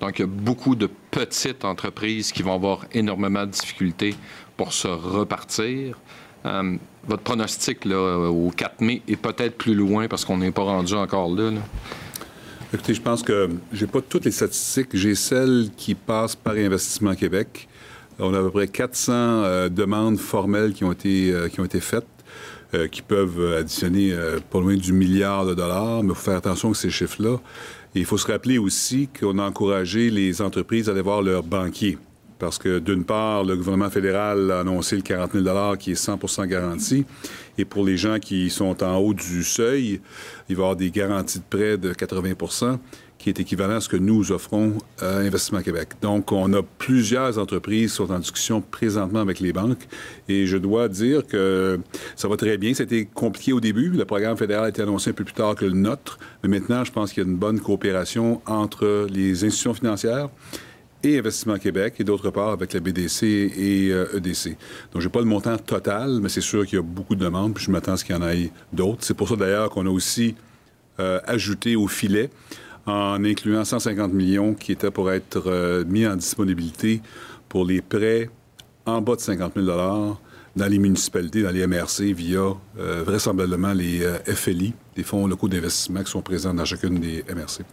Donc, 0.00 0.18
il 0.18 0.22
y 0.22 0.24
a 0.24 0.28
beaucoup 0.28 0.74
de 0.74 0.88
petites 1.10 1.64
entreprises 1.64 2.32
qui 2.32 2.42
vont 2.42 2.54
avoir 2.54 2.86
énormément 2.92 3.44
de 3.44 3.50
difficultés 3.50 4.14
pour 4.56 4.72
se 4.72 4.88
repartir. 4.88 5.98
Euh, 6.46 6.76
votre 7.06 7.22
pronostic 7.22 7.84
là, 7.84 8.28
au 8.28 8.50
4 8.50 8.80
mai 8.80 9.02
est 9.08 9.16
peut-être 9.16 9.56
plus 9.56 9.74
loin 9.74 10.08
parce 10.08 10.24
qu'on 10.24 10.38
n'est 10.38 10.50
pas 10.50 10.62
rendu 10.62 10.94
encore 10.94 11.34
là, 11.34 11.52
Écoutez, 12.70 12.92
je 12.92 13.00
pense 13.00 13.22
que 13.22 13.48
j'ai 13.72 13.86
pas 13.86 14.02
toutes 14.02 14.26
les 14.26 14.30
statistiques. 14.30 14.90
J'ai 14.92 15.14
celles 15.14 15.70
qui 15.74 15.94
passent 15.94 16.36
par 16.36 16.52
Investissement 16.52 17.14
Québec. 17.14 17.66
On 18.18 18.34
a 18.34 18.40
à 18.40 18.42
peu 18.42 18.50
près 18.50 18.68
400 18.68 19.12
euh, 19.14 19.68
demandes 19.70 20.18
formelles 20.18 20.74
qui 20.74 20.84
ont 20.84 20.92
été, 20.92 21.32
euh, 21.32 21.48
qui 21.48 21.60
ont 21.60 21.64
été 21.64 21.80
faites. 21.80 22.06
qui 22.92 23.00
peuvent 23.00 23.54
additionner 23.60 24.14
pas 24.50 24.60
loin 24.60 24.76
du 24.76 24.92
milliard 24.92 25.46
de 25.46 25.54
dollars, 25.54 26.02
mais 26.02 26.10
il 26.10 26.14
faut 26.14 26.24
faire 26.30 26.36
attention 26.36 26.72
à 26.72 26.74
ces 26.74 26.90
chiffres-là. 26.90 27.38
Il 27.94 28.04
faut 28.04 28.18
se 28.18 28.30
rappeler 28.30 28.58
aussi 28.58 29.08
qu'on 29.08 29.38
a 29.38 29.44
encouragé 29.44 30.10
les 30.10 30.42
entreprises 30.42 30.88
à 30.88 30.92
aller 30.92 31.02
voir 31.02 31.22
leurs 31.22 31.42
banquiers 31.42 31.98
parce 32.38 32.58
que 32.58 32.78
d'une 32.78 33.04
part, 33.04 33.44
le 33.44 33.56
gouvernement 33.56 33.90
fédéral 33.90 34.50
a 34.50 34.60
annoncé 34.60 34.96
le 34.96 35.02
40 35.02 35.32
000 35.32 35.76
qui 35.76 35.92
est 35.92 35.94
100% 35.94 36.46
garanti. 36.46 37.04
Et 37.56 37.64
pour 37.64 37.84
les 37.84 37.96
gens 37.96 38.18
qui 38.18 38.48
sont 38.50 38.82
en 38.84 38.96
haut 38.98 39.14
du 39.14 39.42
seuil, 39.42 40.00
il 40.48 40.56
va 40.56 40.62
y 40.62 40.64
avoir 40.64 40.76
des 40.76 40.90
garanties 40.90 41.40
de 41.40 41.44
prêt 41.44 41.76
de 41.76 41.92
80 41.92 42.78
qui 43.18 43.28
est 43.28 43.40
équivalent 43.40 43.76
à 43.76 43.80
ce 43.80 43.88
que 43.88 43.96
nous 43.96 44.30
offrons 44.30 44.78
à 45.00 45.16
Investissement 45.18 45.60
Québec. 45.60 45.90
Donc, 46.00 46.30
on 46.30 46.52
a 46.52 46.62
plusieurs 46.62 47.38
entreprises 47.38 47.90
qui 47.90 47.96
sont 47.96 48.12
en 48.12 48.20
discussion 48.20 48.60
présentement 48.60 49.20
avec 49.20 49.40
les 49.40 49.52
banques. 49.52 49.88
Et 50.28 50.46
je 50.46 50.56
dois 50.56 50.88
dire 50.88 51.26
que 51.26 51.80
ça 52.14 52.28
va 52.28 52.36
très 52.36 52.56
bien. 52.58 52.74
C'était 52.74 53.06
compliqué 53.06 53.52
au 53.52 53.60
début. 53.60 53.90
Le 53.90 54.04
programme 54.04 54.36
fédéral 54.36 54.66
a 54.66 54.68
été 54.68 54.82
annoncé 54.82 55.10
un 55.10 55.14
peu 55.14 55.24
plus 55.24 55.34
tard 55.34 55.56
que 55.56 55.64
le 55.64 55.72
nôtre. 55.72 56.18
Mais 56.42 56.48
maintenant, 56.48 56.84
je 56.84 56.92
pense 56.92 57.12
qu'il 57.12 57.24
y 57.24 57.26
a 57.26 57.28
une 57.28 57.36
bonne 57.36 57.60
coopération 57.60 58.40
entre 58.46 59.08
les 59.10 59.44
institutions 59.44 59.74
financières 59.74 60.28
et 61.02 61.18
Investissement 61.18 61.58
Québec, 61.58 61.94
et 61.98 62.04
d'autre 62.04 62.30
part 62.30 62.50
avec 62.50 62.72
la 62.72 62.80
BDC 62.80 63.22
et 63.22 63.88
EDC. 63.88 63.92
Euh, 63.92 64.14
e 64.14 64.56
Donc, 64.92 65.02
je 65.02 65.06
n'ai 65.06 65.12
pas 65.12 65.20
le 65.20 65.26
montant 65.26 65.56
total, 65.56 66.18
mais 66.20 66.28
c'est 66.28 66.40
sûr 66.40 66.66
qu'il 66.66 66.76
y 66.76 66.78
a 66.80 66.82
beaucoup 66.82 67.14
de 67.14 67.24
demandes, 67.24 67.54
puis 67.54 67.64
je 67.64 67.70
m'attends 67.70 67.92
à 67.92 67.96
ce 67.96 68.04
qu'il 68.04 68.16
y 68.16 68.18
en 68.18 68.28
ait 68.28 68.50
d'autres. 68.72 69.04
C'est 69.04 69.14
pour 69.14 69.28
ça, 69.28 69.36
d'ailleurs, 69.36 69.70
qu'on 69.70 69.86
a 69.86 69.90
aussi 69.90 70.34
euh, 71.00 71.20
ajouté 71.26 71.76
au 71.76 71.86
filet, 71.86 72.30
en 72.88 73.24
incluant 73.24 73.64
150 73.64 74.12
millions 74.12 74.54
qui 74.54 74.72
étaient 74.72 74.90
pour 74.90 75.12
être 75.12 75.42
euh, 75.46 75.84
mis 75.86 76.06
en 76.06 76.16
disponibilité 76.16 77.00
pour 77.48 77.64
les 77.64 77.82
prêts 77.82 78.30
en 78.86 79.00
bas 79.00 79.16
de 79.16 79.20
50 79.20 79.52
000 79.54 79.66
dans 79.66 80.66
les 80.66 80.78
municipalités, 80.78 81.42
dans 81.42 81.50
les 81.50 81.66
MRC, 81.66 82.12
via 82.14 82.54
vraisemblablement 82.74 83.72
les 83.72 84.00
FLI, 84.24 84.74
les 84.96 85.02
fonds 85.04 85.26
locaux 85.26 85.48
d'investissement 85.48 86.02
qui 86.02 86.10
sont 86.10 86.22
présents 86.22 86.54
dans 86.54 86.64
chacune 86.64 86.98
des 86.98 87.22
MRC. 87.32 87.64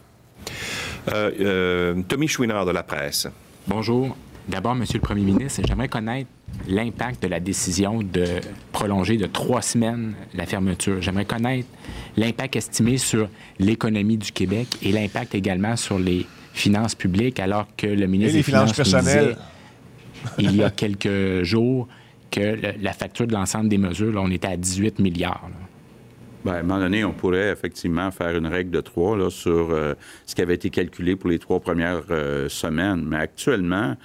Euh, 1.13 1.31
euh, 1.39 2.01
Tommy 2.07 2.27
Chouinard 2.27 2.65
de 2.65 2.71
la 2.71 2.83
presse. 2.83 3.27
Bonjour. 3.67 4.15
D'abord, 4.47 4.75
Monsieur 4.75 4.99
le 4.99 5.03
Premier 5.03 5.23
ministre, 5.23 5.61
j'aimerais 5.67 5.87
connaître 5.87 6.29
l'impact 6.67 7.23
de 7.23 7.27
la 7.27 7.39
décision 7.39 8.01
de 8.03 8.25
prolonger 8.71 9.17
de 9.17 9.25
trois 9.25 9.63
semaines 9.63 10.13
la 10.35 10.45
fermeture. 10.45 11.01
J'aimerais 11.01 11.25
connaître 11.25 11.67
l'impact 12.15 12.55
estimé 12.55 12.97
sur 12.97 13.27
l'économie 13.57 14.17
du 14.17 14.31
Québec 14.31 14.67
et 14.83 14.91
l'impact 14.91 15.33
également 15.33 15.75
sur 15.75 15.97
les 15.97 16.27
finances 16.53 16.93
publiques, 16.93 17.39
alors 17.39 17.67
que 17.75 17.87
le 17.87 18.05
ministre 18.05 18.37
des 18.37 18.43
Finances, 18.43 18.73
personnelles. 18.73 19.35
il 20.37 20.55
y 20.55 20.63
a 20.63 20.69
quelques 20.69 21.43
jours 21.43 21.87
que 22.29 22.57
la 22.81 22.93
facture 22.93 23.25
de 23.25 23.33
l'ensemble 23.33 23.67
des 23.67 23.77
mesures, 23.79 24.13
là, 24.13 24.21
on 24.21 24.29
était 24.29 24.47
à 24.47 24.57
18 24.57 24.99
milliards. 24.99 25.49
Bien, 26.43 26.53
à 26.53 26.57
un 26.57 26.61
moment 26.61 26.79
donné, 26.79 27.03
on 27.03 27.13
pourrait 27.13 27.49
effectivement 27.49 28.11
faire 28.11 28.37
une 28.37 28.45
règle 28.45 28.69
de 28.69 28.81
trois 28.81 29.17
là, 29.17 29.31
sur 29.31 29.71
euh, 29.71 29.95
ce 30.27 30.35
qui 30.35 30.43
avait 30.43 30.53
été 30.53 30.69
calculé 30.69 31.15
pour 31.15 31.31
les 31.31 31.39
trois 31.39 31.59
premières 31.59 32.03
euh, 32.11 32.47
semaines. 32.47 33.03
Mais 33.07 33.17
actuellement, 33.17 33.95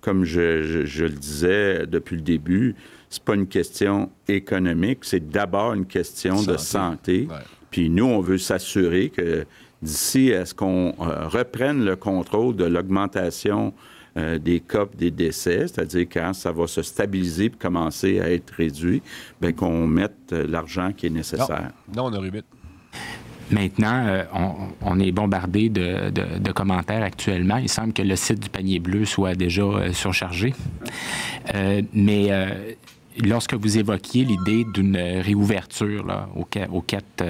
comme 0.00 0.24
je, 0.24 1.02
le 1.02 1.10
disais 1.10 1.86
depuis 1.86 2.16
le 2.16 2.22
début, 2.22 2.74
c'est 3.10 3.22
pas 3.22 3.34
une 3.34 3.46
question 3.46 4.10
économique, 4.26 5.00
c'est 5.02 5.28
d'abord 5.28 5.72
une 5.74 5.86
question 5.86 6.42
de 6.42 6.56
santé. 6.56 7.28
Puis 7.70 7.90
nous, 7.90 8.04
on 8.04 8.20
veut 8.20 8.38
s'assurer 8.38 9.10
que 9.10 9.44
d'ici 9.82 10.32
à 10.32 10.44
ce 10.44 10.54
qu'on 10.54 10.94
euh, 11.00 11.28
reprenne 11.28 11.84
le 11.84 11.96
contrôle 11.96 12.56
de 12.56 12.64
l'augmentation 12.64 13.72
euh, 14.16 14.38
des 14.38 14.60
cas 14.60 14.86
des 14.96 15.10
décès, 15.10 15.68
c'est-à-dire 15.68 16.06
quand 16.10 16.32
ça 16.32 16.50
va 16.50 16.66
se 16.66 16.82
stabiliser 16.82 17.44
et 17.44 17.50
commencer 17.50 18.20
à 18.20 18.30
être 18.30 18.50
réduit, 18.50 19.02
bien 19.40 19.52
qu'on 19.52 19.86
mette 19.86 20.32
euh, 20.32 20.46
l'argent 20.48 20.92
qui 20.92 21.06
est 21.06 21.10
nécessaire. 21.10 21.70
Non, 21.94 22.06
on 22.06 22.12
a. 22.14 22.20
Maintenant, 23.50 24.04
euh, 24.06 24.24
on, 24.82 24.98
est 25.00 25.12
bombardé 25.12 25.68
de, 25.68 26.52
commentaires 26.52 27.02
actuellement. 27.02 27.56
Il 27.56 27.68
semble 27.68 27.92
que 27.92 28.02
le 28.02 28.16
site 28.16 28.40
du 28.40 28.48
panier 28.48 28.78
bleu 28.78 29.04
soit 29.04 29.34
déjà 29.34 29.92
surchargé. 29.92 30.54
mais 31.94 32.30
lorsque 33.24 33.54
vous 33.54 33.78
évoquiez 33.78 34.24
l'idée 34.24 34.64
d'une 34.74 34.96
réouverture 34.96 36.28
au, 36.36 36.44
4, 36.44 37.24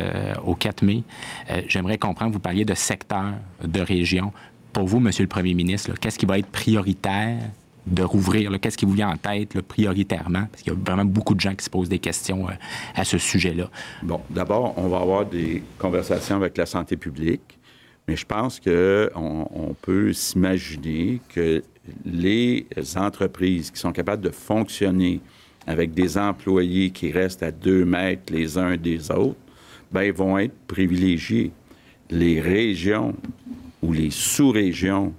au 0.44 0.54
4 0.54 0.82
mai, 0.82 1.02
j'aimerais 1.66 1.98
comprendre, 1.98 2.32
vous 2.32 2.40
parliez 2.40 2.64
de 2.64 2.74
secteur, 2.74 3.34
de 3.64 3.80
région 3.80 4.32
pour 4.72 4.86
vous, 4.86 5.00
Monsieur 5.00 5.24
le 5.24 5.28
Premier 5.28 5.54
ministre, 5.54 5.92
qu'est-ce 6.00 6.18
qui 6.18 6.26
va 6.26 6.38
être 6.38 6.50
prioritaire 6.50 7.38
de 7.90 8.02
rouvrir? 8.02 8.50
Qu'est-ce 8.60 8.78
qui 8.78 8.84
vous 8.84 8.92
vient 8.92 9.10
en 9.10 9.16
tête 9.16 9.60
prioritairement? 9.62 10.46
Parce 10.50 10.62
qu'il 10.62 10.72
y 10.72 10.76
a 10.76 10.78
vraiment 10.78 11.04
beaucoup 11.04 11.34
de 11.34 11.40
gens 11.40 11.54
qui 11.54 11.64
se 11.64 11.70
posent 11.70 11.88
des 11.88 11.98
questions 11.98 12.48
euh, 12.48 12.52
à 12.94 13.04
ce 13.04 13.18
sujet-là. 13.18 13.70
Bon, 14.02 14.20
d'abord, 14.30 14.74
on 14.76 14.88
va 14.88 14.98
avoir 14.98 15.26
des 15.26 15.62
conversations 15.78 16.36
avec 16.36 16.56
la 16.56 16.66
santé 16.66 16.96
publique, 16.96 17.58
mais 18.06 18.16
je 18.16 18.24
pense 18.24 18.60
qu'on 18.60 19.48
on 19.54 19.74
peut 19.74 20.12
s'imaginer 20.12 21.20
que 21.34 21.62
les 22.04 22.66
entreprises 22.96 23.70
qui 23.70 23.80
sont 23.80 23.92
capables 23.92 24.22
de 24.22 24.30
fonctionner 24.30 25.20
avec 25.66 25.92
des 25.92 26.16
employés 26.16 26.90
qui 26.90 27.12
restent 27.12 27.42
à 27.42 27.50
deux 27.50 27.84
mètres 27.84 28.32
les 28.32 28.56
uns 28.56 28.76
des 28.76 29.10
autres, 29.10 29.38
bien, 29.92 30.10
vont 30.12 30.38
être 30.38 30.54
privilégiés. 30.66 31.52
Les 32.10 32.40
régions 32.40 33.14
ou 33.82 33.92
les 33.92 34.10
sous-régions 34.10 35.12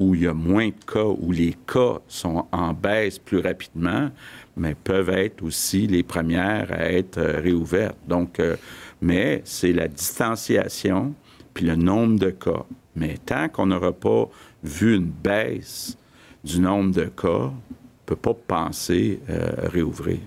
où 0.00 0.14
il 0.14 0.22
y 0.22 0.26
a 0.26 0.34
moins 0.34 0.68
de 0.68 0.84
cas, 0.92 1.04
où 1.04 1.30
les 1.30 1.56
cas 1.66 2.00
sont 2.08 2.46
en 2.50 2.72
baisse 2.72 3.18
plus 3.18 3.38
rapidement, 3.38 4.10
mais 4.56 4.74
peuvent 4.74 5.10
être 5.10 5.42
aussi 5.42 5.86
les 5.86 6.02
premières 6.02 6.72
à 6.72 6.90
être 6.90 7.18
euh, 7.18 7.40
réouvertes. 7.40 7.98
Donc, 8.08 8.40
euh, 8.40 8.56
mais 9.00 9.42
c'est 9.44 9.72
la 9.72 9.88
distanciation 9.88 11.14
puis 11.52 11.66
le 11.66 11.76
nombre 11.76 12.18
de 12.18 12.30
cas. 12.30 12.66
Mais 12.96 13.16
tant 13.24 13.48
qu'on 13.48 13.66
n'aura 13.66 13.92
pas 13.92 14.28
vu 14.62 14.96
une 14.96 15.10
baisse 15.10 15.96
du 16.42 16.60
nombre 16.60 16.92
de 16.92 17.04
cas, 17.04 17.28
on 17.28 17.52
ne 17.52 18.06
peut 18.06 18.16
pas 18.16 18.34
penser 18.34 19.20
euh, 19.30 19.68
réouvrir. 19.68 20.18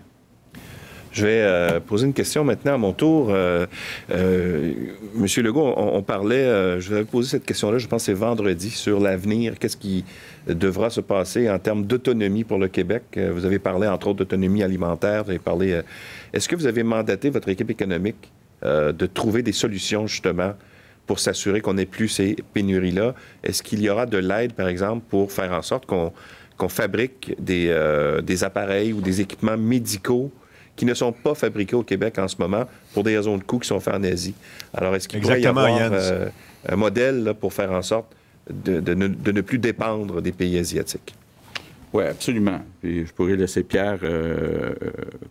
Je 1.12 1.26
vais 1.26 1.42
euh, 1.42 1.80
poser 1.80 2.06
une 2.06 2.14
question 2.14 2.44
maintenant 2.44 2.76
à 2.76 2.78
mon 2.78 2.94
tour. 2.94 3.30
Euh, 3.30 3.66
euh, 4.12 4.74
Monsieur 5.16 5.42
Legault, 5.42 5.74
on, 5.76 6.02
parlait, 6.04 6.80
je 6.80 6.94
vais 6.94 7.04
poser 7.04 7.30
cette 7.30 7.46
question-là, 7.46 7.78
je 7.78 7.88
pense 7.88 8.04
c'est 8.04 8.14
vendredi, 8.14 8.70
sur 8.70 9.00
l'avenir. 9.00 9.58
Qu'est-ce 9.60 9.78
qui 9.78 10.06
devra 10.48 10.90
se 10.90 11.02
passer 11.02 11.50
en 11.50 11.60
termes 11.60 11.86
d'autonomie 11.86 12.44
pour 12.44 12.58
le 12.58 12.68
Québec? 12.68 13.04
Vous 13.18 13.46
avez 13.46 13.60
parlé, 13.60 13.88
entre 13.88 14.08
autres, 14.08 14.20
d'autonomie 14.20 14.64
alimentaire. 14.64 15.24
Vous 15.24 15.32
avez 15.32 15.40
parlé... 15.40 15.82
Est-ce 16.34 16.48
que 16.48 16.56
vous 16.56 16.68
avez 16.68 16.84
mandaté 16.84 17.30
votre 17.30 17.50
équipe 17.50 17.70
économique 17.70 18.32
de 18.64 19.06
trouver 19.06 19.42
des 19.42 19.52
solutions, 19.52 20.08
justement, 20.08 20.54
pour 21.06 21.20
s'assurer 21.20 21.62
qu'on 21.62 21.74
n'ait 21.74 21.86
plus 21.86 22.10
ces 22.10 22.36
pénuries-là? 22.54 23.16
Est-ce 23.44 23.64
qu'il 23.64 23.82
y 23.82 23.90
aura 23.90 24.06
de 24.06 24.18
l'aide, 24.18 24.54
par 24.54 24.68
exemple, 24.68 25.04
pour 25.10 25.32
faire 25.32 25.52
en 25.52 25.62
sorte 25.62 25.86
qu'on 25.86 26.70
fabrique 26.70 27.36
des, 27.40 27.76
des 28.24 28.44
appareils 28.44 28.94
ou 28.94 29.02
des 29.02 29.22
équipements 29.22 29.58
médicaux 29.58 30.32
qui 30.78 30.86
ne 30.86 30.94
sont 30.94 31.12
pas 31.12 31.36
fabriqués 31.36 31.76
au 31.76 31.84
Québec 31.84 32.18
en 32.20 32.28
ce 32.30 32.36
moment 32.40 32.66
pour 32.94 33.04
des 33.04 33.18
raisons 33.18 33.38
de 33.38 33.44
coût 33.44 33.60
qui 33.60 33.68
sont 33.68 33.82
faits 33.82 33.96
en 33.96 34.04
Asie. 34.04 34.36
Alors, 34.74 34.96
est-ce 34.96 35.10
qu'il 35.10 35.20
pourrait 35.20 35.42
y 35.42 35.46
avoir 35.46 35.68
euh, 35.92 36.30
un 36.70 36.76
modèle 36.78 37.34
pour 37.38 37.52
faire 37.52 37.72
en 37.72 37.82
sorte 37.82 38.16
de, 38.50 38.94
ne, 38.94 39.42
plus 39.42 39.58
dépendre 39.58 40.22
des 40.22 40.32
pays 40.32 40.58
asiatiques? 40.58 41.16
Oui, 41.92 42.04
absolument. 42.06 42.62
Puis 42.82 43.06
je 43.08 43.12
pourrais 43.12 43.36
laisser 43.36 43.64
Pierre 43.64 44.00
euh, 44.04 44.74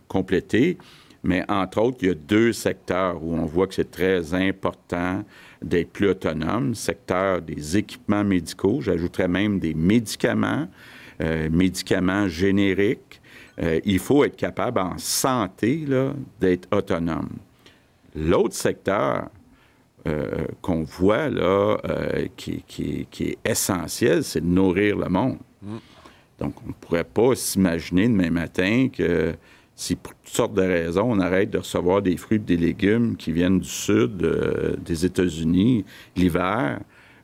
compléter. 0.07 0.77
Mais 1.23 1.43
entre 1.47 1.81
autres, 1.81 1.97
il 2.01 2.07
y 2.09 2.11
a 2.11 2.15
deux 2.15 2.53
secteurs 2.53 3.23
où 3.23 3.33
on 3.33 3.45
voit 3.45 3.67
que 3.67 3.73
c'est 3.73 3.89
très 3.89 4.33
important 4.33 5.23
d'être 5.61 5.91
plus 5.91 6.09
autonome. 6.09 6.69
Le 6.69 6.75
secteur 6.75 7.41
des 7.41 7.77
équipements 7.77 8.23
médicaux, 8.23 8.81
j'ajouterais 8.81 9.27
même 9.27 9.59
des 9.59 9.73
médicaments, 9.73 10.67
euh, 11.21 11.49
médicaments 11.49 12.27
génériques, 12.27 13.21
euh, 13.61 13.79
il 13.85 13.99
faut 13.99 14.23
être 14.23 14.35
capable 14.35 14.79
en 14.79 14.97
santé 14.97 15.85
d'être 16.39 16.67
autonome. 16.75 17.29
L'autre 18.15 18.53
secteur 18.53 19.29
euh, 20.07 20.45
qu'on 20.61 20.83
voit 20.83 21.29
là, 21.29 21.77
euh, 21.85 22.27
qui, 22.35 22.63
est 23.19 23.37
essentiel, 23.43 24.23
c'est 24.23 24.41
de 24.41 24.45
nourrir 24.45 24.97
le 24.97 25.09
monde. 25.09 25.39
Mm. 25.61 25.77
Donc, 26.39 26.53
on 26.63 26.67
ne 26.67 26.73
pourrait 26.73 27.03
pas 27.03 27.33
s'imaginer 27.33 28.07
demain 28.07 28.29
matin 28.29 28.89
que 28.95 29.33
si 29.75 29.95
pour 29.95 30.13
toutes 30.13 30.33
sortes 30.33 30.53
de 30.53 30.61
raisons, 30.61 31.11
on 31.11 31.19
arrête 31.19 31.49
de 31.49 31.57
recevoir 31.57 32.03
des 32.03 32.15
fruits 32.15 32.37
et 32.37 32.39
des 32.39 32.57
légumes 32.57 33.15
qui 33.15 33.31
viennent 33.31 33.59
du 33.59 33.67
sud 33.67 34.17
des 34.83 35.05
États-Unis 35.05 35.83
l'hiver, 36.15 36.79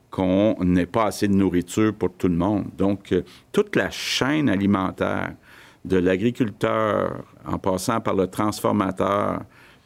qu'on 0.09 0.55
n'ait 0.63 0.87
pas 0.87 1.05
assez 1.05 1.27
de 1.27 1.33
nourriture 1.33 1.93
pour 1.93 2.13
tout 2.13 2.27
le 2.27 2.35
monde. 2.35 2.65
Donc, 2.77 3.13
toute 3.51 3.75
la 3.75 3.89
chaîne 3.91 4.49
alimentaire 4.49 5.33
de 5.85 5.97
l'agriculteur 5.97 7.23
en 7.45 7.57
passant 7.57 7.99
par 7.99 8.15
le 8.15 8.27
transformateur 8.27 9.41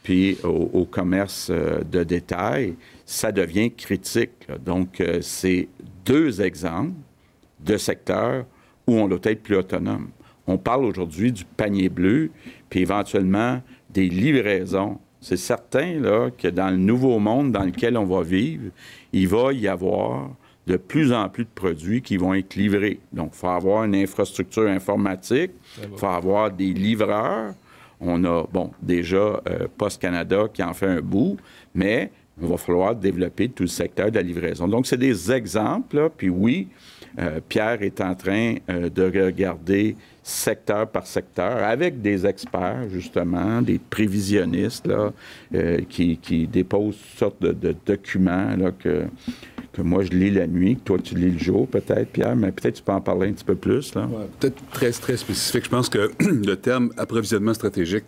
puis 0.08 0.38
au, 0.42 0.86
commerce 0.86 1.50
euh, 1.52 1.82
de 1.84 2.02
détail, 2.02 2.76
ça 3.06 3.34
devient 3.34 3.74
critique. 3.74 4.48
Donc, 4.64 5.02
euh, 5.02 5.20
c'est 5.22 5.68
deux 6.06 6.42
exemples 6.42 6.94
de 7.60 7.76
secteurs 7.76 8.46
où 8.88 8.94
on 8.94 9.10
doit 9.10 9.20
être 9.24 9.44
plus 9.44 9.58
autonome. 9.58 10.08
On 10.48 10.58
parle 10.58 10.86
aujourd'hui 10.86 11.34
du 11.34 11.44
panier 11.44 11.90
bleu, 11.90 12.32
puis 12.70 12.80
éventuellement 12.80 13.62
des 13.90 14.08
livraisons. 14.08 14.98
C'est 15.20 15.36
certain 15.36 16.00
là, 16.00 16.30
que 16.30 16.48
dans 16.48 16.70
le 16.70 16.78
nouveau 16.78 17.20
monde 17.20 17.52
dans 17.52 17.64
lequel 17.64 17.98
on 17.98 18.06
va 18.06 18.22
vivre, 18.22 18.72
il 19.12 19.28
va 19.28 19.52
y 19.52 19.68
avoir 19.68 20.30
de 20.68 20.76
plus 20.76 21.14
en 21.14 21.30
plus 21.30 21.46
de 21.46 21.50
produits 21.56 22.02
qui 22.02 22.18
vont 22.18 22.34
être 22.34 22.56
livrés. 22.56 23.00
Donc, 23.14 23.32
il 23.34 23.38
faut 23.38 23.48
avoir 23.48 23.86
une 23.86 23.96
infrastructure 23.96 24.68
informatique, 24.68 25.52
il 25.82 25.98
faut 25.98 26.08
avoir 26.08 26.52
des 26.52 26.74
livreurs. 26.74 27.54
On 28.02 28.24
a, 28.26 28.44
bon, 28.52 28.72
déjà 28.82 29.18
euh, 29.18 29.68
Post 29.78 30.02
Canada 30.02 30.46
qui 30.54 30.62
en 30.62 30.74
fait 30.74 30.88
un 30.88 31.02
bout, 31.02 31.38
mais 31.74 32.12
on 32.40 32.48
va 32.48 32.58
falloir 32.58 32.94
développer 32.94 33.48
tout 33.50 33.64
le 33.64 33.70
secteur 33.70 34.12
de 34.12 34.16
la 34.16 34.22
livraison. 34.22 34.68
Donc, 34.68 34.86
c'est 34.86 34.98
des 34.98 35.32
exemples. 35.32 36.12
Puis 36.16 36.30
oui, 36.30 36.68
euh, 37.18 37.40
Pierre 37.48 37.82
est 37.82 38.02
en 38.02 38.14
train 38.14 38.56
euh, 38.70 38.90
de 38.90 39.04
regarder 39.04 39.96
secteur 40.22 40.88
par 40.90 41.08
secteur 41.08 41.64
avec 41.64 42.02
des 42.02 42.28
experts, 42.28 42.90
justement, 42.90 43.62
des 43.62 43.80
prévisionnistes 43.80 44.86
là, 44.86 45.14
qui, 45.88 46.48
déposent 46.52 46.98
toutes 46.98 47.18
sortes 47.18 47.42
de, 47.42 47.74
documents 47.86 48.54
là, 48.58 48.72
que 48.78 49.06
moi 49.84 50.04
je 50.04 50.10
lis 50.10 50.32
la 50.32 50.48
nuit, 50.48 50.76
que 50.76 50.82
toi 50.82 50.98
tu 51.04 51.16
lis 51.16 51.32
le 51.32 51.40
jour 51.40 51.68
peut-être, 51.68 52.10
Pierre, 52.12 52.36
mais 52.36 52.52
peut-être 52.52 52.76
tu 52.76 52.84
peux 52.84 52.92
en 52.92 53.02
parler 53.02 53.30
un 53.30 53.34
petit 53.34 53.44
peu 53.44 53.56
plus. 53.56 53.92
peut-être 53.92 54.62
très, 54.72 54.92
très 54.92 55.18
spécifique. 55.18 55.66
Je 55.66 55.70
pense 55.70 55.90
que 55.90 56.12
le 56.20 56.56
terme 56.56 56.92
approvisionnement 56.98 57.54
stratégique 57.54 58.06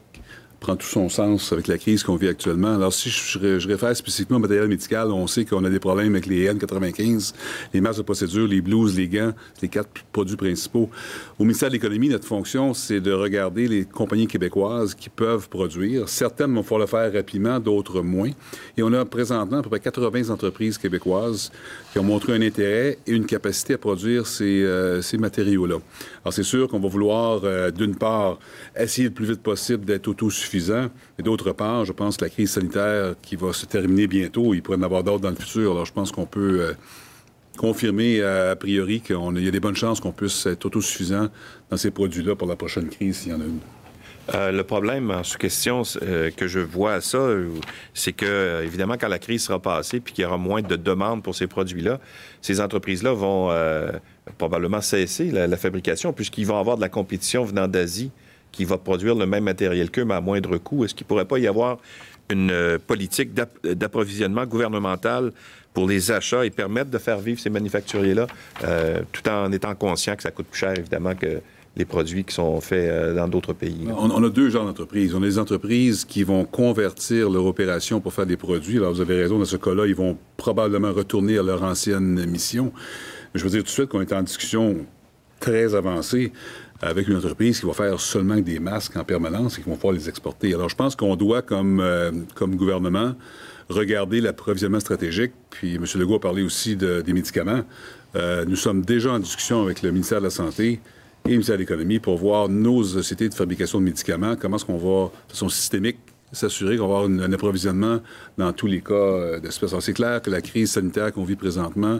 prend 0.59 0.75
tout 0.75 0.85
son 0.85 1.09
sens 1.09 1.51
avec 1.53 1.67
la 1.67 1.77
crise 1.77 2.03
qu'on 2.03 2.15
vit 2.15 2.27
actuellement. 2.27 2.73
Alors, 2.75 2.93
si 2.93 3.09
je, 3.09 3.67
réfère 3.67 3.95
spécifiquement 3.95 4.37
au 4.37 4.39
matériel 4.39 4.67
médical, 4.67 5.11
on 5.11 5.27
sait 5.27 5.45
qu'on 5.45 5.63
a 5.63 5.69
des 5.69 5.79
problèmes 5.79 6.13
avec 6.13 6.25
les 6.25 6.51
N95, 6.51 7.33
les 7.73 7.81
masques 7.81 7.99
de 7.99 8.03
procédure, 8.03 8.47
les 8.47 8.61
blouses, 8.61 8.97
les 8.97 9.07
gants, 9.07 9.33
les 9.61 9.69
quatre 9.69 9.89
produits 10.11 10.35
principaux. 10.35 10.89
Au 11.37 11.43
ministère 11.43 11.69
de 11.69 11.73
l'Économie, 11.73 12.09
notre 12.09 12.27
fonction, 12.27 12.73
c'est 12.73 12.99
de 12.99 13.11
regarder 13.11 13.67
les 13.67 13.85
compagnies 13.85 14.27
québécoises 14.27 14.93
qui 14.93 15.09
peuvent 15.09 15.49
produire. 15.49 16.09
Certaines 16.09 16.53
vont 16.53 16.61
pouvoir 16.61 16.81
le 16.81 16.87
faire 16.87 17.13
rapidement, 17.13 17.59
d'autres 17.59 18.01
moins. 18.01 18.31
Et 18.77 18.83
on 18.83 18.91
a 18.93 19.05
présentement 19.05 19.59
à 19.59 19.61
peu 19.61 19.69
près 19.69 19.79
80 19.79 20.29
entreprises 20.29 20.77
québécoises 20.77 21.51
qui 21.91 21.99
ont 21.99 22.03
montré 22.03 22.33
un 22.33 22.41
intérêt 22.41 22.99
et 23.07 23.11
une 23.11 23.25
capacité 23.25 23.73
à 23.73 23.77
produire 23.77 24.27
ces, 24.27 24.63
euh, 24.63 25.01
ces 25.01 25.17
matériaux-là. 25.17 25.77
Alors, 26.23 26.33
c'est 26.33 26.43
sûr 26.43 26.67
qu'on 26.67 26.79
va 26.79 26.87
vouloir, 26.87 27.41
euh, 27.43 27.71
d'une 27.71 27.95
part, 27.95 28.39
essayer 28.77 29.07
le 29.07 29.13
plus 29.13 29.25
vite 29.25 29.41
possible 29.41 29.85
d'être 29.85 30.07
autosuffisant, 30.07 30.89
et 31.17 31.23
d'autre 31.23 31.51
part, 31.51 31.85
je 31.85 31.91
pense 31.91 32.17
que 32.17 32.25
la 32.25 32.29
crise 32.29 32.51
sanitaire 32.51 33.15
qui 33.21 33.35
va 33.35 33.53
se 33.53 33.65
terminer 33.65 34.07
bientôt, 34.07 34.53
il 34.53 34.61
pourrait 34.61 34.77
en 34.77 34.83
avoir 34.83 35.03
d'autres 35.03 35.21
dans 35.21 35.31
le 35.31 35.35
futur. 35.35 35.71
Alors, 35.71 35.85
je 35.85 35.93
pense 35.93 36.11
qu'on 36.11 36.25
peut 36.25 36.61
euh, 36.61 36.73
confirmer 37.57 38.21
a 38.21 38.55
priori 38.55 39.01
qu'il 39.01 39.15
y 39.15 39.47
a 39.47 39.51
des 39.51 39.59
bonnes 39.59 39.75
chances 39.75 39.99
qu'on 39.99 40.13
puisse 40.13 40.45
être 40.45 40.65
autosuffisant 40.65 41.27
dans 41.69 41.77
ces 41.77 41.91
produits-là 41.91 42.35
pour 42.35 42.47
la 42.47 42.55
prochaine 42.55 42.87
crise, 42.87 43.17
s'il 43.17 43.31
y 43.31 43.35
en 43.35 43.41
a 43.41 43.43
une. 43.43 43.59
Euh, 44.35 44.51
le 44.51 44.63
problème 44.63 45.11
en 45.11 45.23
sous-question 45.23 45.81
euh, 46.01 46.29
que 46.31 46.47
je 46.47 46.59
vois 46.59 46.93
à 46.93 47.01
ça, 47.01 47.27
c'est 47.93 48.13
que, 48.13 48.61
évidemment, 48.63 48.95
quand 48.99 49.07
la 49.07 49.19
crise 49.19 49.43
sera 49.43 49.59
passée 49.59 49.99
puis 49.99 50.13
qu'il 50.13 50.23
y 50.23 50.25
aura 50.25 50.37
moins 50.37 50.61
de 50.61 50.75
demandes 50.75 51.23
pour 51.23 51.35
ces 51.35 51.47
produits-là, 51.47 51.99
ces 52.41 52.61
entreprises-là 52.61 53.13
vont 53.13 53.51
probablement 54.37 54.81
cesser 54.81 55.31
la, 55.31 55.57
fabrication 55.57 56.13
puisqu'ils 56.13 56.45
vont 56.45 56.59
avoir 56.59 56.75
de 56.75 56.81
la 56.81 56.89
compétition 56.89 57.43
venant 57.43 57.67
d'Asie 57.67 58.11
qui 58.51 58.65
va 58.65 58.77
produire 58.77 59.15
le 59.15 59.25
même 59.25 59.43
matériel 59.43 59.89
qu'eux, 59.89 60.05
mais 60.05 60.15
à 60.15 60.21
moindre 60.21 60.57
coût. 60.57 60.85
Est-ce 60.85 60.93
qu'il 60.93 61.05
ne 61.05 61.09
pourrait 61.09 61.25
pas 61.25 61.39
y 61.39 61.47
avoir 61.47 61.77
une 62.29 62.77
politique 62.85 63.33
d'approvisionnement 63.63 64.45
gouvernemental 64.45 65.31
pour 65.73 65.87
les 65.87 66.11
achats 66.11 66.45
et 66.45 66.49
permettre 66.49 66.91
de 66.91 66.97
faire 66.97 67.19
vivre 67.19 67.39
ces 67.39 67.49
manufacturiers-là, 67.49 68.27
tout 69.11 69.27
en 69.27 69.51
étant 69.51 69.73
conscient 69.75 70.15
que 70.15 70.23
ça 70.23 70.31
coûte 70.31 70.47
plus 70.47 70.59
cher, 70.59 70.77
évidemment, 70.77 71.15
que 71.15 71.41
les 71.75 71.85
produits 71.85 72.23
qui 72.23 72.33
sont 72.33 72.59
faits 72.61 72.89
euh, 72.89 73.15
dans 73.15 73.27
d'autres 73.27 73.53
pays. 73.53 73.87
On, 73.95 74.23
a 74.23 74.29
deux 74.29 74.49
genres 74.49 74.65
d'entreprises. 74.65 75.13
On 75.15 75.21
a 75.21 75.25
des 75.25 75.39
entreprises 75.39 76.05
qui 76.05 76.23
vont 76.23 76.45
convertir 76.45 77.29
leur 77.29 77.45
opération 77.45 78.01
pour 78.01 78.13
faire 78.13 78.25
des 78.25 78.37
produits. 78.37 78.77
Alors, 78.77 78.93
vous 78.93 79.01
avez 79.01 79.15
raison, 79.15 79.39
dans 79.39 79.45
ce 79.45 79.57
cas-là, 79.57 79.85
ils 79.85 79.95
vont 79.95 80.17
probablement 80.37 80.91
retourner 80.91 81.37
à 81.37 81.43
leur 81.43 81.63
ancienne 81.63 82.25
mission. 82.25 82.71
Mais 83.33 83.39
je 83.39 83.43
veux 83.43 83.49
dire 83.49 83.59
tout 83.59 83.67
de 83.67 83.71
suite 83.71 83.89
qu'on 83.89 84.01
est 84.01 84.13
en 84.13 84.23
discussion 84.23 84.77
très 85.39 85.75
avancée 85.75 86.33
avec 86.81 87.07
une 87.07 87.17
entreprise 87.17 87.59
qui 87.59 87.65
va 87.65 87.73
faire 87.73 87.99
seulement 87.99 88.37
des 88.37 88.59
masques 88.59 88.95
en 88.97 89.03
permanence 89.03 89.57
et 89.57 89.61
qui 89.61 89.69
vont 89.69 89.75
pouvoir 89.75 89.93
les 89.93 90.09
exporter. 90.09 90.53
Alors, 90.53 90.69
je 90.69 90.75
pense 90.75 90.95
qu'on 90.95 91.15
doit, 91.15 91.41
comme, 91.41 91.79
euh, 91.81 92.11
comme 92.35 92.55
gouvernement, 92.55 93.15
regarder 93.69 94.21
l'approvisionnement 94.21 94.79
stratégique. 94.79 95.33
Puis, 95.49 95.75
M. 95.75 95.85
Legault 95.95 96.15
a 96.15 96.19
parlé 96.19 96.41
aussi 96.41 96.75
des 96.75 97.13
médicaments. 97.13 97.61
Euh, 98.15 98.43
nous 98.45 98.55
sommes 98.55 98.81
déjà 98.81 99.11
en 99.11 99.19
discussion 99.19 99.61
avec 99.61 99.83
le 99.83 99.91
ministère 99.91 100.19
de 100.19 100.25
la 100.25 100.31
Santé 100.31 100.79
et 101.25 101.29
le 101.29 101.35
ministère 101.35 101.55
de 101.55 101.61
l'Économie 101.61 101.99
pour 101.99 102.17
voir 102.17 102.49
nos 102.49 102.83
sociétés 102.83 103.29
de 103.29 103.33
fabrication 103.33 103.79
de 103.79 103.85
médicaments, 103.85 104.35
comment 104.35 104.57
est-ce 104.57 104.65
qu'on 104.65 104.77
va, 104.77 105.11
de 105.27 105.31
façon 105.31 105.49
systémique, 105.49 105.97
s'assurer 106.31 106.77
qu'on 106.77 106.87
va 106.87 106.99
avoir 106.99 107.09
un 107.09 107.33
approvisionnement 107.33 107.99
dans 108.37 108.53
tous 108.53 108.67
les 108.67 108.81
cas 108.81 108.93
euh, 108.93 109.39
d'espèces. 109.39 109.77
c'est 109.79 109.93
clair 109.93 110.21
que 110.21 110.29
la 110.29 110.41
crise 110.41 110.71
sanitaire 110.71 111.11
qu'on 111.11 111.23
vit 111.23 111.35
présentement 111.35 111.99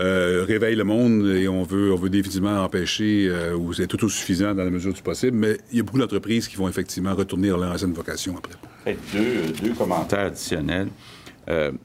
euh, 0.00 0.44
réveille 0.46 0.74
le 0.74 0.84
monde 0.84 1.26
et 1.28 1.48
on 1.48 1.62
veut, 1.62 1.92
on 1.92 1.96
veut 1.96 2.10
définitivement 2.10 2.62
empêcher 2.62 3.28
euh, 3.28 3.54
ou 3.54 3.72
c'est 3.72 3.86
tout 3.86 4.08
suffisant 4.08 4.54
dans 4.54 4.64
la 4.64 4.70
mesure 4.70 4.92
du 4.92 5.02
possible, 5.02 5.36
mais 5.36 5.56
il 5.70 5.78
y 5.78 5.80
a 5.80 5.84
beaucoup 5.84 5.98
d'entreprises 5.98 6.48
qui 6.48 6.56
vont 6.56 6.68
effectivement 6.68 7.14
retourner 7.14 7.50
à 7.50 7.56
leur 7.56 7.72
ancienne 7.72 7.92
vocation 7.92 8.36
après. 8.36 8.96
Deux, 9.12 9.52
deux 9.62 9.74
commentaires 9.74 10.26
additionnels. 10.26 10.88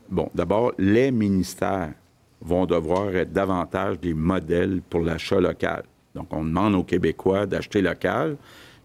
bon, 0.09 0.29
d'abord, 0.33 0.73
les 0.77 1.11
ministères 1.11 1.93
vont 2.41 2.65
devoir 2.65 3.15
être 3.15 3.31
davantage 3.31 3.99
des 3.99 4.13
modèles 4.13 4.81
pour 4.89 5.01
l'achat 5.01 5.39
local. 5.39 5.83
Donc, 6.15 6.27
on 6.31 6.43
demande 6.43 6.75
aux 6.75 6.83
Québécois 6.83 7.45
d'acheter 7.45 7.81
local, 7.81 8.37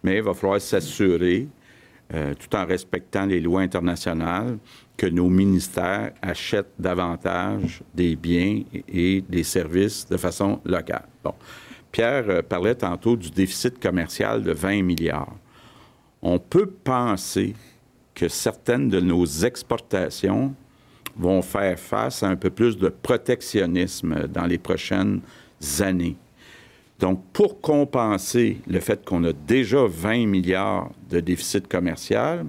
mais 0.02 0.16
il 0.16 0.22
va 0.22 0.34
falloir 0.34 0.60
s'assurer, 0.60 1.48
euh, 2.12 2.34
tout 2.34 2.54
en 2.54 2.66
respectant 2.66 3.24
les 3.24 3.40
lois 3.40 3.62
internationales, 3.62 4.58
que 4.96 5.06
nos 5.06 5.28
ministères 5.28 6.12
achètent 6.22 6.74
davantage 6.78 7.82
des 7.94 8.14
biens 8.14 8.62
et 8.88 9.22
des 9.22 9.42
services 9.42 10.06
de 10.08 10.16
façon 10.16 10.60
locale. 10.64 11.06
Bon. 11.22 11.34
Pierre 11.90 12.28
euh, 12.28 12.42
parlait 12.42 12.74
tantôt 12.74 13.16
du 13.16 13.30
déficit 13.30 13.80
commercial 13.80 14.42
de 14.42 14.52
20 14.52 14.82
milliards. 14.82 15.36
On 16.22 16.38
peut 16.38 16.66
penser 16.66 17.54
que 18.14 18.28
certaines 18.28 18.88
de 18.88 19.00
nos 19.00 19.24
exportations 19.24 20.54
vont 21.16 21.42
faire 21.42 21.78
face 21.78 22.22
à 22.22 22.28
un 22.28 22.36
peu 22.36 22.50
plus 22.50 22.76
de 22.76 22.88
protectionnisme 22.88 24.26
dans 24.28 24.46
les 24.46 24.58
prochaines 24.58 25.20
années. 25.80 26.16
Donc, 26.98 27.22
pour 27.32 27.60
compenser 27.60 28.58
le 28.66 28.80
fait 28.80 29.04
qu'on 29.04 29.24
a 29.24 29.32
déjà 29.32 29.84
20 29.86 30.26
milliards 30.26 30.90
de 31.10 31.20
déficit 31.20 31.66
commercial 31.66 32.46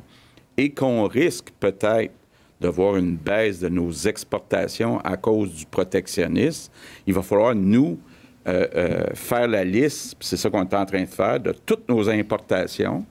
et 0.58 0.70
qu'on 0.70 1.08
risque 1.08 1.50
peut-être 1.60 2.14
de 2.62 2.68
voir 2.68 2.96
une 2.96 3.16
baisse 3.16 3.60
de 3.60 3.70
nos 3.70 3.92
exportations 3.92 5.00
à 5.00 5.18
cause 5.18 5.54
du 5.54 5.66
protectionnisme, 5.66 6.72
il 7.06 7.14
va 7.14 7.22
falloir 7.22 7.54
nous 7.54 8.00
euh, 8.48 8.68
euh, 8.76 9.04
faire 9.14 9.48
la 9.48 9.64
liste, 9.64 10.16
c'est 10.20 10.38
ça 10.38 10.50
qu'on 10.50 10.62
est 10.62 10.74
en 10.74 10.86
train 10.86 11.02
de 11.02 11.08
faire, 11.08 11.40
de 11.40 11.54
toutes 11.66 11.90
nos 11.90 12.08
importations, 12.08 13.04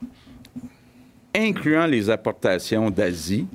incluant 1.34 1.86
les 1.86 2.08
importations 2.08 2.88
d'Asie, 2.90 3.46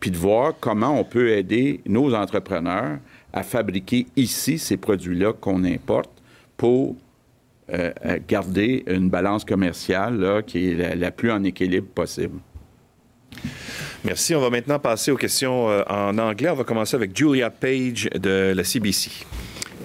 puis 0.00 0.10
de 0.10 0.16
voir 0.16 0.54
comment 0.58 0.98
on 0.98 1.04
peut 1.04 1.30
aider 1.30 1.80
nos 1.86 2.12
entrepreneurs 2.14 2.98
à 3.32 3.42
fabriquer 3.42 4.06
ici 4.16 4.58
ces 4.58 4.76
produits-là 4.76 5.32
qu'on 5.32 5.64
importe 5.64 6.10
pour 6.56 6.96
euh, 7.72 7.92
garder 8.26 8.84
une 8.86 9.10
balance 9.10 9.44
commerciale 9.44 10.42
qui 10.46 10.70
est 10.70 10.96
la, 10.96 11.10
plus 11.10 11.30
en 11.30 11.44
équilibre 11.44 11.88
possible. 11.88 12.38
Merci. 14.04 14.34
On 14.34 14.40
va 14.40 14.50
maintenant 14.50 14.78
passer 14.78 15.10
aux 15.10 15.16
questions 15.16 15.68
euh, 15.68 15.82
en 15.88 16.16
anglais. 16.18 16.48
On 16.50 16.54
va 16.54 16.64
commencer 16.64 16.96
avec 16.96 17.16
Julia 17.16 17.50
Page 17.50 18.08
de 18.14 18.52
la 18.54 18.64
CBC. 18.64 19.26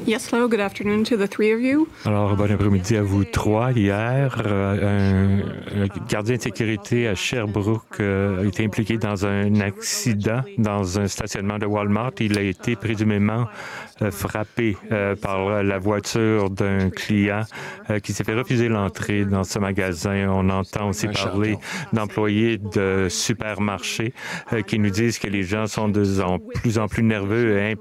Yes, 0.05 0.27
hello, 0.33 0.49
good 0.49 0.59
afternoon 0.59 1.03
to 1.05 1.15
the 1.15 1.29
three 1.29 1.53
of 1.53 1.61
you. 1.61 1.87
Alors, 2.03 2.35
bon 2.35 2.51
après-midi 2.51 2.97
à 2.97 3.03
vous 3.03 3.23
trois. 3.23 3.71
Hier, 3.71 4.41
euh, 4.45 5.41
un, 5.73 5.87
gardien 6.09 6.35
de 6.35 6.41
sécurité 6.41 7.07
à 7.07 7.15
Sherbrooke 7.15 8.01
a 8.01 8.43
été 8.43 8.65
impliqué 8.65 8.97
dans 8.97 9.25
un 9.25 9.61
accident 9.61 10.41
dans 10.57 10.99
un 10.99 11.07
stationnement 11.07 11.57
de 11.57 11.65
Walmart. 11.65 12.11
Il 12.19 12.37
a 12.37 12.41
été 12.41 12.75
présumément 12.75 13.41
euh, 13.43 13.45
frappé 14.11 14.77
euh, 14.91 15.15
par 15.15 15.63
la 15.63 15.77
voiture 15.77 16.49
d'un 16.49 16.89
client 16.89 17.43
euh, 17.89 17.99
qui 17.99 18.13
s'est 18.13 18.23
fait 18.23 18.33
refuser 18.33 18.69
l'entrée 18.69 19.25
dans 19.25 19.43
ce 19.43 19.59
magasin. 19.59 20.27
On 20.29 20.49
entend 20.49 20.89
aussi 20.89 21.07
parler 21.07 21.57
d'employés 21.91 22.57
de 22.57 23.07
supermarchés 23.09 24.13
qui 24.67 24.79
nous 24.79 24.89
disent 24.89 25.19
que 25.19 25.27
les 25.27 25.43
gens 25.43 25.67
sont 25.67 25.89
de 25.89 26.03
plus 26.53 26.77
en 26.77 26.87
plus 26.87 27.03
nerveux 27.03 27.57
et 27.57 27.75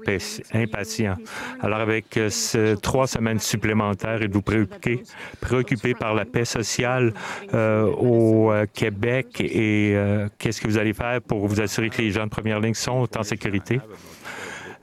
impatients. 0.53 1.17
Alors, 1.61 1.79
avec 1.79 2.19
ces 2.29 2.75
trois 2.81 3.07
semaines 3.07 3.39
supplémentaires, 3.39 4.21
êtes-vous 4.21 4.41
préoccupé, 4.41 5.03
préoccupé 5.41 5.93
par 5.93 6.13
la 6.13 6.25
paix 6.25 6.45
sociale 6.45 7.13
au 7.53 8.51
Québec? 8.73 9.41
Et 9.41 9.95
qu'est-ce 10.37 10.61
que 10.61 10.67
vous 10.67 10.77
allez 10.77 10.93
faire 10.93 11.21
pour 11.21 11.47
vous 11.47 11.61
assurer 11.61 11.89
que 11.89 12.01
les 12.01 12.11
gens 12.11 12.25
de 12.25 12.29
première 12.29 12.59
ligne 12.59 12.73
sont 12.73 13.07
en 13.17 13.23
sécurité? 13.23 13.79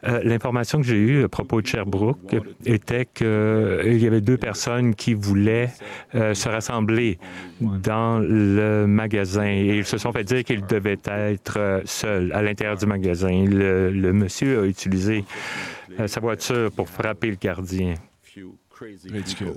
Euh, 0.05 0.21
l'information 0.25 0.81
que 0.81 0.87
j'ai 0.87 0.97
eue 0.97 1.25
à 1.25 1.29
propos 1.29 1.61
de 1.61 1.67
Sherbrooke 1.67 2.37
était 2.65 3.07
qu'il 3.07 3.27
euh, 3.27 3.99
y 3.99 4.07
avait 4.07 4.23
deux 4.23 4.39
personnes 4.39 4.95
qui 4.95 5.13
voulaient 5.13 5.71
euh, 6.15 6.33
se 6.33 6.49
rassembler 6.49 7.19
dans 7.61 8.19
le 8.19 8.87
magasin 8.87 9.47
et 9.47 9.79
ils 9.79 9.85
se 9.85 9.99
sont 9.99 10.13
fait 10.13 10.25
dire 10.25 10.43
qu'ils 10.45 10.65
devaient 10.65 10.99
être 11.07 11.83
seuls 11.85 12.33
à 12.33 12.43
l'intérieur 12.43 12.77
du 12.77 12.87
magasin. 12.87 13.45
Le, 13.45 13.91
le 13.91 14.13
monsieur 14.13 14.61
a 14.61 14.65
utilisé 14.65 15.25
sa 16.07 16.21
voiture 16.21 16.71
pour 16.73 16.89
frapper 16.89 17.29
le 17.29 17.37
gardien. 17.37 17.95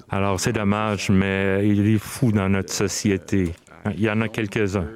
Alors, 0.09 0.39
c'est 0.39 0.51
dommage, 0.51 1.09
mais 1.09 1.65
il 1.65 1.87
est 1.95 1.99
fou 1.99 2.33
dans 2.33 2.49
notre 2.49 2.73
société. 2.73 3.53
Il 3.95 4.01
y 4.01 4.09
en 4.09 4.19
a 4.19 4.27
quelques-uns. 4.27 4.87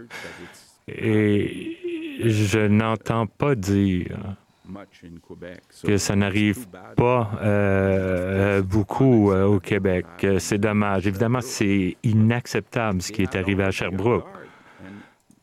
Et 0.88 1.78
je 2.24 2.68
n'entends 2.68 3.28
pas 3.28 3.56
dire 3.56 4.18
que 5.84 5.98
ça 5.98 6.16
n'arrive 6.16 6.68
pas 6.96 7.32
euh, 7.42 8.62
beaucoup 8.62 9.32
euh, 9.32 9.46
au 9.46 9.60
Québec. 9.60 10.06
C'est 10.40 10.58
dommage. 10.58 11.08
Évidemment, 11.08 11.42
c'est 11.42 11.98
inacceptable 12.04 13.02
ce 13.02 13.12
qui 13.12 13.24
est 13.24 13.36
arrivé 13.36 13.64
à 13.64 13.72
Sherbrooke. 13.72 14.26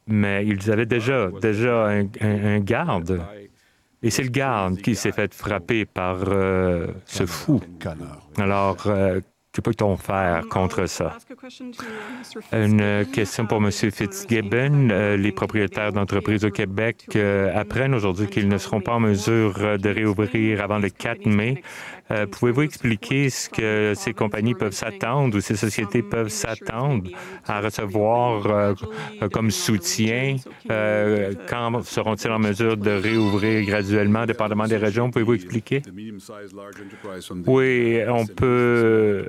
Mais 0.07 0.45
ils 0.47 0.71
avaient 0.71 0.87
déjà, 0.87 1.31
déjà 1.41 1.89
un, 2.21 2.59
garde. 2.61 3.23
Et 4.03 4.11
c'est 4.11 4.23
le 4.23 4.29
garde 4.29 4.77
qui 4.79 4.95
s'est 4.95 5.13
fait 5.13 5.33
frapper 5.33 5.87
par 5.87 6.19
euh, 6.27 6.89
ce 7.07 7.25
fou. 7.25 7.63
Alors, 8.37 8.87
que 9.55 9.61
peut-on 9.61 9.97
faire 9.97 10.43
contre 10.51 10.87
ça? 10.87 11.17
Une 12.53 13.07
question 13.13 13.47
pour 13.47 13.59
M. 13.59 13.71
Fitzgibbon. 13.71 14.89
Euh, 14.91 15.17
les 15.17 15.31
propriétaires 15.31 15.93
d'entreprises 15.93 16.45
au 16.45 16.51
Québec 16.51 17.07
euh, 17.15 17.57
apprennent 17.57 17.95
aujourd'hui 17.95 18.27
qu'ils 18.27 18.49
ne 18.49 18.59
seront 18.59 18.81
pas 18.81 18.95
en 18.95 19.01
mesure 19.01 19.79
de 19.79 19.89
réouvrir 19.89 20.61
avant 20.61 20.79
le 20.79 20.91
4 20.91 21.27
mai. 21.27 21.63
Euh, 22.11 22.27
pouvez-vous 22.27 22.63
expliquer 22.63 23.31
ce 23.31 23.49
que 23.49 23.93
ces 23.95 24.13
compagnies 24.13 24.55
peuvent 24.55 24.75
s'attendre 24.75 25.37
ou 25.39 25.41
ces 25.41 25.57
sociétés 25.57 26.03
peuvent 26.03 26.29
s'attendre 26.29 27.09
à 27.47 27.61
recevoir 27.61 28.47
euh, 28.47 28.75
comme 29.33 29.51
soutien? 29.51 30.37
Euh, 30.71 31.33
quand 31.49 31.83
seront-ils 31.83 32.31
en 32.31 32.39
mesure 32.39 32.77
de 32.77 32.91
réouvrir 32.91 33.65
graduellement, 33.65 34.27
dépendamment 34.27 34.67
des 34.67 34.77
régions? 34.77 35.11
Pouvez-vous 35.11 35.35
expliquer? 35.35 35.81
Oui, 37.47 38.01
on 38.07 38.27
peut... 38.27 39.27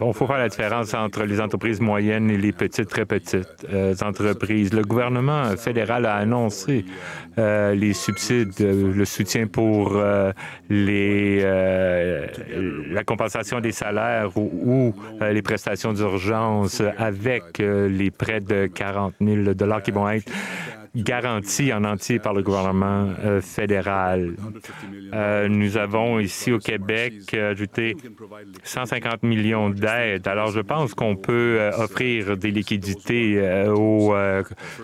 on 0.00 0.12
faut 0.14 0.26
faire 0.26 0.38
la 0.38 0.48
différence 0.48 0.94
entre 0.94 1.24
les 1.24 1.40
entreprises 1.40 1.80
moyennes 1.80 2.30
et 2.30 2.38
les 2.38 2.52
petites, 2.52 2.88
très 2.88 3.04
petites 3.04 3.66
entreprises. 4.02 4.72
Le 4.72 4.82
gouvernement 4.82 5.54
fédéral 5.56 6.06
a 6.06 6.14
annoncé 6.14 6.86
les 7.36 7.92
subsides, 7.92 8.58
le 8.58 9.04
soutien 9.04 9.46
pour 9.46 10.00
les 10.70 11.44
la 12.90 13.04
compensation 13.04 13.60
des 13.60 13.72
salaires 13.72 14.36
ou, 14.36 14.94
les 15.20 15.42
prestations 15.42 15.92
d'urgence 15.92 16.82
avec 16.98 17.58
les 17.58 18.10
prêts 18.10 18.40
de 18.40 18.66
40 18.66 19.14
000 19.20 19.54
qui 19.84 19.90
vont 19.90 20.08
être 20.08 20.30
garantie 20.94 21.72
en 21.72 21.84
entier 21.84 22.18
par 22.18 22.34
le 22.34 22.42
gouvernement 22.42 23.08
euh, 23.24 23.40
fédéral. 23.40 24.34
Euh, 25.12 25.48
nous 25.48 25.76
avons 25.76 26.20
ici 26.20 26.52
au 26.52 26.58
Québec 26.58 27.34
ajouté 27.34 27.96
150 28.62 29.22
millions 29.24 29.70
d'aides. 29.70 30.28
Alors, 30.28 30.50
je 30.50 30.60
pense 30.60 30.94
qu'on 30.94 31.16
peut 31.16 31.56
euh, 31.58 31.72
offrir 31.78 32.36
des 32.36 32.50
liquidités 32.50 33.64
aux 33.68 34.14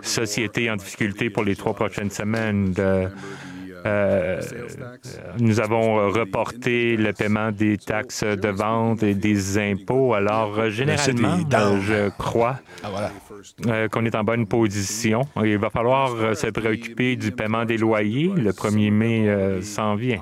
sociétés 0.03 0.71
en 0.71 0.77
difficulté 0.77 1.31
pour 1.31 1.45
les 1.45 1.57
trois 1.57 1.75
prochaines 1.75 2.11
semaines. 2.11 2.75
Euh, 3.87 4.41
nous 5.39 5.61
avons 5.61 6.11
reporté 6.11 6.97
le 6.97 7.13
paiement 7.13 7.53
des 7.53 7.79
taxes 7.79 8.25
de 8.25 8.49
vente 8.49 9.03
et 9.03 9.15
des 9.15 9.59
impôts. 9.59 10.15
Alors, 10.15 10.59
euh, 10.59 10.71
généralement, 10.71 11.39
euh, 11.53 11.81
je 11.81 12.09
crois 12.11 12.61
ah, 12.83 13.89
qu'on 13.89 14.05
est 14.05 14.15
en 14.15 14.25
bonne 14.25 14.47
position. 14.47 15.23
Il 15.43 15.59
va 15.59 15.71
falloir 15.71 16.37
se 16.37 16.47
préoccuper 16.49 17.17
du 17.17 17.33
paiement 17.33 17.65
des 17.65 17.79
loyers. 17.79 18.31
Le 18.35 18.53
1er 18.53 18.91
mai 18.91 19.63
s'en 19.63 19.95
vient. 19.95 20.21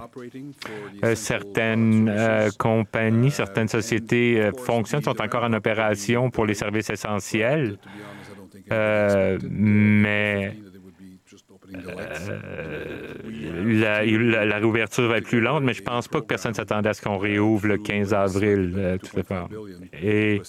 certaines 1.15 2.13
compagnies, 2.59 3.31
certaines 3.31 3.69
sociétés 3.69 4.51
fonctionnent, 4.59 5.03
sont 5.03 5.21
encore 5.21 5.45
en 5.45 5.53
opération 5.53 6.31
pour 6.31 6.47
les 6.47 6.55
services 6.55 6.91
essentiels. 6.91 7.79
mais 9.51 10.57
euh, 11.75 13.13
la, 13.65 14.45
la, 14.45 14.57
réouverture 14.57 15.09
va 15.09 15.19
être 15.19 15.27
plus 15.27 15.41
lente, 15.41 15.63
mais 15.63 15.75
je 15.75 15.83
ne 15.83 15.87
pense 15.87 16.09
pas 16.09 16.21
que 16.21 16.27
personne 16.27 16.55
s'attendait 16.55 16.89
à 16.89 16.95
ce 16.95 17.03
qu'on 17.03 17.19
réouvre 17.19 17.67
le 17.67 17.79
15 17.79 18.15
avril. 18.15 18.75
Euh, 18.77 18.97
tout 18.99 19.21
Et 20.03 20.41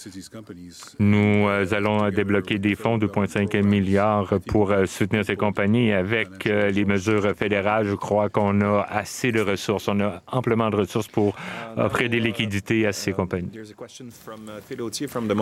nous 0.99 1.47
euh, 1.47 1.65
allons 1.71 2.09
débloquer 2.09 2.57
des 2.57 2.75
fonds 2.75 2.97
de 2.97 3.07
2,5 3.07 3.63
milliards 3.63 4.33
pour 4.47 4.73
soutenir 4.85 5.25
ces 5.25 5.35
compagnies. 5.35 5.91
Avec 5.91 6.45
les 6.45 6.85
mesures 6.85 7.35
fédérales, 7.35 7.87
je 7.87 7.95
crois 7.95 8.29
qu'on 8.29 8.61
a 8.61 8.85
assez 8.89 9.31
de 9.31 9.41
ressources. 9.41 9.87
On 9.87 9.99
a 9.99 10.21
amplement 10.27 10.69
de 10.69 10.77
ressources 10.77 11.07
pour 11.07 11.35
offrir 11.75 12.09
des 12.09 12.19
liquidités 12.19 12.87
à 12.87 12.93
ces 12.93 13.11
compagnies. 13.11 13.51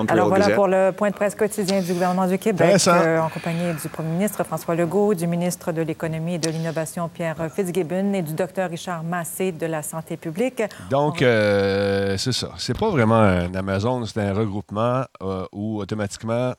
Alors 0.10 0.30
voilà 0.30 0.50
pour 0.50 0.68
le 0.68 0.92
point 0.92 1.10
de 1.10 1.16
presse 1.16 1.36
quotidien 1.36 1.82
du 1.82 1.94
gouvernement 1.94 2.28
du 2.28 2.38
Québec, 2.38 2.82
en 2.88 3.30
compagnie 3.30 3.74
du 3.82 3.90
premier 3.90 4.10
ministre 4.10 4.44
François 4.44 4.76
Legault, 4.76 5.14
du 5.14 5.28
ministre 5.28 5.67
de 5.72 5.82
l'Économie 5.82 6.36
et 6.36 6.40
de 6.40 6.50
l'Innovation, 6.50 7.10
Pierre 7.10 7.52
Fitzgibbon, 7.52 8.14
et 8.14 8.22
du 8.22 8.34
docteur 8.34 8.70
Richard 8.70 9.04
Massé 9.04 9.52
de 9.52 9.66
la 9.66 9.82
Santé 9.82 10.18
publique. 10.18 10.62
Donc, 10.90 11.22
euh, 11.22 12.18
c'est 12.18 12.32
ça. 12.32 12.52
C'est 12.58 12.78
pas 12.78 12.90
vraiment 12.90 13.16
un 13.16 13.54
Amazon, 13.54 14.06
c'est 14.06 14.22
un 14.22 14.34
regroupement 14.34 15.06
euh, 15.22 15.46
où 15.52 15.80
automatiquement, 15.80 16.54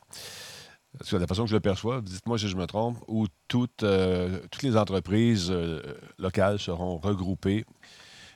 de 1.11 1.17
la 1.17 1.27
façon 1.27 1.43
que 1.43 1.49
je 1.49 1.55
le 1.55 1.59
perçois, 1.59 2.01
dites-moi 2.01 2.37
si 2.37 2.47
je 2.47 2.55
me 2.55 2.65
trompe, 2.65 2.97
où 3.07 3.27
toutes, 3.47 3.83
euh, 3.83 4.39
toutes 4.51 4.63
les 4.63 4.77
entreprises 4.77 5.53
locales 6.17 6.59
seront 6.59 6.97
regroupées 6.97 7.65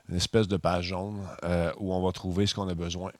une 0.09 0.15
espèce 0.15 0.47
de 0.47 0.57
page 0.57 0.86
jaune 0.86 1.19
où 1.80 1.93
on 1.93 2.05
va 2.05 2.11
trouver 2.11 2.45
ce 2.45 2.53
qu'on 2.55 2.67
a 2.67 2.76
besoin. 2.76 3.11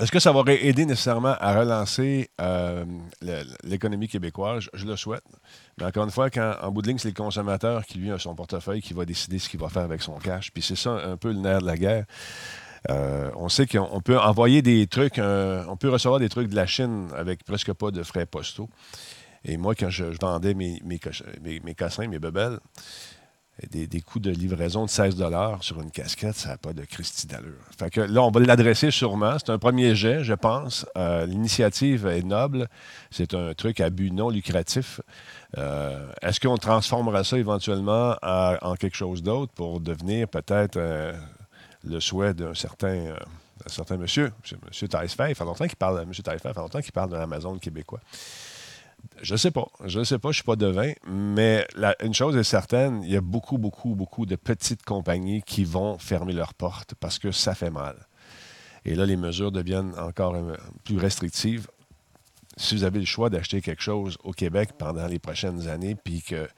Est-ce 0.00 0.10
que 0.10 0.18
ça 0.18 0.32
va 0.32 0.42
aider 0.50 0.86
nécessairement 0.86 1.36
à 1.38 1.58
relancer 1.58 2.30
euh, 2.40 2.86
l'économie 3.64 4.08
québécoise? 4.08 4.68
Je, 4.72 4.86
le 4.86 4.96
souhaite. 4.96 5.22
Mais 5.78 5.84
encore 5.84 6.04
une 6.04 6.10
fois, 6.10 6.30
quand, 6.30 6.54
en 6.62 6.70
bout 6.70 6.80
de 6.80 6.88
ligne, 6.88 6.98
c'est 6.98 7.08
le 7.08 7.14
consommateur 7.14 7.84
qui, 7.84 7.98
lui, 7.98 8.10
a 8.10 8.18
son 8.18 8.34
portefeuille, 8.34 8.80
qui 8.80 8.94
va 8.94 9.04
décider 9.04 9.38
ce 9.38 9.50
qu'il 9.50 9.60
va 9.60 9.68
faire 9.68 9.82
avec 9.82 10.00
son 10.00 10.14
cash. 10.14 10.52
Puis 10.52 10.62
c'est 10.62 10.76
ça 10.76 10.92
un 10.92 11.18
peu 11.18 11.28
le 11.28 11.40
nerf 11.40 11.60
de 11.60 11.66
la 11.66 11.76
guerre. 11.76 12.06
Euh, 12.88 13.30
on 13.36 13.50
sait 13.50 13.66
qu'on 13.66 14.00
peut 14.00 14.18
envoyer 14.18 14.62
des 14.62 14.86
trucs, 14.86 15.18
on 15.18 15.76
peut 15.76 15.90
recevoir 15.90 16.18
des 16.18 16.30
trucs 16.30 16.48
de 16.48 16.56
la 16.56 16.66
Chine 16.66 17.08
avec 17.14 17.44
presque 17.44 17.74
pas 17.74 17.90
de 17.90 18.02
frais 18.02 18.24
postaux. 18.24 18.70
Et 19.44 19.58
moi, 19.58 19.74
quand 19.74 19.90
je, 19.90 20.04
vendais 20.20 20.54
mes, 20.54 20.80
mes, 20.84 20.98
mes, 21.42 21.60
mes 21.60 21.74
cossins, 21.74 22.08
mes 22.08 22.18
bebelles, 22.18 22.58
des, 23.68 24.00
coûts 24.00 24.20
de 24.20 24.30
livraison 24.30 24.84
de 24.84 24.90
16 24.90 25.16
sur 25.60 25.80
une 25.80 25.90
casquette, 25.90 26.34
ça 26.34 26.50
n'a 26.50 26.56
pas 26.56 26.72
de 26.72 26.84
Christie 26.84 27.26
d'allure. 27.26 27.58
Fait 27.78 27.90
que 27.90 28.00
là, 28.00 28.22
on 28.22 28.30
va 28.30 28.40
l'adresser 28.40 28.90
sûrement. 28.90 29.36
C'est 29.38 29.50
un 29.50 29.58
premier 29.58 29.94
jet, 29.94 30.24
je 30.24 30.34
pense. 30.34 30.86
Euh, 30.96 31.26
l'initiative 31.26 32.06
est 32.06 32.22
noble. 32.22 32.68
C'est 33.10 33.34
un 33.34 33.52
truc 33.54 33.80
à 33.80 33.90
but 33.90 34.10
non 34.12 34.30
lucratif. 34.30 35.00
Euh, 35.58 36.10
est-ce 36.22 36.40
qu'on 36.40 36.56
transformera 36.56 37.24
ça 37.24 37.38
éventuellement 37.38 38.16
en 38.22 38.74
quelque 38.76 38.96
chose 38.96 39.22
d'autre 39.22 39.52
pour 39.52 39.80
devenir 39.80 40.28
peut-être 40.28 40.76
euh, 40.76 41.12
le 41.84 42.00
souhait 42.00 42.34
d'un 42.34 42.54
certain, 42.54 43.14
certain 43.66 43.96
monsieur, 43.96 44.32
monsieur 44.66 44.88
Taillefer? 44.88 45.26
Il 45.30 45.34
fait 45.34 45.44
longtemps 45.44 45.66
qu'il 45.66 45.76
parle, 45.76 46.04
monsieur 46.06 46.22
Taillefer, 46.22 46.48
il 46.50 46.54
fait 46.54 46.60
longtemps 46.60 46.80
qu'il 46.80 46.92
parle 46.92 47.10
de 47.10 47.16
l'Amazon 47.16 47.58
québécois. 47.58 48.00
Je 49.22 49.34
ne 49.34 49.38
sais 49.38 49.50
pas. 49.50 49.66
Je 49.84 49.98
ne 49.98 50.04
sais 50.04 50.18
pas. 50.18 50.30
Je 50.30 50.36
suis 50.36 50.44
pas 50.44 50.56
devin. 50.56 50.92
Mais 51.06 51.66
une 52.02 52.14
chose 52.14 52.36
est 52.36 52.44
certaine, 52.44 53.02
il 53.02 53.10
y 53.10 53.16
a 53.16 53.20
beaucoup, 53.20 53.58
beaucoup, 53.58 53.94
beaucoup 53.94 54.26
de 54.26 54.36
petites 54.36 54.82
compagnies 54.82 55.42
qui 55.42 55.64
vont 55.64 55.98
fermer 55.98 56.32
leurs 56.32 56.54
portes 56.54 56.94
parce 56.94 57.18
que 57.18 57.32
ça 57.32 57.54
fait 57.54 57.70
mal. 57.70 57.96
Et 58.84 58.94
là, 58.94 59.04
les 59.04 59.16
mesures 59.16 59.52
deviennent 59.52 59.92
encore 59.98 60.34
euh, 60.34 60.56
plus 60.84 60.96
restrictives. 60.98 61.68
Si 62.56 62.74
vous 62.74 62.84
avez 62.84 62.98
le 62.98 63.06
choix 63.06 63.30
d'acheter 63.30 63.60
quelque 63.60 63.82
chose 63.82 64.16
au 64.24 64.32
Québec 64.32 64.70
pendant 64.78 65.06
les 65.06 65.18
prochaines 65.18 65.68
années, 65.68 65.94
puis 65.94 66.22
que 66.22 66.48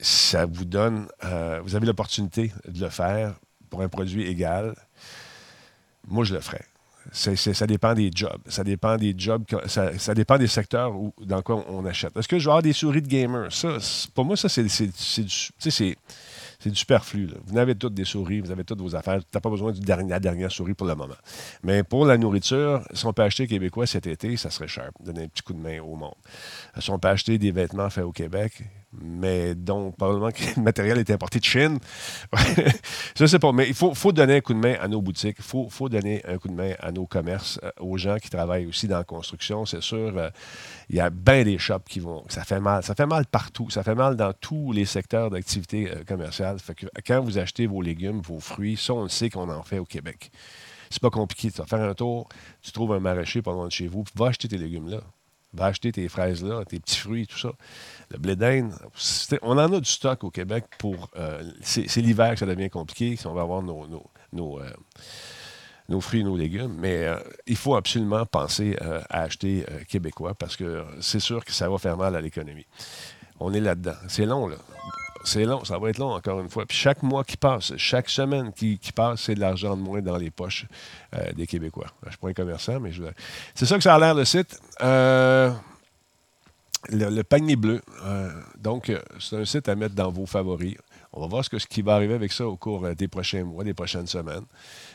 ça 0.00 0.46
vous 0.46 0.64
donne, 0.64 1.08
euh, 1.24 1.60
vous 1.64 1.76
avez 1.76 1.86
l'opportunité 1.86 2.52
de 2.66 2.80
le 2.80 2.90
faire 2.90 3.34
pour 3.70 3.82
un 3.82 3.88
produit 3.88 4.26
égal, 4.26 4.74
moi, 6.08 6.24
je 6.24 6.34
le 6.34 6.40
ça 7.12 7.66
dépend 7.66 7.94
des 7.94 8.10
jobs. 8.14 8.40
Ça 8.46 8.64
dépend 8.64 8.96
des 8.96 9.14
jobs, 9.16 9.44
ça, 9.66 10.14
dépend 10.14 10.38
des 10.38 10.46
secteurs 10.46 10.92
dans 11.20 11.42
quoi 11.42 11.64
on, 11.68 11.84
achète. 11.84 12.16
Est-ce 12.16 12.28
que 12.28 12.38
je 12.38 12.44
vais 12.44 12.50
avoir 12.50 12.62
des 12.62 12.72
souris 12.72 13.02
de 13.02 13.08
gamer? 13.08 13.52
Ça, 13.52 13.78
pour 14.14 14.24
moi, 14.24 14.36
ça, 14.36 14.48
c'est 14.48 14.62
du, 14.64 15.96
du 16.68 16.76
superflu. 16.76 17.28
Vous 17.46 17.58
avez 17.58 17.74
toutes 17.74 17.94
des 17.94 18.04
souris, 18.04 18.40
vous 18.40 18.50
avez 18.50 18.64
toutes 18.64 18.80
vos 18.80 18.94
affaires. 18.94 19.20
Tu 19.20 19.26
n'as 19.34 19.40
pas 19.40 19.50
besoin 19.50 19.72
de 19.72 20.08
la 20.08 20.20
dernière 20.20 20.52
souris 20.52 20.74
pour 20.74 20.86
le 20.86 20.94
moment. 20.94 21.14
Mais 21.62 21.82
pour 21.82 22.04
la 22.04 22.18
nourriture, 22.18 22.82
si 22.92 23.06
on 23.06 23.12
peut 23.12 23.22
acheter 23.22 23.46
québécois 23.46 23.86
cet 23.86 24.06
été, 24.06 24.36
ça 24.36 24.50
serait 24.50 24.68
cher. 24.68 24.90
Donner 25.00 25.24
un 25.24 25.28
petit 25.28 25.42
coup 25.42 25.54
de 25.54 25.60
main 25.60 25.80
au 25.80 25.96
monde. 25.96 26.14
Si 26.78 26.90
on 26.90 26.98
peut 26.98 27.08
acheter 27.08 27.38
des 27.38 27.50
vêtements 27.50 27.90
faits 27.90 28.04
au 28.04 28.12
Québec, 28.12 28.62
mais 28.92 29.54
dont 29.54 29.92
probablement 29.92 30.30
que 30.30 30.42
le 30.56 30.62
matériel 30.62 30.98
est 30.98 31.10
importé 31.10 31.38
de 31.38 31.44
Chine. 31.44 31.78
je 33.16 33.22
ne 33.22 33.26
sais 33.26 33.38
pas, 33.38 33.52
mais 33.52 33.68
il 33.68 33.74
faut, 33.74 34.12
donner 34.12 34.36
un 34.36 34.40
coup 34.40 34.54
de 34.54 34.58
main 34.58 34.76
à 34.80 34.88
nos 34.88 35.00
boutiques, 35.00 35.36
il 35.38 35.44
faut, 35.44 35.88
donner 35.88 36.22
un 36.26 36.38
coup 36.38 36.48
de 36.48 36.54
main 36.54 36.74
à 36.80 36.92
nos 36.92 37.06
commerces, 37.06 37.60
euh, 37.62 37.70
aux 37.80 37.96
gens 37.96 38.16
qui 38.16 38.30
travaillent 38.30 38.66
aussi 38.66 38.88
dans 38.88 38.98
la 38.98 39.04
construction. 39.04 39.66
C'est 39.66 39.82
sûr, 39.82 40.12
euh, 40.16 40.30
il 40.88 40.96
y 40.96 41.00
a 41.00 41.10
bien 41.10 41.44
des 41.44 41.58
shops 41.58 41.88
qui 41.88 42.00
vont. 42.00 42.24
Ça 42.28 42.44
fait 42.44 42.60
mal. 42.60 42.82
Ça 42.82 42.94
fait 42.94 43.06
mal 43.06 43.26
partout. 43.26 43.70
Ça 43.70 43.82
fait 43.82 43.94
mal 43.94 44.16
dans 44.16 44.32
tous 44.32 44.72
les 44.72 44.84
secteurs 44.84 45.30
d'activité 45.30 45.90
euh, 45.90 46.04
commerciale. 46.04 46.56
Quand 47.06 47.20
vous 47.20 47.38
achetez 47.38 47.66
vos 47.66 47.82
légumes, 47.82 48.20
vos 48.20 48.40
fruits, 48.40 48.76
ça, 48.76 48.94
on 48.94 49.04
le 49.04 49.08
sait 49.08 49.30
qu'on 49.30 49.48
en 49.48 49.62
fait 49.62 49.78
au 49.78 49.84
Québec. 49.84 50.30
C'est 50.90 51.02
pas 51.02 51.10
compliqué. 51.10 51.50
Tu 51.50 51.58
vas 51.58 51.66
faire 51.66 51.80
un 51.82 51.94
tour, 51.94 52.28
tu 52.62 52.72
trouves 52.72 52.92
un 52.92 53.00
maraîcher 53.00 53.42
loin 53.46 53.66
de 53.66 53.72
chez 53.72 53.86
vous, 53.86 54.02
puis 54.02 54.12
va 54.16 54.26
acheter 54.26 54.48
tes 54.48 54.58
légumes 54.58 54.88
là. 54.88 55.00
Va 55.52 55.66
acheter 55.66 55.90
tes 55.90 56.08
fraises 56.08 56.44
là, 56.44 56.64
tes 56.64 56.78
petits 56.78 56.98
fruits, 56.98 57.26
tout 57.26 57.38
ça. 57.38 57.50
Le 58.10 58.18
blé 58.18 58.36
d'Inde, 58.36 58.72
on 59.42 59.58
en 59.58 59.72
a 59.72 59.80
du 59.80 59.90
stock 59.90 60.22
au 60.24 60.30
Québec 60.30 60.64
pour. 60.78 61.10
Euh, 61.16 61.42
c'est 61.62 62.00
l'hiver 62.00 62.32
que 62.32 62.38
ça 62.38 62.46
devient 62.46 62.70
compliqué, 62.70 63.16
si 63.16 63.26
on 63.26 63.34
va 63.34 63.42
avoir 63.42 63.62
nos, 63.62 63.86
nos, 64.32 64.60
euh, 64.60 64.70
nos, 65.88 66.00
fruits 66.00 66.20
et 66.20 66.24
nos 66.24 66.36
légumes. 66.36 66.76
Mais 66.78 67.04
euh, 67.06 67.16
il 67.46 67.56
faut 67.56 67.74
absolument 67.74 68.26
penser 68.26 68.76
à 68.80 69.22
acheter 69.22 69.64
québécois 69.88 70.34
parce 70.34 70.56
que 70.56 70.84
c'est 71.00 71.20
sûr 71.20 71.44
que 71.44 71.52
ça 71.52 71.68
va 71.68 71.78
faire 71.78 71.96
mal 71.96 72.14
à 72.14 72.20
l'économie. 72.20 72.66
On 73.40 73.52
est 73.52 73.60
là-dedans. 73.60 73.96
C'est 74.08 74.26
long, 74.26 74.46
là. 74.46 74.56
C'est 75.24 75.44
long, 75.44 75.64
ça 75.64 75.78
va 75.78 75.90
être 75.90 75.98
long 75.98 76.12
encore 76.12 76.40
une 76.40 76.48
fois. 76.48 76.64
Puis 76.66 76.76
chaque 76.76 77.02
mois 77.02 77.24
qui 77.24 77.36
passe, 77.36 77.76
chaque 77.76 78.08
semaine 78.08 78.52
qui, 78.52 78.78
passe, 78.94 79.22
c'est 79.22 79.34
de 79.34 79.40
l'argent 79.40 79.76
de 79.76 79.82
moins 79.82 80.00
dans 80.00 80.16
les 80.16 80.30
poches 80.30 80.66
des 81.36 81.46
Québécois. 81.46 81.88
Je 82.02 82.06
ne 82.06 82.10
suis 82.12 82.18
pas 82.18 82.28
un 82.28 82.32
commerçant, 82.32 82.80
mais 82.80 82.90
je... 82.92 83.02
c'est 83.54 83.66
ça 83.66 83.76
que 83.76 83.82
ça 83.82 83.94
a 83.94 83.98
l'air 83.98 84.14
le 84.14 84.24
site. 84.24 84.58
Euh, 84.82 85.52
le, 86.88 87.22
panier 87.22 87.56
bleu. 87.56 87.80
Euh, 88.04 88.30
donc, 88.58 88.90
euh, 88.90 89.00
c'est 89.18 89.36
un 89.36 89.44
site 89.44 89.68
à 89.68 89.74
mettre 89.74 89.94
dans 89.94 90.10
vos 90.10 90.26
favoris. 90.26 90.76
On 91.12 91.20
va 91.20 91.26
voir 91.26 91.44
ce, 91.44 91.50
qui 91.66 91.82
va 91.82 91.94
arriver 91.94 92.14
avec 92.14 92.32
ça 92.32 92.46
au 92.46 92.56
cours 92.56 92.84
euh, 92.84 92.94
des 92.94 93.08
prochains 93.08 93.44
mois, 93.44 93.64
des 93.64 93.74
prochaines 93.74 94.06
semaines. 94.06 94.44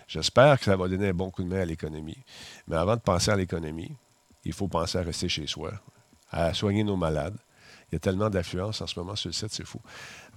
J'espère 0.08 0.58
que 0.60 0.66
ça 0.66 0.76
va 0.76 0.88
donner 0.88 1.10
un 1.10 1.14
bon 1.14 1.30
coup 1.30 1.44
de 1.44 1.50
main 1.50 1.62
à 1.62 1.66
l'économie. 1.66 2.18
Mais 2.68 2.78
avant 2.78 2.96
de 2.96 3.02
penser 3.02 3.32
à 3.32 3.36
l'économie, 3.36 3.92
il 4.44 4.54
faut 4.54 4.68
penser 4.68 4.98
à 4.98 5.02
rester 5.02 5.30
chez 5.30 5.48
soi, 5.48 5.74
à 6.32 6.54
soigner 6.54 6.84
nos 6.84 6.96
malades. 6.96 7.38
Y 7.96 8.00
tellement 8.00 8.30
d'affluence 8.30 8.82
en 8.82 8.88
ce 8.88 9.00
moment 9.00 9.16
sur 9.16 9.30
le 9.30 9.34
site, 9.34 9.52
c'est 9.52 9.66
fou. 9.66 9.80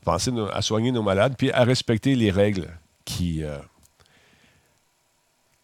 Penser 0.04 0.32
à 0.52 0.62
soigner 0.62 0.92
nos 0.92 1.02
malades, 1.02 1.34
puis 1.36 1.50
à 1.50 1.64
respecter 1.64 2.14
les 2.14 2.30
règles 2.30 2.68
qui, 3.04 3.42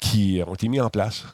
qui 0.01 0.43
ont 0.47 0.55
été 0.55 0.69
mises 0.69 0.81
en 0.81 0.91
place 0.91 1.25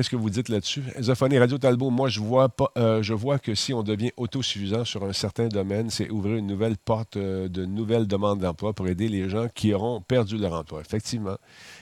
Qu'est-ce 0.00 0.08
que 0.08 0.16
vous 0.16 0.30
dites 0.30 0.48
là-dessus? 0.48 0.82
Zophonie 0.98 1.38
Radio 1.38 1.58
Talbot, 1.58 1.90
moi, 1.90 2.08
je 2.08 2.20
vois, 2.20 2.48
pas, 2.48 2.72
euh, 2.78 3.02
je 3.02 3.12
vois 3.12 3.38
que 3.38 3.54
si 3.54 3.74
on 3.74 3.82
devient 3.82 4.12
autosuffisant 4.16 4.86
sur 4.86 5.04
un 5.04 5.12
certain 5.12 5.48
domaine, 5.48 5.90
c'est 5.90 6.08
ouvrir 6.08 6.36
une 6.36 6.46
nouvelle 6.46 6.78
porte 6.78 7.18
euh, 7.18 7.48
de 7.48 7.66
nouvelles 7.66 8.06
demandes 8.06 8.38
d'emploi 8.38 8.72
pour 8.72 8.88
aider 8.88 9.10
les 9.10 9.28
gens 9.28 9.48
qui 9.54 9.74
auront 9.74 10.00
perdu 10.00 10.38
leur 10.38 10.54
emploi. 10.54 10.80
Effectivement. 10.80 11.36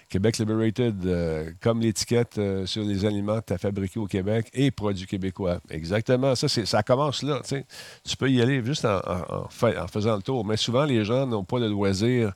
Québec 0.09 0.39
Liberated, 0.39 1.07
euh, 1.07 1.53
comme 1.61 1.81
l'étiquette 1.81 2.41
sur 2.65 2.83
les 2.83 3.05
aliments 3.05 3.39
à 3.49 3.57
fabriquer 3.57 4.01
au 4.01 4.07
Québec 4.07 4.49
et 4.53 4.73
produits 4.73 5.07
québécois. 5.07 5.61
Exactement. 5.71 6.35
Ça, 6.35 6.49
ça 6.49 6.83
commence 6.83 7.23
là. 7.23 7.41
Tu 7.47 8.17
peux 8.17 8.29
y 8.29 8.43
aller 8.43 8.65
juste 8.65 8.85
en 8.85 9.47
faisant 9.49 10.17
le 10.17 10.23
tour. 10.23 10.45
Mais 10.45 10.57
souvent, 10.57 10.87
les 10.87 11.05
gens 11.05 11.25
n'ont 11.25 11.45
pas 11.45 11.61
le 11.61 11.69
loisir 11.69 12.33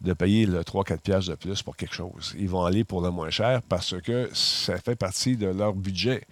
de 0.00 0.12
payer 0.12 0.46
le 0.46 0.60
3-4 0.60 0.98
piastres 0.98 1.30
de 1.30 1.36
plus 1.36 1.62
pour 1.62 1.76
quelque 1.76 1.94
chose. 1.94 2.34
Ils 2.38 2.48
vont 2.48 2.64
aller 2.64 2.84
pour 2.84 3.00
le 3.00 3.10
moins 3.10 3.30
cher 3.30 3.62
parce 3.62 4.00
que 4.02 4.28
ça 4.32 4.76
fait 4.78 4.96
partie 4.96 5.36
de 5.36 5.46
leur 5.46 5.72
budget. 5.72 6.22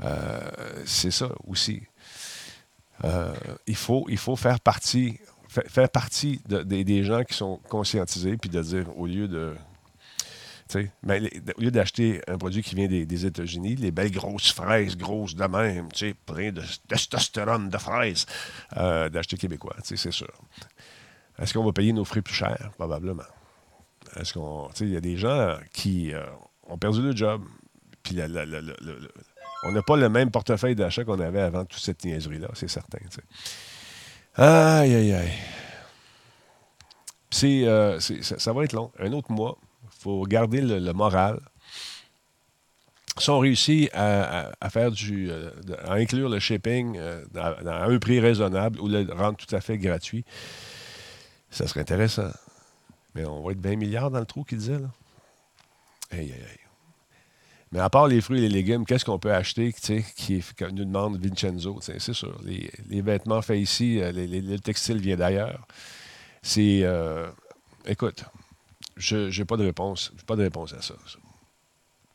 Euh, 0.00 0.40
c'est 0.84 1.10
ça 1.10 1.30
aussi. 1.46 1.82
Euh, 3.04 3.34
il, 3.66 3.76
faut, 3.76 4.06
il 4.08 4.18
faut 4.18 4.36
faire 4.36 4.60
partie, 4.60 5.18
faire 5.48 5.88
partie 5.88 6.40
des 6.46 7.04
gens 7.04 7.24
qui 7.24 7.34
sont 7.34 7.60
conscientisés, 7.68 8.36
puis 8.36 8.50
de 8.50 8.62
dire, 8.62 8.86
au 8.96 9.06
lieu 9.06 9.28
de 9.28 9.54
ben, 11.02 11.28
au 11.56 11.60
lieu 11.60 11.70
d'acheter 11.70 12.20
un 12.26 12.38
produit 12.38 12.62
qui 12.62 12.74
vient 12.74 12.88
des, 12.88 13.26
États-Unis, 13.26 13.76
les 13.76 13.90
belles 13.90 14.10
grosses 14.10 14.50
fraises, 14.50 14.96
grosses 14.96 15.34
de 15.34 15.44
même, 15.44 15.88
plein 16.26 16.52
de 16.52 16.62
testostérone 16.88 17.68
de 17.68 17.78
fraises, 17.78 18.26
euh, 18.76 19.08
d'acheter 19.08 19.36
québécois, 19.36 19.76
c'est 19.84 19.96
sûr. 20.10 20.32
Est-ce 21.38 21.54
qu'on 21.54 21.64
va 21.64 21.72
payer 21.72 21.92
nos 21.92 22.04
frais 22.04 22.22
plus 22.22 22.34
cher? 22.34 22.70
Probablement. 22.76 23.24
Est-ce 24.16 24.34
qu'on. 24.34 24.68
Il 24.80 24.90
y 24.90 24.96
a 24.96 25.00
des 25.00 25.16
gens 25.16 25.56
qui 25.72 26.12
euh, 26.12 26.24
ont 26.68 26.78
perdu 26.78 27.02
le 27.02 27.14
job, 27.14 27.42
puis 28.02 28.18
on 29.64 29.72
n'a 29.72 29.82
pas 29.82 29.96
le 29.96 30.08
même 30.08 30.30
portefeuille 30.30 30.74
d'achat 30.74 31.04
qu'on 31.04 31.20
avait 31.20 31.40
avant 31.40 31.64
toute 31.64 31.80
cette 31.80 32.04
niaiserie-là, 32.04 32.48
c'est 32.54 32.68
certain. 32.68 32.98
Aïe, 34.36 34.94
aïe, 34.94 35.12
aïe. 35.12 35.32
Euh, 37.42 37.98
ça, 37.98 38.52
va 38.52 38.64
être 38.64 38.72
long. 38.72 38.92
Un 38.98 39.12
autre 39.12 39.32
mois. 39.32 39.58
Il 39.84 40.02
faut 40.02 40.22
garder 40.24 40.60
le, 40.60 40.92
moral. 40.92 41.40
Si 43.18 43.30
on 43.30 43.38
réussit 43.38 43.90
à, 43.92 44.52
faire 44.70 44.92
du. 44.92 45.30
Euh, 45.30 45.50
à 45.84 45.94
inclure 45.94 46.28
le 46.28 46.38
shipping 46.38 46.98
à, 47.34 47.84
un 47.84 47.98
prix 47.98 48.20
raisonnable 48.20 48.80
ou 48.80 48.88
le 48.88 49.06
rendre 49.12 49.36
tout 49.36 49.52
à 49.54 49.60
fait 49.60 49.78
gratuit, 49.78 50.24
ça 51.54 51.66
serait 51.66 51.80
intéressant. 51.80 52.30
Mais 53.14 53.24
on 53.24 53.42
va 53.42 53.52
être 53.52 53.60
20 53.60 53.76
milliards 53.76 54.10
dans 54.10 54.18
le 54.18 54.26
trou 54.26 54.44
qu'il 54.44 54.58
disait, 54.58 54.78
là. 54.78 54.90
Aïe, 56.10 56.32
aïe, 56.32 56.32
aïe. 56.32 56.58
Mais 57.72 57.80
à 57.80 57.90
part 57.90 58.06
les 58.06 58.20
fruits 58.20 58.38
et 58.38 58.42
les 58.42 58.48
légumes, 58.48 58.84
qu'est-ce 58.84 59.04
qu'on 59.04 59.18
peut 59.18 59.32
acheter 59.32 59.72
qui 59.72 60.44
nous 60.60 60.84
demande 60.84 61.18
Vincenzo? 61.18 61.80
C'est 61.80 61.98
sûr. 62.12 62.40
Les, 62.44 63.02
vêtements 63.02 63.42
faits 63.42 63.58
ici, 63.58 64.00
euh, 64.00 64.12
le 64.12 64.58
textile 64.58 64.98
vient 64.98 65.16
d'ailleurs. 65.16 65.66
C'est. 66.40 66.82
Euh, 66.84 67.28
écoute, 67.84 68.24
je 68.96 69.36
n'ai 69.36 69.44
pas 69.44 69.56
de 69.56 69.64
réponse. 69.64 70.12
J'ai 70.16 70.24
pas 70.24 70.36
de 70.36 70.42
réponse 70.42 70.72
à 70.72 70.82
ça. 70.82 70.94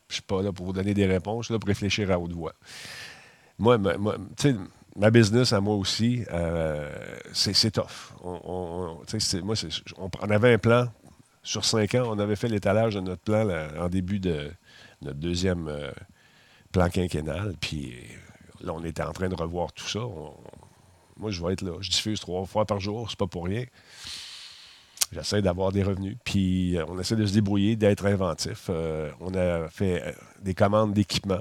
Je 0.08 0.14
suis 0.14 0.22
pas 0.22 0.42
là 0.42 0.50
pour 0.50 0.66
vous 0.66 0.72
donner 0.72 0.94
des 0.94 1.06
réponses, 1.06 1.44
je 1.44 1.46
suis 1.46 1.54
là 1.54 1.58
pour 1.58 1.68
réfléchir 1.68 2.10
à 2.10 2.18
haute 2.18 2.32
voix. 2.32 2.54
Moi, 3.58 3.76
moi 3.76 4.16
tu 4.36 4.52
sais, 4.52 4.56
ma 5.00 5.10
business 5.10 5.52
à 5.54 5.60
moi 5.60 5.74
aussi, 5.76 6.24
euh, 6.30 6.88
c'est 7.32 7.70
tough. 7.70 8.12
On, 8.22 9.00
avait 10.28 10.52
un 10.52 10.58
plan 10.58 10.88
sur 11.42 11.64
cinq 11.64 11.94
ans. 11.94 12.04
On 12.06 12.18
avait 12.18 12.36
fait 12.36 12.48
l'étalage 12.48 12.94
de 12.94 13.00
notre 13.00 13.22
plan 13.22 13.48
en 13.78 13.88
début 13.88 14.20
de 14.20 14.50
notre 15.00 15.18
deuxième 15.18 15.68
euh, 15.68 15.90
plan 16.70 16.90
quinquennal. 16.90 17.54
Puis 17.60 17.94
là, 18.62 18.74
on 18.74 18.84
était 18.84 19.02
en 19.02 19.12
train 19.12 19.30
de 19.30 19.34
revoir 19.34 19.72
tout 19.72 19.88
ça. 19.88 20.00
moi, 21.16 21.30
je 21.30 21.42
vais 21.42 21.54
être 21.54 21.62
là. 21.62 21.72
Je 21.80 21.90
diffuse 21.90 22.20
trois 22.20 22.44
fois 22.44 22.66
par 22.66 22.78
jour. 22.78 23.08
C'est 23.08 23.18
pas 23.18 23.26
pour 23.26 23.46
rien. 23.46 23.64
J'essaie 25.12 25.40
d'avoir 25.40 25.72
des 25.72 25.82
revenus. 25.82 26.18
Puis 26.24 26.76
euh, 26.76 26.84
on 26.88 26.98
essaie 26.98 27.16
de 27.16 27.24
se 27.24 27.32
débrouiller, 27.32 27.74
d'être 27.74 28.04
inventif. 28.04 28.68
on 29.20 29.34
a 29.34 29.66
fait 29.70 30.14
des 30.42 30.52
commandes 30.52 30.92
d'équipement 30.92 31.40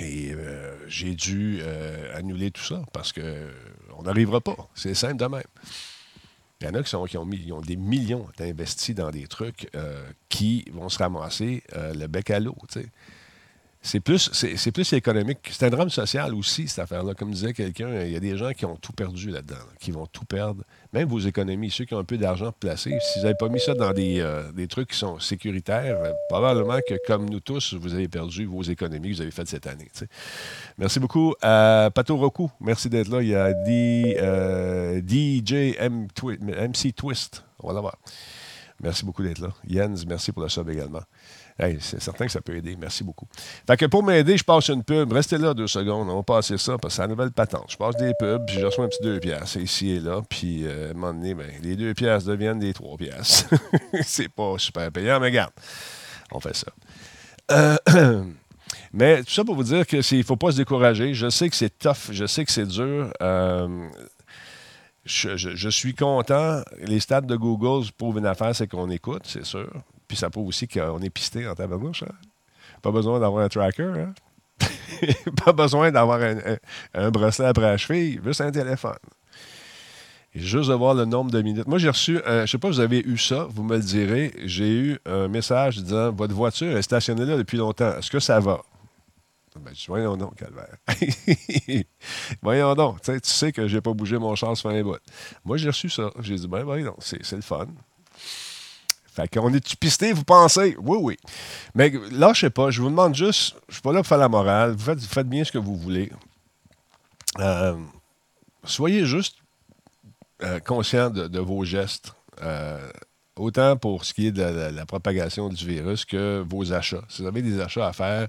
et 0.00 0.32
euh, 0.32 0.74
j'ai 0.88 1.14
dû 1.14 1.58
euh, 1.60 2.16
annuler 2.16 2.50
tout 2.50 2.62
ça 2.62 2.82
parce 2.92 3.12
qu'on 3.12 4.02
n'arrivera 4.02 4.40
pas. 4.40 4.56
C'est 4.74 4.94
simple 4.94 5.16
de 5.16 5.26
même. 5.26 5.42
Il 6.60 6.66
y 6.66 6.70
en 6.70 6.74
a 6.74 6.82
qui, 6.82 7.16
ont 7.16 7.60
des 7.60 7.76
millions 7.76 8.26
d'investis 8.36 8.94
dans 8.94 9.10
des 9.10 9.26
trucs 9.26 9.68
euh, 9.74 10.04
qui 10.28 10.64
vont 10.72 10.88
se 10.88 10.98
ramasser 10.98 11.62
le 11.74 12.06
bec 12.06 12.30
à 12.30 12.40
l'eau. 12.40 12.56
C'est 13.82 14.00
plus, 14.00 14.28
c'est, 14.34 14.72
plus 14.72 14.92
économique. 14.92 15.38
C'est 15.50 15.64
un 15.64 15.70
drame 15.70 15.88
social 15.88 16.34
aussi, 16.34 16.68
cette 16.68 16.80
affaire-là. 16.80 17.14
Comme 17.14 17.30
disait 17.30 17.54
quelqu'un, 17.54 18.02
il 18.02 18.12
y 18.12 18.16
a 18.16 18.20
des 18.20 18.36
gens 18.36 18.52
qui 18.52 18.66
ont 18.66 18.76
tout 18.76 18.92
perdu 18.92 19.30
là-dedans, 19.30 19.56
qui 19.78 19.90
vont 19.90 20.04
tout 20.06 20.26
perdre. 20.26 20.64
Même 20.92 21.08
vos 21.08 21.18
économies, 21.18 21.70
ceux 21.70 21.86
qui 21.86 21.94
ont 21.94 21.98
un 21.98 22.04
peu 22.04 22.18
d'argent 22.18 22.52
placé, 22.52 22.90
si 23.00 23.18
vous 23.18 23.24
n'avez 23.24 23.36
pas 23.36 23.48
mis 23.48 23.58
ça 23.58 23.72
dans 23.72 23.92
des, 23.94 24.20
euh, 24.20 24.66
trucs 24.68 24.90
qui 24.90 24.98
sont 24.98 25.18
sécuritaires, 25.18 25.98
euh, 25.98 26.12
probablement 26.28 26.78
que, 26.86 26.94
comme 27.06 27.30
nous 27.30 27.40
tous, 27.40 27.72
vous 27.72 27.94
avez 27.94 28.06
perdu 28.06 28.44
vos 28.44 28.62
économies 28.62 29.12
que 29.12 29.14
vous 29.14 29.22
avez 29.22 29.30
faites 29.30 29.48
cette 29.48 29.66
année. 29.66 29.88
Merci 30.76 31.00
beaucoup 31.00 31.34
à 31.40 31.90
Pato 31.94 32.18
Roku. 32.18 32.50
Merci 32.60 32.90
d'être 32.90 33.08
là. 33.08 33.22
Il 33.22 33.28
y 33.28 33.34
a 33.34 33.50
DJ 33.50 34.14
euh, 34.20 35.00
MC 36.68 36.92
Twist. 36.94 37.44
On 37.60 37.68
va 37.68 37.72
l'avoir. 37.72 37.96
Merci 38.82 39.06
beaucoup 39.06 39.22
d'être 39.22 39.38
là. 39.38 39.54
Jens, 39.66 40.04
merci 40.06 40.32
pour 40.32 40.42
le 40.42 40.50
sub 40.50 40.68
également 40.68 41.02
c'est 41.80 42.00
certain 42.00 42.26
que 42.26 42.32
ça 42.32 42.40
peut 42.40 42.56
aider. 42.56 42.76
Merci 42.78 43.04
beaucoup. 43.04 43.26
Fait 43.66 43.76
que 43.76 43.86
pour 43.86 44.02
m'aider, 44.02 44.36
je 44.36 44.44
passe 44.44 44.68
une 44.68 44.82
pub. 44.82 45.12
Restez 45.12 45.38
là 45.38 45.54
deux 45.54 45.66
secondes. 45.66 46.08
On 46.08 46.16
va 46.16 46.22
passer 46.22 46.58
ça 46.58 46.78
parce 46.78 46.94
que 46.94 46.96
c'est 46.96 47.02
la 47.02 47.08
nouvelle 47.08 47.32
patente. 47.32 47.66
Je 47.68 47.76
passe 47.76 47.96
des 47.96 48.12
pubs, 48.18 48.44
puis 48.46 48.58
je 48.58 48.66
reçois 48.66 48.84
un 48.84 48.88
petit 48.88 49.02
deux 49.02 49.20
piastres 49.20 49.58
ici 49.58 49.90
et 49.90 50.00
là. 50.00 50.22
Puis 50.28 50.66
euh, 50.66 50.88
à 50.88 50.90
un 50.90 50.94
moment 50.94 51.12
donné, 51.12 51.34
ben, 51.34 51.50
les 51.62 51.76
deux 51.76 51.94
piastres 51.94 52.28
deviennent 52.28 52.58
des 52.58 52.72
trois 52.72 52.96
piastres. 52.96 53.54
c'est 54.02 54.28
pas 54.28 54.54
super 54.58 54.90
payant, 54.90 55.20
mais 55.20 55.26
regarde, 55.26 55.52
on 56.32 56.40
fait 56.40 56.56
ça. 56.56 56.68
Euh, 57.50 58.24
mais 58.92 59.22
tout 59.22 59.30
ça 59.30 59.44
pour 59.44 59.54
vous 59.54 59.64
dire 59.64 59.86
qu'il 59.86 60.18
ne 60.18 60.22
faut 60.22 60.36
pas 60.36 60.52
se 60.52 60.56
décourager. 60.56 61.14
Je 61.14 61.28
sais 61.28 61.48
que 61.48 61.56
c'est 61.56 61.78
tough, 61.78 62.10
je 62.10 62.26
sais 62.26 62.44
que 62.44 62.52
c'est 62.52 62.66
dur. 62.66 63.12
Euh, 63.22 63.88
je, 65.04 65.68
suis 65.70 65.94
content. 65.94 66.62
Les 66.82 67.00
stats 67.00 67.22
de 67.22 67.36
Google 67.36 67.90
prouvent 67.96 68.18
une 68.18 68.26
affaire, 68.26 68.54
c'est 68.54 68.68
qu'on 68.68 68.90
écoute, 68.90 69.22
c'est 69.24 69.44
sûr. 69.44 69.70
Puis 70.10 70.16
ça 70.16 70.28
prouve 70.28 70.48
aussi 70.48 70.66
qu'on 70.66 70.98
est 70.98 71.08
pisté 71.08 71.46
en 71.46 71.54
tabarnouche. 71.54 72.02
Hein? 72.02 72.12
Pas 72.82 72.90
besoin 72.90 73.20
d'avoir 73.20 73.44
un 73.44 73.48
tracker. 73.48 73.92
Hein? 73.96 74.12
pas 75.44 75.52
besoin 75.52 75.92
d'avoir 75.92 76.18
un, 76.94 77.10
bracelet 77.12 77.46
après 77.46 77.62
la 77.62 77.76
cheville, 77.76 78.20
juste 78.24 78.40
un 78.40 78.50
téléphone. 78.50 78.98
Et 80.34 80.40
juste 80.40 80.68
de 80.68 80.74
voir 80.74 80.94
le 80.94 81.04
nombre 81.04 81.30
de 81.30 81.40
minutes. 81.42 81.68
Moi, 81.68 81.78
j'ai 81.78 81.90
reçu, 81.90 82.18
je 82.26 82.40
ne 82.40 82.46
sais 82.46 82.58
pas 82.58 82.70
si 82.70 82.74
vous 82.74 82.80
avez 82.80 82.98
eu 83.06 83.18
ça, 83.18 83.46
vous 83.50 83.62
me 83.62 83.76
le 83.76 83.82
direz. 83.84 84.32
J'ai 84.46 84.72
eu 84.72 84.98
un 85.06 85.28
message 85.28 85.76
disant 85.80 86.10
Votre 86.10 86.34
voiture 86.34 86.76
est 86.76 86.82
stationnée 86.82 87.24
là 87.24 87.36
depuis 87.36 87.58
longtemps. 87.58 87.96
Est-ce 87.96 88.10
que 88.10 88.18
ça 88.18 88.40
va? 88.40 88.60
Ben, 89.60 89.70
je 89.72 89.78
dis, 89.78 89.84
voyons 89.86 90.16
donc, 90.16 90.34
Calvaire. 90.34 90.76
voyons 92.42 92.74
donc. 92.74 93.00
Tu 93.02 93.12
sais 93.22 93.52
que 93.52 93.68
je 93.68 93.76
n'ai 93.76 93.80
pas 93.80 93.92
bougé 93.92 94.18
mon 94.18 94.34
char 94.34 94.56
sur 94.56 94.70
un 94.70 94.82
bout. 94.82 94.98
Moi, 95.44 95.56
j'ai 95.56 95.68
reçu 95.68 95.88
ça. 95.88 96.10
J'ai 96.18 96.34
dit, 96.34 96.48
ben, 96.48 96.64
voyons, 96.64 96.96
c'est 96.98 97.30
le 97.30 97.42
fun. 97.42 97.68
Fait 99.20 99.28
qu'on 99.28 99.52
est-tu 99.52 99.76
pisté, 99.76 100.12
vous 100.12 100.24
pensez? 100.24 100.76
Oui, 100.78 100.98
oui. 101.00 101.16
Mais 101.74 101.92
là, 102.10 102.32
je 102.34 102.40
sais 102.40 102.50
pas, 102.50 102.70
je 102.70 102.80
vous 102.80 102.88
demande 102.88 103.14
juste, 103.14 103.56
je 103.68 103.74
suis 103.74 103.82
pas 103.82 103.92
là 103.92 103.98
pour 103.98 104.06
faire 104.06 104.18
la 104.18 104.28
morale, 104.28 104.72
vous 104.72 104.94
faites, 104.98 105.28
bien 105.28 105.44
ce 105.44 105.52
que 105.52 105.58
vous 105.58 105.76
voulez. 105.76 106.10
Euh, 107.38 107.76
soyez 108.64 109.04
juste 109.04 109.36
euh, 110.42 110.58
conscient 110.60 111.10
de, 111.10 111.38
vos 111.38 111.64
gestes, 111.64 112.14
euh, 112.42 112.90
autant 113.36 113.76
pour 113.76 114.04
ce 114.04 114.14
qui 114.14 114.28
est 114.28 114.32
de 114.32 114.42
la, 114.42 114.86
propagation 114.86 115.48
du 115.48 115.66
virus 115.66 116.04
que 116.04 116.42
vos 116.48 116.72
achats. 116.72 117.04
Si 117.08 117.22
vous 117.22 117.28
avez 117.28 117.42
des 117.42 117.60
achats 117.60 117.88
à 117.88 117.92
faire, 117.92 118.28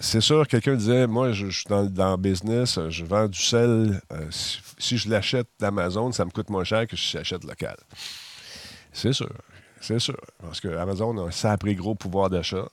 c'est 0.00 0.20
sûr, 0.20 0.46
quelqu'un 0.48 0.74
disait, 0.74 1.06
moi, 1.06 1.32
je, 1.32 1.48
suis 1.48 1.66
dans, 1.68 1.82
le 1.82 2.16
business, 2.16 2.78
je 2.88 3.04
vends 3.04 3.28
du 3.28 3.38
sel. 3.38 4.00
Si, 4.30 4.58
si, 4.78 4.98
je 4.98 5.10
l'achète 5.10 5.48
d'Amazon, 5.58 6.12
ça 6.12 6.24
me 6.24 6.30
coûte 6.30 6.48
moins 6.48 6.64
cher 6.64 6.86
que 6.86 6.96
si 6.96 7.12
je 7.12 7.18
l'achète 7.18 7.44
local. 7.44 7.76
C'est 8.92 9.12
sûr. 9.12 9.30
C'est 9.80 9.98
sûr. 9.98 10.20
Parce 10.40 10.60
que 10.60 10.68
Amazon 10.68 11.16
a 11.18 11.28
un 11.28 11.30
sacré 11.30 11.74
gros 11.74 11.94
pouvoir 11.94 12.30
d'achat. 12.30 12.68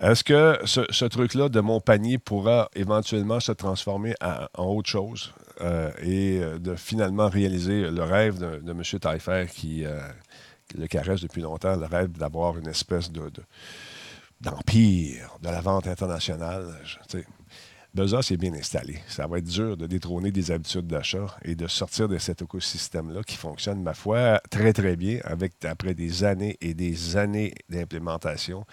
Est-ce 0.00 0.22
que 0.22 0.58
ce, 0.66 1.04
truc-là 1.06 1.48
de 1.48 1.60
mon 1.60 1.80
panier 1.80 2.18
pourra 2.18 2.68
éventuellement 2.74 3.40
se 3.40 3.52
transformer 3.52 4.14
en 4.20 4.64
autre 4.64 4.90
chose 4.90 5.32
euh, 5.62 5.90
et 6.02 6.38
de 6.58 6.74
finalement 6.76 7.30
réaliser 7.30 7.90
le 7.90 8.02
rêve 8.02 8.38
de, 8.38 8.70
M. 8.70 8.82
Taillefer 9.00 9.46
qui 9.50 9.86
euh, 9.86 9.98
le 10.76 10.86
caresse 10.86 11.22
depuis 11.22 11.40
longtemps, 11.40 11.76
le 11.76 11.86
rêve 11.86 12.12
d'avoir 12.12 12.58
une 12.58 12.68
espèce 12.68 13.10
de, 13.10 13.30
d'empire 14.42 15.38
de 15.40 15.48
la 15.48 15.62
vente 15.62 15.86
internationale? 15.86 16.74
Bezos 17.96 18.30
est 18.30 18.36
bien 18.36 18.52
installé. 18.52 18.98
Ça 19.08 19.26
va 19.26 19.38
être 19.38 19.46
dur 19.46 19.74
de 19.78 19.86
détrôner 19.86 20.30
des 20.30 20.50
habitudes 20.50 20.86
d'achat 20.86 21.34
et 21.42 21.54
de 21.54 21.66
sortir 21.66 22.08
de 22.08 22.18
cet 22.18 22.42
écosystème-là 22.42 23.22
qui 23.22 23.36
fonctionne, 23.36 23.82
ma 23.82 23.94
foi, 23.94 24.38
très, 24.50 24.74
très 24.74 24.96
bien, 24.96 25.18
avec 25.24 25.64
après 25.64 25.94
des 25.94 26.22
années 26.22 26.58
et 26.60 26.74
des 26.74 27.16
années 27.16 27.54
d'implémentation. 27.70 28.66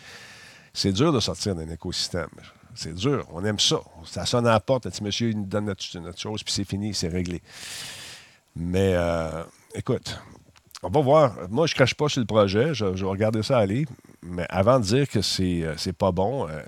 C'est 0.74 0.92
dur 0.92 1.14
de 1.14 1.22
sortir 1.22 1.56
d'un 1.56 1.70
écosystème. 1.70 2.28
C'est 2.76 2.94
dur. 2.94 3.26
On 3.32 3.46
aime 3.46 3.60
ça. 3.60 3.80
Ça 4.04 4.26
sonne 4.26 4.46
à 4.46 4.52
la 4.52 4.60
porte. 4.60 5.02
Monsieur, 5.02 5.30
il 5.30 5.40
nous 5.40 5.46
donne 5.46 5.66
notre, 5.66 6.20
chose, 6.20 6.44
puis 6.44 6.54
c'est 6.54 6.66
fini, 6.66 6.94
c'est 6.94 7.08
réglé. 7.08 7.42
Mais 8.58 8.92
euh, 8.94 9.44
écoute, 9.74 10.20
on 10.84 10.90
va 10.90 11.02
voir. 11.02 11.36
Moi, 11.50 11.68
je 11.68 11.74
ne 11.74 11.76
crache 11.76 11.96
pas 11.96 12.10
sur 12.10 12.20
le 12.20 12.26
projet. 12.26 12.74
Je, 12.74 12.86
vais 12.86 13.06
regarder 13.06 13.42
ça 13.42 13.58
aller. 13.58 13.86
Mais 14.22 14.46
avant 14.50 14.80
de 14.80 14.86
dire 14.86 15.08
que 15.08 15.22
c'est, 15.22 15.64
euh, 15.64 15.76
c'est 15.78 15.94
pas 15.94 16.12
bon, 16.12 16.48
euh, 16.48 16.62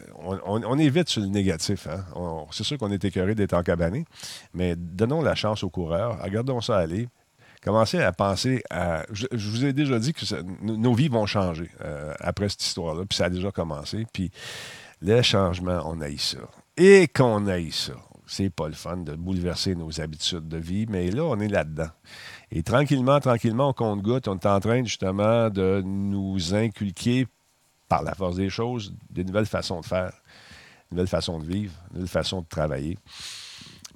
on, 0.46 0.78
est 0.78 0.90
vite 0.90 1.10
sur 1.10 1.22
le 1.22 1.28
négatif. 1.28 1.88
Hein. 1.88 2.04
c'est 2.52 2.64
sûr 2.64 2.78
qu'on 2.78 2.92
est 2.92 3.04
écœuré 3.04 3.36
d'être 3.36 3.54
encabané. 3.54 4.06
Mais 4.54 4.76
donnons 4.76 5.22
la 5.22 5.36
chance 5.36 5.64
aux 5.64 5.70
coureurs. 5.70 6.22
Regardons 6.24 6.62
ça 6.62 6.78
aller. 6.78 7.08
Commencez 7.64 8.00
à 8.00 8.12
penser 8.12 8.64
à. 8.70 9.04
Je, 9.12 9.28
vous 9.32 9.66
ai 9.66 9.74
déjà 9.74 10.00
dit 10.00 10.14
que 10.14 10.24
nos 10.62 10.94
vies 10.94 11.08
vont 11.08 11.26
changer 11.26 11.70
après 12.20 12.48
cette 12.50 12.64
histoire-là. 12.64 13.06
Puis 13.10 13.18
ça 13.18 13.26
a 13.26 13.30
déjà 13.30 13.52
commencé. 13.52 14.06
Puis 14.14 14.30
le 15.02 15.22
changement, 15.24 15.82
on 15.86 16.00
haït 16.00 16.20
ça. 16.20 16.38
Et 16.78 17.08
qu'on 17.08 17.48
haït 17.48 17.72
ça. 17.72 17.94
C'est 18.28 18.50
pas 18.50 18.68
le 18.68 18.74
fun 18.74 18.98
de 18.98 19.14
bouleverser 19.16 19.76
nos 19.76 20.02
habitudes 20.02 20.48
de 20.48 20.58
vie, 20.58 20.86
mais 20.90 21.12
là, 21.12 21.24
on 21.24 21.40
est 21.40 21.48
là-dedans. 21.48 21.90
Et 22.56 22.64
tranquillement, 22.64 23.20
tranquillement, 23.20 23.70
on 23.70 23.74
compte 23.74 24.02
goutte, 24.02 24.30
on 24.30 24.36
est 24.36 24.46
en 24.46 24.62
train 24.62 24.82
justement 24.86 25.50
de 25.50 25.82
nous 25.86 26.56
inculquer, 26.56 27.28
par 27.90 28.02
la 28.02 28.16
force 28.16 28.38
des 28.38 28.50
choses, 28.50 28.96
des 29.10 29.26
nouvelles 29.26 29.46
façons 29.46 29.82
de 29.82 29.86
faire, 29.86 30.12
de 30.90 30.96
nouvelles 30.96 31.10
façons 31.10 31.38
de 31.38 31.46
vivre, 31.46 31.74
de 31.90 31.96
nouvelles 31.96 32.10
façons 32.10 32.42
de 32.42 32.48
travailler. 32.48 32.98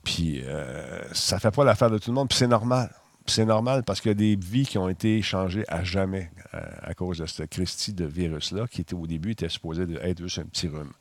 Puis 0.03 0.41
euh, 0.43 1.01
ça 1.13 1.39
fait 1.39 1.51
pas 1.51 1.63
l'affaire 1.63 1.89
de 1.89 1.97
tout 1.97 2.11
le 2.11 2.15
monde, 2.15 2.27
puis 2.27 2.37
c'est 2.37 2.47
normal. 2.47 2.93
c'est 3.27 3.45
normal 3.45 3.83
parce 3.83 4.01
qu'il 4.01 4.09
y 4.09 4.11
a 4.11 4.15
des 4.15 4.35
vies 4.35 4.65
qui 4.65 4.77
ont 4.77 4.89
été 4.89 5.21
changées 5.21 5.63
à 5.69 5.83
jamais 5.83 6.29
euh, 6.53 6.59
à 6.81 6.93
cause 6.93 7.19
de 7.19 7.25
ce 7.25 7.43
Christie 7.43 7.93
de 7.93 8.05
virus-là, 8.05 8.67
qui 8.67 8.81
était 8.81 8.93
au 8.93 9.07
début 9.07 9.31
était 9.31 9.49
supposé 9.49 9.85
être 10.01 10.21
juste 10.21 10.39
un 10.39 10.45
petit 10.45 10.67
rhume. 10.67 10.91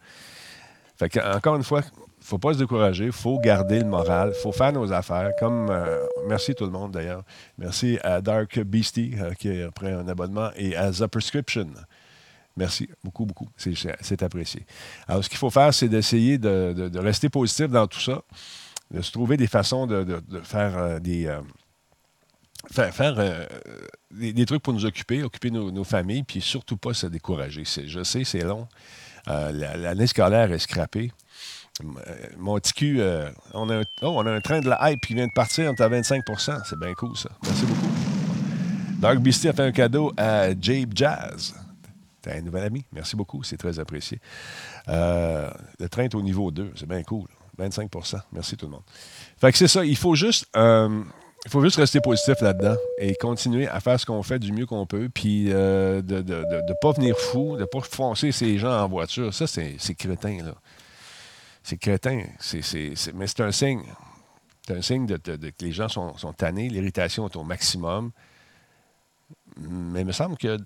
Fait 0.97 1.21
encore 1.23 1.57
une 1.57 1.65
fois, 1.65 1.83
faut 2.29 2.39
pas 2.39 2.53
se 2.53 2.59
décourager, 2.59 3.11
faut 3.11 3.39
garder 3.39 3.79
le 3.79 3.87
moral, 3.87 4.35
faut 4.35 4.53
faire 4.53 4.71
nos 4.71 4.93
affaires. 4.93 5.31
Comme 5.41 5.71
euh, 5.71 6.05
merci 6.27 6.55
tout 6.55 6.67
le 6.67 6.71
monde 6.71 6.93
d'ailleurs. 6.93 7.23
Merci 7.57 7.99
à 8.03 8.21
Dark 8.21 8.61
Beastie 8.61 9.15
euh, 9.19 9.33
qui 9.33 9.63
a 9.63 9.71
pris 9.71 9.91
un 9.91 10.07
abonnement 10.07 10.51
et 10.55 10.77
à 10.77 10.93
The 10.93 11.07
Prescription. 11.07 11.69
Merci 12.55 12.87
beaucoup, 13.03 13.25
beaucoup. 13.25 13.49
C'est 13.57 14.23
apprécié. 14.23 14.67
Alors, 15.07 15.25
ce 15.25 15.31
qu'il 15.31 15.39
faut 15.39 15.49
faire, 15.49 15.73
c'est 15.73 15.89
d'essayer 15.89 16.37
de, 16.37 16.99
rester 16.99 17.31
positif 17.31 17.69
dans 17.69 17.87
tout 17.87 18.01
ça, 18.01 18.21
de 18.91 19.01
se 19.01 19.11
trouver 19.11 19.39
des 19.39 19.47
façons 19.47 19.87
de, 19.87 20.21
faire 20.43 21.01
des. 21.01 21.35
faire, 22.71 23.47
des, 24.11 24.45
trucs 24.45 24.63
pour 24.63 24.75
nous 24.75 24.85
occuper, 24.85 25.23
occuper 25.23 25.51
nos, 25.53 25.85
familles, 25.85 26.25
puis 26.25 26.41
surtout 26.41 26.77
pas 26.77 26.95
se 26.95 27.07
décourager. 27.07 27.63
Je 27.65 28.03
sais, 28.03 28.25
c'est 28.25 28.43
long. 28.43 28.67
L'année 29.27 30.09
scolaire 30.09 30.51
est 30.53 30.59
scrappée. 30.59 31.13
Euh, 31.85 32.15
mon 32.37 32.59
TQ, 32.59 33.01
euh, 33.01 33.31
on, 33.55 33.69
a 33.71 33.77
un, 33.77 33.83
oh, 34.03 34.15
on 34.17 34.27
a 34.27 34.33
un 34.33 34.41
train 34.41 34.61
de 34.61 34.69
la 34.69 34.91
hype 34.91 35.07
qui 35.07 35.15
vient 35.15 35.27
de 35.27 35.33
partir, 35.33 35.71
on 35.71 35.75
est 35.75 35.81
à 35.81 35.89
25% 35.89 36.63
C'est 36.65 36.79
bien 36.79 36.95
cool, 36.95 37.17
ça. 37.17 37.31
Merci 37.45 37.67
beaucoup. 37.67 37.89
Dark 39.01 39.19
Beastie 39.21 39.49
a 39.49 39.53
fait 39.53 39.63
un 39.63 39.73
cadeau 39.73 40.13
à 40.17 40.51
Jabe 40.61 40.91
Jazz. 40.95 41.55
T'es 42.21 42.33
un 42.33 42.43
nouvel 42.43 42.65
ami. 42.65 42.85
Merci 42.93 43.15
beaucoup, 43.15 43.45
c'est 43.45 43.57
très 43.57 43.79
apprécié. 43.79 44.21
Euh, 44.89 45.51
le 45.79 45.89
train 45.89 46.05
est 46.05 46.15
au 46.15 46.23
niveau 46.23 46.51
2, 46.51 46.73
c'est 46.75 46.89
bien 46.89 47.03
cool. 47.03 47.29
25% 47.59 48.21
Merci 48.33 48.57
tout 48.57 48.67
le 48.67 48.73
monde. 48.73 48.83
Fait 49.41 49.51
que 49.51 49.59
c'est 49.59 49.69
ça, 49.69 49.85
il 49.85 49.97
faut 49.97 50.15
juste... 50.15 50.47
il 50.55 51.51
faut 51.51 51.63
juste 51.63 51.77
rester 51.77 52.01
positif 52.01 52.41
là-dedans 52.41 52.77
et 52.99 53.15
continuer 53.15 53.69
à 53.69 53.81
faire 53.81 53.99
ce 53.99 54.07
qu'on 54.07 54.23
fait 54.23 54.39
du 54.39 54.53
mieux 54.53 54.67
qu'on 54.67 54.87
peut, 54.87 55.09
puis 55.13 55.45
de 55.45 56.03
ne 56.03 56.81
pas 56.81 56.93
venir 56.93 57.17
fou, 57.17 57.55
de 57.55 57.63
ne 57.63 57.67
pas 57.67 57.81
foncer 57.81 58.33
ces 58.33 58.59
gens 58.59 58.83
en 58.83 58.89
voiture. 58.89 59.33
Ça, 59.33 59.47
c'est 59.47 59.95
crétin, 59.95 60.39
là 60.45 60.55
c'est 61.63 61.77
crétin. 61.77 62.23
mais 63.15 63.27
c'est 63.27 63.41
un 63.41 63.53
signe. 63.53 63.85
C'est 64.67 64.77
un 64.77 64.83
signe 64.83 65.07
que 65.07 65.65
les 65.65 65.73
gens 65.73 65.89
sont, 65.89 66.33
tannés, 66.37 66.69
l'irritation 66.69 67.29
est 67.29 67.37
au 67.37 67.45
maximum. 67.45 68.11
Mais 69.57 70.03
il 70.03 70.07
me 70.07 70.13
semble 70.13 70.37
que 70.37 70.59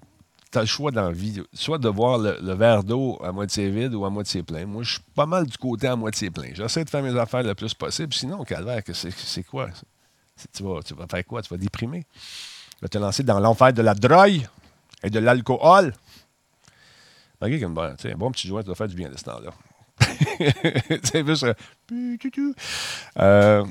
tu 0.51 0.59
as 0.59 0.61
le 0.61 0.66
choix 0.66 0.90
dans 0.90 1.03
la 1.03 1.12
vie, 1.12 1.43
soit 1.53 1.78
de 1.78 1.88
voir 1.88 2.18
le, 2.18 2.55
verre 2.55 2.84
d'eau 2.84 3.18
à 3.22 3.32
moitié 3.32 3.70
vide 3.70 3.95
ou 3.95 4.05
à 4.05 4.11
moitié 4.11 4.43
plein. 4.43 4.66
Moi, 4.66 4.82
je 4.82 4.95
suis 4.95 5.03
pas 5.14 5.26
mal 5.26 5.47
du 5.47 5.57
côté 5.57 5.86
à 5.86 5.97
moitié 5.97 6.30
plein. 6.30 6.51
J'essaie 6.53 6.84
de 6.84 6.90
faire 6.90 7.03
mes 7.03 7.18
affaires 7.18 7.43
le 7.43 7.55
plus 7.55 7.74
possible. 7.74 8.12
Sinon, 8.12 8.45
calvaire, 8.45 8.82
c'est 8.93 9.45
quoi? 9.45 9.68
Tu 10.53 10.62
vas, 10.62 10.82
tu 10.82 10.95
vas 10.95 11.07
faire 11.07 11.24
quoi? 11.24 11.43
Tu 11.43 11.49
vas 11.49 11.59
déprimer? 11.59 12.05
Tu 12.12 12.78
vas 12.82 12.88
te 12.88 12.99
lancer 12.99 13.22
dans 13.22 13.38
l'enfer 13.38 13.72
de 13.72 13.82
la 13.82 13.95
drogue 13.95 14.47
et 15.03 15.11
de 15.11 15.18
l'alcool. 15.18 15.95
Malgré 17.40 17.64
un 17.64 17.70
bon 18.16 18.30
petit 18.30 18.49
joint, 18.49 18.62
tu 18.62 18.68
vas 18.68 18.74
faire 18.74 18.88
du 18.88 18.95
bien 18.95 19.09
de 19.09 19.16
ce 19.16 19.24
temps-là. 19.24 19.51
Euh, 23.18 23.64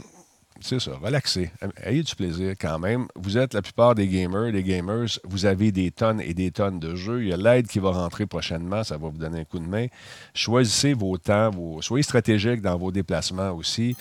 c'est 0.64 0.80
ça, 0.80 0.92
relaxez. 1.02 1.52
Ayez 1.84 2.04
du 2.04 2.16
plaisir 2.16 2.54
quand 2.60 2.78
même. 2.78 3.08
Vous 3.16 3.36
êtes 3.38 3.56
la 3.56 3.64
plupart 3.64 3.96
des 3.96 4.08
gamers, 4.08 4.52
des 4.52 4.62
gamers, 4.62 5.08
vous 5.24 5.48
avez 5.48 5.72
des 5.72 5.90
tonnes 5.90 6.22
et 6.22 6.36
des 6.36 6.52
tonnes 6.52 6.80
de 6.80 6.96
jeux. 6.96 7.24
Il 7.24 7.30
y 7.30 7.34
a 7.34 7.38
l'aide 7.38 7.68
qui 7.68 7.80
va 7.80 7.90
rentrer 7.90 8.28
prochainement, 8.28 8.84
ça 8.84 8.98
va 8.98 9.10
vous 9.10 9.18
donner 9.18 9.40
un 9.40 9.44
coup 9.44 9.58
de 9.58 9.68
main. 9.68 9.88
Choisissez 10.36 10.94
vos 10.94 11.18
temps, 11.18 11.50
soyez 11.82 12.04
stratégique 12.04 12.62
dans 12.62 12.78
vos 12.78 12.92
déplacements 12.92 13.52
aussi. 13.52 13.98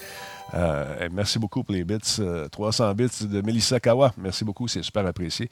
Euh, 0.53 1.09
merci 1.11 1.39
beaucoup 1.39 1.65
pour 1.65 1.75
les 1.75 1.85
bits. 1.85 2.21
300 2.53 2.85
euh, 2.85 2.95
bits 2.95 3.27
de 3.27 3.41
Melissa 3.41 3.81
Kawa. 3.81 4.13
Merci 4.19 4.45
beaucoup, 4.45 4.69
c'est 4.69 4.83
super 4.83 5.07
apprécié. 5.07 5.49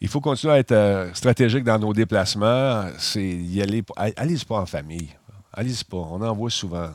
Il 0.00 0.08
faut 0.08 0.20
continuer 0.20 0.54
à 0.54 0.58
être 0.58 1.10
stratégique 1.14 1.64
dans 1.64 1.78
nos 1.78 1.92
déplacements. 1.92 2.84
C'est 2.98 3.26
y 3.26 3.60
aller, 3.62 3.82
allez 3.96 4.36
pas 4.46 4.60
en 4.60 4.66
famille. 4.66 5.08
Allez-y 5.56 5.84
pas. 5.84 5.96
On 5.96 6.20
en 6.20 6.34
voit 6.34 6.50
souvent. 6.50 6.90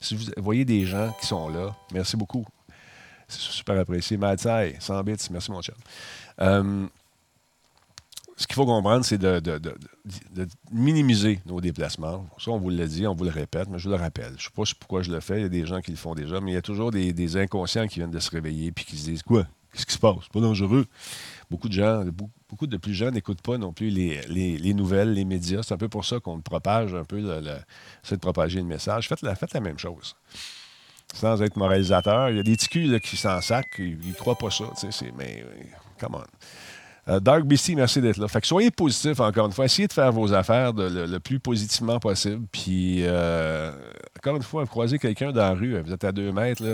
Si 0.00 0.16
vous 0.16 0.24
voyez 0.38 0.64
des 0.64 0.86
gens 0.86 1.14
qui 1.20 1.26
sont 1.26 1.48
là, 1.48 1.74
merci 1.92 2.16
beaucoup. 2.16 2.44
C'est 3.28 3.40
super 3.40 3.78
apprécié. 3.78 4.16
Matsai, 4.16 4.76
100 4.78 5.04
bits, 5.04 5.16
merci 5.30 5.50
mon 5.50 5.60
chat. 5.60 5.74
Euh, 6.40 6.86
ce 8.36 8.46
qu'il 8.46 8.54
faut 8.54 8.66
comprendre, 8.66 9.04
c'est 9.04 9.18
de, 9.18 9.40
minimiser 10.70 11.40
nos 11.46 11.60
déplacements. 11.60 12.26
Ça, 12.38 12.50
on 12.50 12.58
vous 12.58 12.70
l'a 12.70 12.86
dit, 12.86 13.06
on 13.06 13.14
vous 13.14 13.24
le 13.24 13.30
répète, 13.30 13.68
mais 13.68 13.78
je 13.78 13.84
vous 13.84 13.94
le 13.94 14.00
rappelle. 14.00 14.34
Je 14.36 14.48
ne 14.48 14.64
sais 14.64 14.74
pas 14.74 14.78
pourquoi 14.78 15.02
je 15.02 15.10
le 15.10 15.20
fais. 15.20 15.38
Il 15.38 15.42
y 15.42 15.46
a 15.46 15.48
des 15.48 15.66
gens 15.66 15.80
qui 15.80 15.90
le 15.90 15.96
font 15.96 16.14
déjà, 16.14 16.40
mais 16.40 16.52
il 16.52 16.54
y 16.54 16.58
a 16.58 16.62
toujours 16.62 16.90
des, 16.90 17.36
inconscients 17.36 17.86
qui 17.86 17.98
viennent 17.98 18.10
de 18.10 18.18
se 18.18 18.30
réveiller 18.30 18.68
et 18.68 18.72
qui 18.72 18.96
se 18.96 19.06
disent 19.06 19.22
Quoi? 19.22 19.46
Qu'est-ce 19.72 19.86
qui 19.86 19.94
se 19.94 19.98
passe? 19.98 20.16
C'est 20.22 20.32
pas 20.32 20.40
dangereux. 20.40 20.86
Beaucoup 21.50 21.68
de 21.68 21.74
gens, 21.74 22.04
beaucoup 22.48 22.66
de 22.66 22.76
plus 22.76 22.94
jeunes 22.94 23.14
n'écoutent 23.14 23.42
pas 23.42 23.56
non 23.56 23.72
plus 23.72 23.90
les, 23.90 24.74
nouvelles, 24.74 25.12
les 25.12 25.24
médias. 25.24 25.62
C'est 25.62 25.74
un 25.74 25.78
peu 25.78 25.88
pour 25.88 26.04
ça 26.04 26.18
qu'on 26.18 26.40
propage 26.40 26.94
un 26.94 27.04
peu, 27.04 27.20
le, 27.20 27.40
de 27.40 28.16
propager 28.16 28.58
le 28.58 28.66
message. 28.66 29.08
Faites 29.08 29.22
la, 29.22 29.34
faites 29.36 29.54
la 29.54 29.60
même 29.60 29.78
chose. 29.78 30.16
Sans 31.14 31.40
être 31.42 31.56
moralisateur, 31.56 32.30
il 32.30 32.36
y 32.36 32.40
a 32.40 32.42
des 32.42 32.56
ticus 32.56 33.00
qui 33.00 33.16
s'en 33.16 33.40
sacent, 33.40 33.64
ils 33.78 33.96
ne 33.96 34.12
croient 34.14 34.36
pas 34.36 34.50
ça. 34.50 34.64
Mais, 35.16 35.44
come 36.00 36.16
on. 36.16 36.24
Euh, 37.08 37.20
Dark 37.20 37.44
BC, 37.44 37.76
merci 37.76 38.00
d'être 38.00 38.16
là. 38.16 38.26
Fait 38.26 38.40
que 38.40 38.46
soyez 38.46 38.70
positif 38.70 39.20
encore 39.20 39.46
une 39.46 39.52
fois. 39.52 39.66
Essayez 39.66 39.86
de 39.86 39.92
faire 39.92 40.10
vos 40.10 40.32
affaires 40.32 40.72
le, 40.72 41.18
plus 41.18 41.38
positivement 41.38 42.00
possible. 42.00 42.46
Puis, 42.50 43.04
euh, 43.06 43.70
encore 44.18 44.36
une 44.36 44.42
fois, 44.42 44.66
croisez 44.66 44.98
quelqu'un 44.98 45.30
dans 45.30 45.42
la 45.42 45.52
rue, 45.52 45.80
vous 45.80 45.92
êtes 45.92 46.04
à 46.04 46.10
deux 46.10 46.32
mètres, 46.32 46.64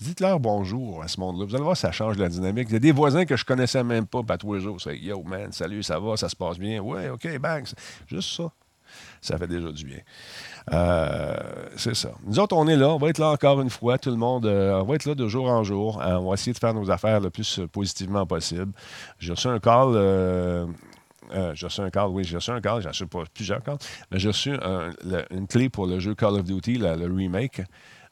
dites-leur 0.00 0.40
bonjour 0.40 1.02
à 1.02 1.08
ce 1.08 1.20
monde-là. 1.20 1.46
Vous 1.46 1.54
allez 1.54 1.64
voir, 1.64 1.76
ça 1.76 1.92
change 1.92 2.18
la 2.18 2.28
dynamique. 2.28 2.66
Il 2.70 2.74
y 2.74 2.76
a 2.76 2.80
des 2.80 2.92
voisins 2.92 3.24
que 3.24 3.36
je 3.36 3.44
connaissais 3.44 3.84
même 3.84 4.06
pas, 4.06 4.22
pas 4.22 4.38
tous 4.38 4.54
les 4.54 4.60
jours. 4.60 4.80
C'est 4.80 4.98
Yo, 4.98 5.22
man, 5.22 5.52
salut, 5.52 5.82
ça 5.82 6.00
va, 6.00 6.16
ça 6.16 6.28
se 6.28 6.36
passe 6.36 6.58
bien. 6.58 6.80
Ouais, 6.80 7.08
OK, 7.08 7.38
bang. 7.38 7.64
Juste 8.08 8.36
ça. 8.36 8.50
Ça 9.20 9.38
fait 9.38 9.46
déjà 9.46 9.70
du 9.70 9.84
bien. 9.84 10.00
Euh, 10.72 11.34
c'est 11.76 11.94
ça. 11.94 12.12
Nous 12.24 12.38
autres, 12.38 12.56
on 12.56 12.68
est 12.68 12.76
là. 12.76 12.90
On 12.90 12.98
va 12.98 13.08
être 13.08 13.18
là 13.18 13.30
encore 13.30 13.60
une 13.60 13.70
fois. 13.70 13.98
Tout 13.98 14.10
le 14.10 14.16
monde, 14.16 14.46
euh, 14.46 14.80
on 14.80 14.84
va 14.84 14.94
être 14.94 15.06
là 15.06 15.14
de 15.14 15.26
jour 15.26 15.48
en 15.48 15.64
jour. 15.64 16.00
Euh, 16.00 16.16
on 16.16 16.28
va 16.28 16.34
essayer 16.34 16.52
de 16.52 16.58
faire 16.58 16.74
nos 16.74 16.90
affaires 16.90 17.20
le 17.20 17.30
plus 17.30 17.60
positivement 17.72 18.26
possible. 18.26 18.72
J'ai 19.18 19.32
reçu 19.32 19.48
un 19.48 19.58
call. 19.58 19.94
j'ai 21.54 21.66
reçu 21.66 21.80
un 21.80 21.90
call, 21.90 22.08
oui, 22.08 22.24
j'ai 22.24 22.36
reçu 22.36 22.50
un 22.50 22.60
call, 22.60 22.82
j'ai 22.82 22.88
reçu 22.88 23.06
pas 23.06 23.24
plusieurs 23.32 23.62
calls, 23.62 23.78
mais 24.10 24.18
j'ai 24.18 24.28
reçu 24.28 24.52
une 25.30 25.46
clé 25.46 25.68
pour 25.68 25.86
le 25.86 25.98
jeu 25.98 26.14
Call 26.14 26.34
of 26.34 26.44
Duty, 26.44 26.78
le 26.78 27.12
remake. 27.12 27.62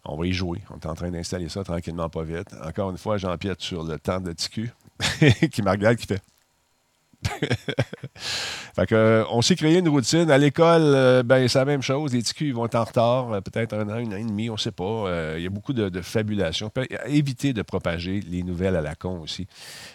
On 0.04 0.16
va 0.16 0.26
y 0.26 0.32
jouer. 0.32 0.62
On 0.70 0.76
est 0.76 0.86
en 0.86 0.94
train 0.94 1.10
d'installer 1.10 1.50
ça 1.50 1.62
tranquillement, 1.62 2.08
pas 2.08 2.22
vite. 2.22 2.48
Encore 2.64 2.90
une 2.90 2.96
fois, 2.96 3.18
j'empiète 3.18 3.60
sur 3.60 3.84
le 3.84 3.98
temps 3.98 4.20
de 4.20 4.32
TQ 4.32 4.72
qui 5.52 5.62
me 5.62 5.94
qui 5.94 6.06
fait 6.06 6.22
fait 8.16 8.86
que, 8.86 8.94
euh, 8.94 9.24
on 9.30 9.42
s'est 9.42 9.56
créé 9.56 9.78
une 9.78 9.88
routine. 9.88 10.30
À 10.30 10.38
l'école, 10.38 10.82
euh, 10.82 11.22
ben, 11.22 11.46
c'est 11.48 11.58
la 11.58 11.64
même 11.64 11.82
chose. 11.82 12.12
Les 12.12 12.22
TQ 12.22 12.52
vont 12.52 12.66
être 12.66 12.74
en 12.76 12.84
retard, 12.84 13.32
euh, 13.32 13.40
peut-être 13.40 13.74
un 13.74 13.88
an, 13.88 13.94
un 13.94 14.12
an 14.12 14.16
et 14.16 14.24
demi, 14.24 14.50
on 14.50 14.54
ne 14.54 14.58
sait 14.58 14.72
pas. 14.72 15.34
Il 15.36 15.42
y 15.42 15.46
a 15.46 15.50
beaucoup 15.50 15.72
de, 15.72 16.00
fabulation. 16.00 16.70
Évitez 17.06 17.52
de 17.52 17.62
propager 17.62 18.20
les 18.20 18.42
nouvelles 18.42 18.76
à 18.76 18.80
la 18.80 18.94
con 18.94 19.20
aussi. 19.20 19.46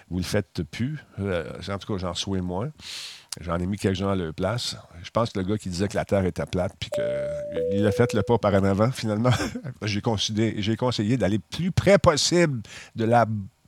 Vous 0.09 0.17
le 0.17 0.23
faites 0.23 0.63
plus. 0.63 0.99
en 1.17 1.77
tout 1.77 1.93
cas, 1.93 1.99
j'en 1.99 2.13
souhaite 2.13 2.43
moins. 2.43 2.69
J'en 3.41 3.57
ai 3.57 3.65
mis 3.65 3.77
quelques-uns 3.77 4.11
à 4.11 4.15
leur 4.15 4.33
place. 4.33 4.77
Je 5.03 5.09
pense 5.09 5.31
que 5.31 5.39
le 5.39 5.45
gars 5.45 5.57
qui 5.57 5.67
disait 5.67 5.89
que 5.89 5.97
la 5.97 6.05
Terre 6.05 6.23
était 6.25 6.45
plate, 6.45 6.71
puis 6.79 6.89
qu'il 6.89 7.85
a 7.85 7.91
fait 7.91 8.13
le 8.13 8.23
pas 8.23 8.37
par 8.37 8.53
en 8.53 8.63
avant, 8.63 8.91
finalement, 8.91 9.31
j'ai 9.81 9.99
conseillé, 9.99 10.77
conseillé 10.77 11.17
d'aller 11.17 11.39
plus 11.39 11.71
près 11.71 11.97
possible 11.97 12.61
de 12.95 13.03
la 13.03 13.25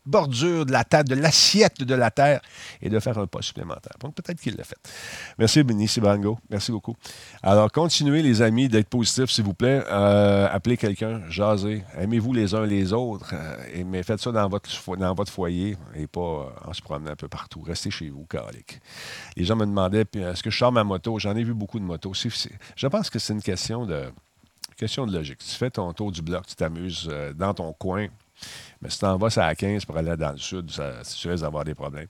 bordure 0.08 0.66
de 0.66 0.72
la 0.72 0.84
terre, 0.84 1.04
de 1.04 1.16
l'assiette 1.16 1.84
de 1.84 1.96
la 1.96 2.12
terre, 2.12 2.42
et 2.82 2.90
de 2.90 3.00
faire 3.00 3.18
un 3.18 3.28
pas 3.28 3.42
supplémentaire. 3.42 3.94
Donc, 4.00 4.16
peut-être 4.16 4.40
qu'il 4.40 4.56
l'a 4.56 4.64
fait. 4.64 4.78
Merci, 5.38 5.64
Benny 5.64 5.88
Sibango. 5.88 6.40
Merci 6.50 6.72
beaucoup. 6.72 6.96
Alors, 7.44 7.72
continuez, 7.72 8.22
les 8.22 8.42
amis, 8.42 8.70
d'être 8.70 8.90
positifs, 8.90 9.30
s'il 9.30 9.44
vous 9.44 9.54
plaît. 9.54 9.84
Euh, 9.90 10.48
appelez 10.52 10.78
quelqu'un, 10.78 11.22
jasez. 11.30 11.84
Aimez-vous 11.98 12.34
les 12.34 12.54
uns 12.56 12.66
les 12.66 12.94
autres, 12.94 13.34
euh, 13.34 13.84
mais 13.86 14.04
faites 14.04 14.20
ça 14.20 14.32
dans 14.32 14.48
votre, 14.50 14.98
dans 14.98 15.14
votre 15.14 15.32
foyer 15.32 15.78
et 15.96 16.08
pas 16.08 16.20
euh, 16.20 16.70
en 16.70 16.74
se 16.74 16.82
promenant 16.82 17.12
un 17.12 17.16
peu 17.16 17.28
partout. 17.28 17.62
Restez 17.62 17.92
chez 17.92 18.10
vous, 18.10 18.26
calique. 18.26 18.80
Les 19.36 19.46
gens 19.46 19.56
me 19.56 19.66
demandaient, 19.66 20.06
est-ce 20.16 20.44
que 20.44 20.50
je 20.50 20.58
sors 20.58 20.72
ma 20.72 20.84
moto? 20.84 21.20
J'en 21.20 21.36
ai 21.36 21.44
vu 21.44 21.54
beaucoup 21.54 21.80
de 21.80 21.86
motos. 21.86 22.14
Je 22.76 22.88
pense 22.88 23.10
que 23.10 23.20
c'est 23.20 23.34
une 23.34 23.42
question 23.42 23.86
de, 23.86 24.06
question 24.78 25.06
de 25.06 25.14
logique. 25.14 25.40
Tu 25.40 25.56
fais 25.56 25.70
ton 25.70 25.92
tour 25.94 26.12
du 26.12 26.22
bloc, 26.22 26.46
tu 26.48 26.56
t'amuses 26.56 27.10
dans 27.36 27.54
ton 27.54 27.74
coin, 27.74 28.08
mais 28.82 28.90
si 28.90 29.00
tu 29.00 29.06
en 29.06 29.18
vas 29.18 29.30
à 29.38 29.56
15 29.56 29.86
pour 29.86 29.98
aller 29.98 30.16
dans 30.16 30.32
le 30.32 30.38
sud, 30.38 30.70
ça, 30.72 31.02
tu 31.04 31.28
d'avoir 31.28 31.64
des 31.64 31.74
problèmes. 31.74 32.08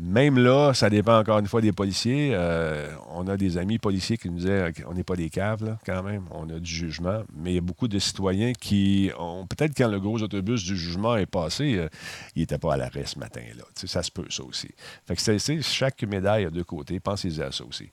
Même 0.00 0.38
là, 0.38 0.74
ça 0.74 0.90
dépend 0.90 1.18
encore 1.18 1.38
une 1.38 1.46
fois 1.46 1.60
des 1.60 1.72
policiers. 1.72 2.32
Euh, 2.34 2.88
on 3.14 3.26
a 3.28 3.36
des 3.36 3.58
amis 3.58 3.78
policiers 3.78 4.16
qui 4.16 4.28
nous 4.28 4.38
disaient 4.38 4.72
qu'on 4.72 4.94
n'est 4.94 5.04
pas 5.04 5.16
des 5.16 5.30
caves, 5.30 5.76
quand 5.86 6.02
même. 6.02 6.24
On 6.30 6.48
a 6.50 6.58
du 6.58 6.70
jugement. 6.70 7.22
Mais 7.34 7.52
il 7.52 7.54
y 7.54 7.58
a 7.58 7.62
beaucoup 7.62 7.88
de 7.88 7.98
citoyens 7.98 8.52
qui 8.52 9.10
ont. 9.18 9.46
Peut-être 9.46 9.76
quand 9.76 9.88
le 9.88 10.00
gros 10.00 10.20
autobus 10.22 10.64
du 10.64 10.76
jugement 10.76 11.16
est 11.16 11.26
passé, 11.26 11.76
euh, 11.76 11.88
il 12.36 12.46
pas 12.46 12.74
à 12.74 12.76
l'arrêt 12.76 13.04
ce 13.06 13.18
matin-là. 13.18 13.64
ça 13.74 14.02
se 14.02 14.10
peut, 14.10 14.26
ça 14.28 14.42
aussi. 14.42 14.68
Fait 15.06 15.16
que 15.16 15.22
c'est, 15.22 15.62
chaque 15.62 16.02
médaille 16.02 16.44
a 16.44 16.50
deux 16.50 16.64
côtés. 16.64 17.00
Pensez-y 17.00 17.42
à 17.42 17.50
ça 17.50 17.64
aussi. 17.64 17.90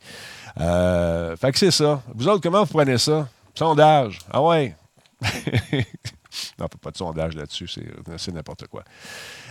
Euh, 0.59 1.35
fait 1.37 1.51
que 1.51 1.59
c'est 1.59 1.71
ça. 1.71 2.01
Vous 2.13 2.27
autres, 2.27 2.41
comment 2.41 2.63
vous 2.63 2.73
prenez 2.73 2.97
ça? 2.97 3.29
Sondage. 3.55 4.19
Ah 4.31 4.41
ouais. 4.41 4.75
Non, 6.59 6.67
pas 6.67 6.91
de 6.91 6.97
sondage 6.97 7.35
là-dessus, 7.35 7.67
c'est 7.67 8.31
n'importe 8.31 8.67
quoi. 8.67 8.83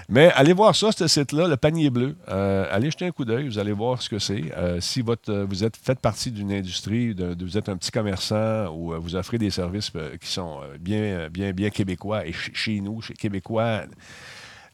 Mais 0.09 0.31
allez 0.33 0.53
voir 0.53 0.75
ça, 0.75 0.93
ce 0.93 1.07
site-là, 1.07 1.49
le 1.49 1.57
panier 1.57 1.91
bleu. 1.91 2.17
Euh, 2.29 2.67
allez 2.71 2.91
jeter 2.91 3.07
un 3.07 3.11
coup 3.11 3.25
d'œil, 3.25 3.49
vous 3.49 3.59
allez 3.59 3.73
voir 3.73 4.01
ce 4.01 4.09
que 4.09 4.19
c'est. 4.19 4.53
Euh, 4.57 4.81
si 4.81 5.03
vous 5.03 5.65
êtes 5.65 5.77
faites 5.77 6.01
partie 6.01 6.31
d'une 6.31 6.53
industrie, 6.53 7.15
vous 7.15 7.59
êtes 7.59 7.69
un 7.69 7.77
petit 7.77 7.91
commerçant 7.91 8.69
ou 8.69 8.93
euh, 8.93 8.99
vous 8.99 9.17
offrez 9.17 9.39
des 9.39 9.51
services 9.51 9.93
qui 10.21 10.31
sont 10.31 10.61
bien, 10.81 11.29
bien, 11.29 11.53
bien 11.53 11.71
québécois 11.71 12.27
et 12.27 12.33
chez 12.33 12.81
nous, 12.81 13.03
chez 13.03 13.15
Québécois, 13.15 13.83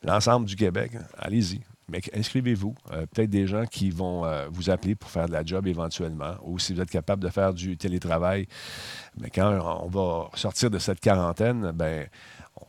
l'ensemble 0.02 0.46
du 0.46 0.56
Québec, 0.56 0.92
allez-y. 1.18 1.60
Mais 1.88 2.00
inscrivez-vous. 2.14 2.74
Peut-être 3.12 3.30
des 3.30 3.46
gens 3.46 3.66
qui 3.66 3.90
vont 3.90 4.24
vous 4.50 4.70
appeler 4.70 4.94
pour 4.94 5.10
faire 5.10 5.26
de 5.26 5.32
la 5.32 5.44
job 5.44 5.66
éventuellement, 5.66 6.34
ou 6.42 6.58
si 6.58 6.72
vous 6.72 6.80
êtes 6.80 6.90
capable 6.90 7.22
de 7.22 7.28
faire 7.28 7.52
du 7.52 7.76
télétravail. 7.76 8.46
Mais 9.20 9.30
quand 9.30 9.80
on 9.82 9.88
va 9.88 10.30
sortir 10.34 10.70
de 10.70 10.78
cette 10.78 11.00
quarantaine, 11.00 11.72
ben 11.72 12.06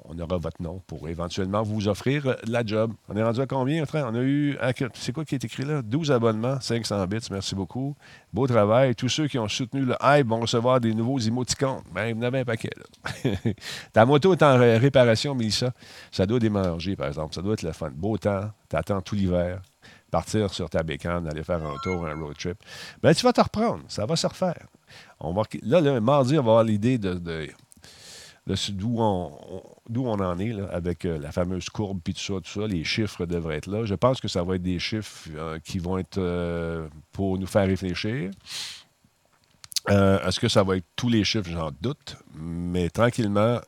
on 0.03 0.17
aura 0.19 0.37
votre 0.37 0.61
nom 0.61 0.81
pour 0.87 1.07
éventuellement 1.09 1.63
vous 1.63 1.87
offrir 1.87 2.35
la 2.45 2.65
job. 2.65 2.93
On 3.09 3.15
est 3.15 3.23
rendu 3.23 3.41
à 3.41 3.45
combien, 3.45 3.83
On 3.93 4.15
a 4.15 4.21
eu, 4.21 4.57
c'est 4.93 5.11
quoi 5.11 5.25
qui 5.25 5.35
est 5.35 5.43
écrit 5.43 5.63
là? 5.63 5.81
12 5.81 6.11
abonnements, 6.11 6.59
500 6.59 7.07
bits, 7.07 7.19
merci 7.31 7.55
beaucoup. 7.55 7.95
Beau 8.33 8.47
travail. 8.47 8.95
Tous 8.95 9.09
ceux 9.09 9.27
qui 9.27 9.39
ont 9.39 9.47
soutenu 9.47 9.81
le 9.81 9.95
hype 10.03 10.27
vont 10.27 10.41
recevoir 10.41 10.79
des 10.79 10.93
nouveaux 10.93 11.19
émoticônes. 11.19 11.81
Ben, 11.93 12.13
vous 12.13 12.21
en 12.21 12.23
avez 12.25 12.39
un 12.39 12.45
paquet, 12.45 12.71
là. 12.75 13.31
Ta 13.93 14.05
moto 14.05 14.33
est 14.33 14.43
en 14.43 14.57
réparation, 14.57 15.35
Mélissa. 15.35 15.71
Ça 16.11 16.25
doit 16.25 16.39
démanger, 16.39 16.95
par 16.95 17.07
exemple. 17.07 17.33
Ça 17.33 17.41
doit 17.41 17.53
être 17.53 17.63
le 17.63 17.71
fun. 17.71 17.91
Beau 17.93 18.17
temps, 18.17 18.51
t'attends 18.69 19.01
tout 19.01 19.15
l'hiver 19.15 19.61
partir 20.11 20.53
sur 20.53 20.69
ta 20.69 20.81
bécane, 20.81 21.27
aller 21.27 21.43
faire 21.43 21.61
un 21.65 21.75
tour, 21.83 22.05
un 22.07 22.15
road 22.15 22.37
trip, 22.37 22.57
ben, 23.01 23.13
tu 23.13 23.25
vas 23.25 23.33
te 23.33 23.41
reprendre. 23.41 23.83
Ça 23.89 24.05
va 24.05 24.15
se 24.15 24.25
refaire. 24.25 24.67
On 25.19 25.33
va, 25.33 25.43
là, 25.61 25.81
le 25.81 25.99
mardi, 25.99 26.39
on 26.39 26.43
va 26.43 26.51
avoir 26.51 26.63
l'idée 26.63 26.97
de, 26.97 27.49
d'où 28.47 28.97
on, 28.99 29.31
on, 29.95 30.19
en 30.19 30.39
est 30.39 30.53
avec 30.71 31.05
euh, 31.05 31.17
la 31.17 31.31
fameuse 31.31 31.69
courbe 31.69 31.99
puis 32.03 32.13
tout 32.13 32.21
ça, 32.21 32.33
tout 32.33 32.61
ça. 32.61 32.67
Les 32.67 32.83
chiffres 32.83 33.25
devraient 33.25 33.57
être 33.57 33.67
là. 33.67 33.85
Je 33.85 33.95
pense 33.95 34.21
que 34.21 34.27
ça 34.27 34.43
va 34.43 34.55
être 34.55 34.61
des 34.61 34.79
chiffres 34.79 35.29
euh, 35.35 35.59
qui 35.59 35.79
vont 35.79 35.97
être 35.97 36.19
euh, 36.19 36.87
pour 37.11 37.39
nous 37.39 37.47
faire 37.47 37.67
réfléchir. 37.67 38.31
Est-ce 39.87 40.39
que 40.39 40.47
ça 40.47 40.63
va 40.63 40.77
être 40.77 40.85
tous 40.95 41.09
les 41.09 41.23
chiffres? 41.23 41.49
J'en 41.49 41.71
doute. 41.79 42.17
Mais 42.33 42.89
tranquillement, 42.89 43.59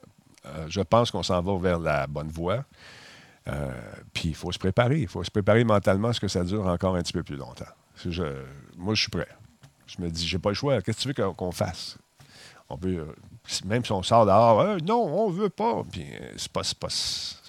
je 0.67 0.81
pense 0.81 1.11
qu'on 1.11 1.21
s'en 1.21 1.41
va 1.41 1.57
vers 1.59 1.79
la 1.79 2.07
bonne 2.07 2.29
voie. 2.29 2.65
puis 4.13 4.29
il 4.29 4.35
faut 4.35 4.51
se 4.51 4.57
préparer. 4.57 5.01
Il 5.01 5.07
faut 5.07 5.23
se 5.23 5.29
préparer 5.29 5.63
mentalement 5.63 6.07
à 6.07 6.13
ce 6.13 6.19
que 6.19 6.27
ça 6.27 6.43
dure 6.43 6.65
encore 6.65 6.95
un 6.95 7.03
petit 7.03 7.13
peu 7.13 7.21
plus 7.21 7.35
longtemps. 7.35 7.65
moi, 8.75 8.95
je 8.95 9.01
suis 9.01 9.11
prêt. 9.11 9.27
Je 9.85 10.01
me 10.01 10.09
dis, 10.09 10.25
j'ai 10.25 10.39
pas 10.39 10.49
le 10.49 10.55
choix. 10.55 10.81
Qu'est-ce 10.81 11.07
que 11.07 11.13
tu 11.13 11.21
veux 11.21 11.33
qu'on 11.33 11.51
fasse? 11.51 11.99
On 12.67 12.79
peut 12.79 13.05
même 13.65 13.83
si 13.83 13.91
on 13.91 14.03
sort 14.03 14.25
dehors, 14.25 14.77
non, 14.83 15.05
on 15.05 15.29
veut 15.29 15.49
pas. 15.49 15.83
Puis 15.91 16.03
euh, 16.03 16.31
c'est 16.37 16.51
pas, 16.51 16.61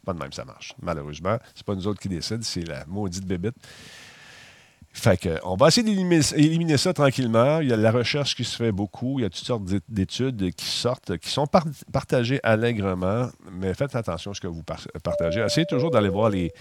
pas, 0.04 0.12
de 0.12 0.18
même 0.18 0.32
ça 0.32 0.44
marche. 0.44 0.74
Malheureusement, 0.82 1.38
c'est 1.54 1.64
pas 1.64 1.74
nous 1.74 1.86
autres 1.86 2.00
qui 2.00 2.08
décident, 2.08 2.42
c'est 2.42 2.66
la 2.66 2.84
maudite 2.86 3.26
bébite. 3.26 3.56
Fait 4.90 5.16
que, 5.16 5.38
on 5.44 5.54
va 5.54 5.68
essayer 5.68 5.84
d'éliminer 5.84 6.76
ça 6.76 6.92
tranquillement. 6.92 7.60
Il 7.60 7.68
y 7.68 7.72
a 7.72 7.76
la 7.76 7.92
recherche 7.92 8.34
qui 8.34 8.42
se 8.42 8.56
fait 8.56 8.72
beaucoup. 8.72 9.20
Il 9.20 9.22
y 9.22 9.24
a 9.24 9.30
toutes 9.30 9.44
sortes 9.44 9.62
d'études 9.88 10.52
qui 10.54 10.64
sortent, 10.64 11.18
qui 11.18 11.30
sont 11.30 11.46
partagées 11.92 12.40
allègrement. 12.42 13.28
Mais 13.52 13.74
faites 13.74 13.94
attention 13.94 14.32
à 14.32 14.34
ce 14.34 14.40
que 14.40 14.48
vous 14.48 14.64
partagez. 15.04 15.40
Essayez 15.40 15.66
toujours 15.66 15.92
d'aller 15.92 16.08
voir 16.08 16.30
les, 16.30 16.52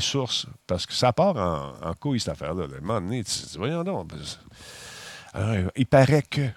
sources 0.00 0.46
parce 0.66 0.86
que 0.86 0.92
ça 0.92 1.12
part 1.12 1.36
en, 1.36 1.88
en 1.88 1.94
couille, 1.94 2.18
cette 2.18 2.30
affaire-là. 2.30 2.64
Un 2.64 2.80
moment 2.80 3.00
donné, 3.00 3.22
voyons 3.56 3.84
donc. 3.84 4.10
Euh, 5.36 5.68
il 5.76 5.86
paraît 5.86 6.22
que. 6.22 6.48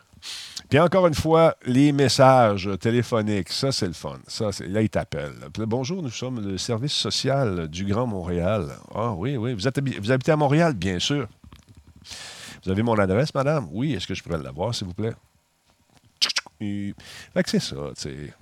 Puis 0.69 0.79
encore 0.79 1.07
une 1.07 1.13
fois, 1.13 1.55
les 1.65 1.93
messages 1.93 2.69
téléphoniques, 2.81 3.49
ça, 3.49 3.71
c'est 3.71 3.87
le 3.87 3.93
fun. 3.93 4.19
Ça, 4.27 4.49
là, 4.67 4.81
ils 4.81 4.89
t'appellent. 4.89 5.47
Bonjour, 5.59 6.03
nous 6.03 6.09
sommes 6.09 6.45
le 6.45 6.57
service 6.57 6.91
social 6.91 7.69
du 7.69 7.85
Grand 7.85 8.05
Montréal. 8.05 8.67
Ah 8.93 9.13
oui, 9.13 9.37
oui. 9.37 9.53
Vous, 9.53 9.61
vous 9.61 10.11
habitez 10.11 10.31
à 10.31 10.35
Montréal, 10.35 10.73
bien 10.73 10.99
sûr. 10.99 11.27
Vous 12.65 12.71
avez 12.71 12.83
mon 12.83 12.99
adresse, 12.99 13.33
madame? 13.33 13.69
Oui, 13.71 13.93
est-ce 13.93 14.07
que 14.07 14.13
je 14.13 14.21
pourrais 14.21 14.43
l'avoir, 14.43 14.75
s'il 14.75 14.87
vous 14.87 14.93
plaît? 14.93 15.13
Fait 16.59 17.43
que 17.43 17.49
c'est 17.49 17.61
ça, 17.61 17.75
tu 17.95 18.01
sais. 18.01 18.33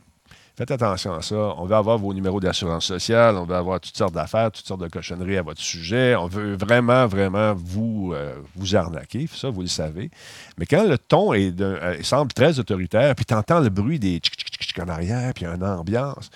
Faites 0.58 0.72
attention 0.72 1.14
à 1.14 1.22
ça. 1.22 1.36
On 1.36 1.66
veut 1.66 1.76
avoir 1.76 1.98
vos 1.98 2.14
numéros 2.14 2.40
d'assurance 2.40 2.86
sociale, 2.86 3.36
on 3.36 3.44
veut 3.44 3.56
avoir 3.56 3.82
toutes 3.82 3.98
sortes 3.98 4.14
d'affaires, 4.14 4.52
toutes 4.52 4.66
sortes 4.66 4.80
de 4.80 4.88
cochonneries 4.88 5.38
à 5.38 5.42
votre 5.42 5.60
sujet. 5.60 6.16
On 6.16 6.28
veut 6.28 6.56
vraiment, 6.56 7.08
vraiment 7.08 7.54
vous, 7.54 8.14
euh, 8.14 8.36
vous 8.56 8.74
arnaquer. 8.74 9.28
Ça, 9.34 9.50
vous 9.50 9.62
le 9.62 9.68
savez. 9.68 10.10
Mais 10.58 10.66
quand 10.66 10.88
le 10.88 10.98
ton 10.98 11.34
est 11.34 11.60
euh, 11.60 12.02
semble 12.04 12.32
très 12.32 12.58
autoritaire, 12.58 13.16
puis 13.16 13.26
tu 13.26 13.34
entends 13.34 13.60
le 13.60 13.68
bruit 13.68 14.00
des 14.00 14.20
tchic 14.20 14.34
tchic 14.34 14.62
tchic 14.62 14.80
en 14.80 14.88
arrière, 14.88 15.34
puis 15.34 15.46
une 15.46 15.64
ambiance. 15.64 16.30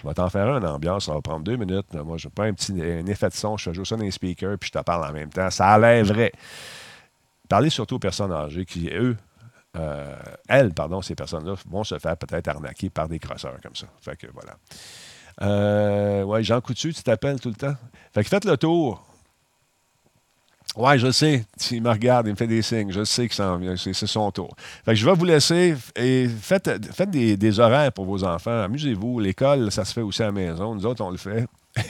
Je 0.00 0.08
vais 0.08 0.14
t'en 0.14 0.30
faire 0.30 0.48
une 0.56 0.64
ambiance, 0.64 1.06
ça 1.06 1.12
va 1.12 1.20
prendre 1.20 1.44
deux 1.44 1.56
minutes. 1.56 1.92
Moi, 1.92 2.16
je 2.16 2.28
prends 2.28 2.44
un 2.44 2.54
petit 2.54 2.72
un 2.72 3.04
effet 3.06 3.28
de 3.28 3.34
son, 3.34 3.58
je 3.58 3.72
joue 3.72 3.84
ça 3.84 3.96
dans 3.96 4.04
les 4.04 4.12
speakers, 4.12 4.56
puis 4.58 4.70
je 4.72 4.78
te 4.78 4.82
parle 4.82 5.04
en 5.04 5.12
même 5.12 5.28
temps. 5.28 5.50
Ça 5.50 5.66
a 5.66 5.78
l'air 5.78 6.04
vrai. 6.06 6.32
Parlez 7.50 7.68
surtout 7.68 7.96
aux 7.96 7.98
personnes 7.98 8.32
âgées 8.32 8.64
qui, 8.64 8.88
eux, 8.94 9.16
euh, 9.78 10.16
elles, 10.48 10.72
pardon, 10.72 11.02
ces 11.02 11.14
personnes-là 11.14 11.54
vont 11.68 11.84
se 11.84 11.98
faire 11.98 12.16
peut-être 12.16 12.48
arnaquer 12.48 12.90
par 12.90 13.08
des 13.08 13.18
crosseurs 13.18 13.58
comme 13.62 13.74
ça. 13.74 13.86
Fait 14.00 14.16
que 14.16 14.26
voilà. 14.32 14.56
Euh, 15.42 16.24
ouais, 16.24 16.42
Jean 16.42 16.60
Coutu, 16.60 16.92
tu 16.92 17.02
t'appelles 17.02 17.40
tout 17.40 17.48
le 17.48 17.54
temps? 17.54 17.74
Fait 18.12 18.22
que 18.22 18.28
faites 18.28 18.44
le 18.44 18.56
tour. 18.56 19.04
Ouais, 20.76 20.98
je 20.98 21.10
sais. 21.10 21.44
Il 21.70 21.82
me 21.82 21.90
regarde, 21.90 22.26
il 22.26 22.30
me 22.30 22.36
fait 22.36 22.46
des 22.46 22.62
signes. 22.62 22.92
Je 22.92 23.02
sais 23.04 23.26
que 23.28 23.34
c'est 23.34 24.06
son 24.06 24.30
tour. 24.30 24.54
Fait 24.84 24.92
que 24.92 24.96
je 24.96 25.04
vais 25.04 25.14
vous 25.14 25.24
laisser 25.24 25.74
et 25.96 26.28
faites, 26.28 26.70
faites 26.94 27.10
des, 27.10 27.60
horaires 27.60 27.92
pour 27.92 28.04
vos 28.04 28.22
enfants. 28.22 28.62
Amusez-vous. 28.62 29.18
L'école, 29.18 29.72
ça 29.72 29.84
se 29.84 29.92
fait 29.92 30.02
aussi 30.02 30.22
à 30.22 30.26
la 30.26 30.32
maison. 30.32 30.74
Nous 30.74 30.86
autres, 30.86 31.02
on 31.02 31.10
le 31.10 31.16
fait. 31.16 31.46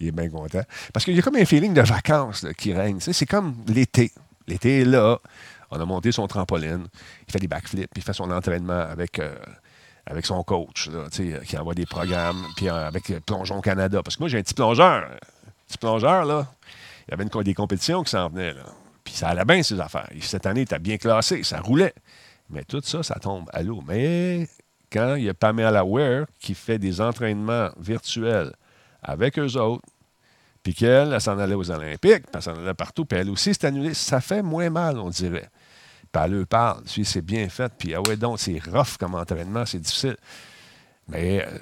il 0.00 0.08
est 0.08 0.12
bien 0.12 0.28
content. 0.28 0.62
Parce 0.92 1.04
qu'il 1.04 1.16
y 1.16 1.18
a 1.18 1.22
comme 1.22 1.36
un 1.36 1.44
feeling 1.44 1.74
de 1.74 1.80
vacances 1.80 2.46
qui 2.56 2.72
règne. 2.72 2.98
C'est 3.00 3.26
comme 3.26 3.54
l'été. 3.66 4.12
L'été 4.46 4.82
est 4.82 4.84
là. 4.84 5.18
On 5.70 5.80
a 5.80 5.84
monté 5.84 6.12
son 6.12 6.26
trampoline. 6.26 6.86
Il 7.26 7.32
fait 7.32 7.38
des 7.38 7.48
backflips, 7.48 7.90
il 7.96 8.02
fait 8.02 8.12
son 8.12 8.30
entraînement 8.30 8.72
avec, 8.80 9.18
euh, 9.18 9.34
son 10.24 10.42
coach, 10.42 10.90
qui 11.46 11.56
envoie 11.56 11.74
des 11.74 11.86
programmes, 11.86 12.44
puis 12.56 12.68
euh, 12.68 12.88
avec 12.88 13.12
Plongeon 13.24 13.60
Canada. 13.60 14.02
Parce 14.02 14.16
que 14.16 14.22
moi, 14.22 14.28
j'ai 14.28 14.38
un 14.38 14.42
petit 14.42 14.54
plongeur. 14.54 15.08
Petit 15.68 15.78
plongeur, 15.78 16.24
là. 16.24 16.46
Il 17.08 17.12
y 17.12 17.14
avait 17.14 17.44
des 17.44 17.54
compétitions 17.54 18.02
qui 18.02 18.10
s'en 18.10 18.28
venaient, 18.28 18.54
là. 18.54 18.64
Puis 19.04 19.14
ça 19.14 19.28
allait 19.28 19.44
bien, 19.44 19.62
ces 19.62 19.80
affaires. 19.80 20.08
cette 20.20 20.46
année, 20.46 20.60
il 20.60 20.64
était 20.64 20.78
bien 20.78 20.96
classé, 20.98 21.42
ça 21.42 21.60
roulait. 21.60 21.94
Mais 22.50 22.64
tout 22.64 22.80
ça, 22.82 23.02
ça 23.02 23.14
tombe 23.16 23.48
à 23.52 23.62
l'eau. 23.62 23.82
Mais 23.86 24.48
quand 24.92 25.14
il 25.14 25.24
y 25.24 25.28
a 25.28 25.34
Pamela 25.34 25.84
Ware 25.84 26.26
qui 26.40 26.54
fait 26.54 26.78
des 26.78 27.00
entraînements 27.00 27.70
virtuels 27.78 28.52
avec 29.02 29.38
eux 29.38 29.56
autres, 29.56 29.84
puis 30.62 30.74
qu'elle, 30.74 31.12
elle, 31.12 31.20
s'en 31.20 31.38
allait 31.38 31.54
aux 31.54 31.70
Olympiques, 31.70 31.98
puis 32.00 32.32
elle 32.34 32.42
s'en 32.42 32.54
allait 32.54 32.74
partout, 32.74 33.04
puis 33.04 33.18
elle 33.18 33.30
aussi 33.30 33.54
s'est 33.54 33.66
annulée, 33.66 33.94
ça 33.94 34.20
fait 34.20 34.42
moins 34.42 34.68
mal, 34.68 34.98
on 34.98 35.08
dirait. 35.08 35.48
Puis 36.12 36.22
elle 36.22 36.46
parle. 36.46 36.82
C'est 36.86 37.24
bien 37.24 37.48
fait. 37.48 37.72
Puis, 37.78 37.94
ah 37.94 38.00
ouais, 38.02 38.16
donc, 38.16 38.38
c'est 38.40 38.58
rough 38.58 38.96
comme 38.98 39.14
entraînement, 39.14 39.64
c'est 39.66 39.78
difficile. 39.78 40.16
Mais 41.08 41.44
euh, 41.44 41.58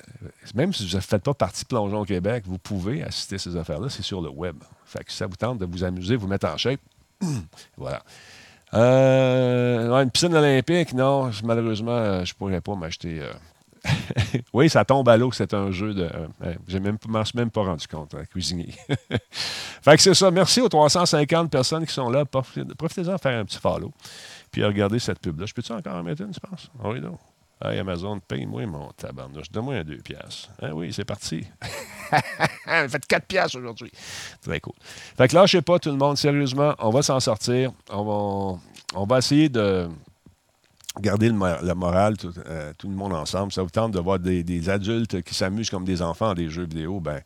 même 0.54 0.72
si 0.72 0.86
vous 0.86 0.96
ne 0.96 1.00
faites 1.00 1.22
pas 1.22 1.34
partie 1.34 1.62
de 1.62 1.68
Plongeon 1.68 2.04
Québec, 2.04 2.44
vous 2.46 2.58
pouvez 2.58 3.02
assister 3.02 3.36
à 3.36 3.38
ces 3.38 3.56
affaires-là, 3.56 3.88
c'est 3.88 4.02
sur 4.02 4.20
le 4.20 4.28
web. 4.28 4.56
Fait 4.84 5.02
que 5.02 5.12
ça 5.12 5.26
vous 5.26 5.36
tente 5.36 5.58
de 5.58 5.66
vous 5.66 5.84
amuser, 5.84 6.16
vous 6.16 6.26
mettre 6.26 6.46
en 6.46 6.56
shape, 6.56 6.80
voilà. 7.76 8.02
Euh, 8.74 9.90
une 10.02 10.10
piscine 10.10 10.34
olympique, 10.34 10.92
non, 10.92 11.30
malheureusement, 11.42 11.92
euh, 11.92 12.24
je 12.26 12.34
ne 12.34 12.36
pourrais 12.36 12.60
pas 12.60 12.74
m'acheter 12.74 13.22
oui, 14.52 14.68
ça 14.68 14.84
tombe 14.84 15.08
à 15.08 15.16
l'eau, 15.16 15.30
c'est 15.32 15.54
un 15.54 15.70
jeu 15.70 15.94
de. 15.94 16.10
Je 16.66 16.78
ne 16.78 16.92
m'en 17.08 17.24
suis 17.24 17.38
même 17.38 17.50
pas 17.50 17.62
rendu 17.62 17.86
compte, 17.86 18.14
hein, 18.14 18.24
cuisinier. 18.30 18.74
fait 19.30 19.96
que 19.96 20.02
c'est 20.02 20.14
ça. 20.14 20.30
Merci 20.30 20.60
aux 20.60 20.68
350 20.68 21.50
personnes 21.50 21.86
qui 21.86 21.92
sont 21.92 22.10
là. 22.10 22.24
Profitez-en 22.24 23.14
de 23.14 23.20
faire 23.20 23.38
un 23.38 23.44
petit 23.44 23.58
follow. 23.58 23.92
Puis 24.50 24.64
regardez 24.64 24.98
cette 24.98 25.20
pub-là. 25.20 25.46
Je 25.46 25.54
peux-tu 25.54 25.72
encore 25.72 25.94
en 25.94 26.02
mettre 26.02 26.22
une, 26.22 26.30
tu 26.30 26.40
penses? 26.40 26.70
Ah 26.82 26.88
oui, 26.88 27.00
non. 27.00 27.18
Hey, 27.60 27.80
Amazon, 27.80 28.20
paye-moi 28.20 28.66
mon 28.66 28.90
tabarnouche. 28.92 29.50
Donne-moi 29.50 29.76
un 29.76 29.84
2 29.84 29.96
piastres. 29.96 30.50
Ah 30.62 30.72
oui, 30.72 30.92
c'est 30.92 31.04
parti. 31.04 31.44
Faites 32.64 33.06
4 33.06 33.26
piastres 33.26 33.58
aujourd'hui. 33.58 33.90
Très 34.40 34.60
cool. 34.60 34.74
Fait 35.16 35.26
que 35.26 35.34
là, 35.34 35.44
je 35.44 35.52
sais 35.52 35.62
pas, 35.62 35.80
tout 35.80 35.90
le 35.90 35.96
monde, 35.96 36.16
sérieusement, 36.16 36.74
on 36.78 36.90
va 36.90 37.02
s'en 37.02 37.18
sortir. 37.18 37.72
On 37.90 38.04
va, 38.04 38.60
on 38.94 39.06
va 39.06 39.18
essayer 39.18 39.48
de 39.48 39.88
garder 41.00 41.28
le, 41.28 41.34
moral, 41.74 42.14
euh, 42.46 42.72
tout, 42.78 42.88
le 42.88 42.94
monde 42.94 43.12
ensemble. 43.12 43.52
Ça 43.52 43.62
vous 43.62 43.70
tente 43.70 43.92
de 43.92 44.00
voir 44.00 44.20
des, 44.20 44.70
adultes 44.70 45.22
qui 45.22 45.34
s'amusent 45.34 45.70
comme 45.70 45.84
des 45.84 46.00
enfants 46.00 46.30
à 46.30 46.34
des 46.34 46.48
jeux 46.48 46.64
vidéo, 46.64 47.00
ben 47.00 47.20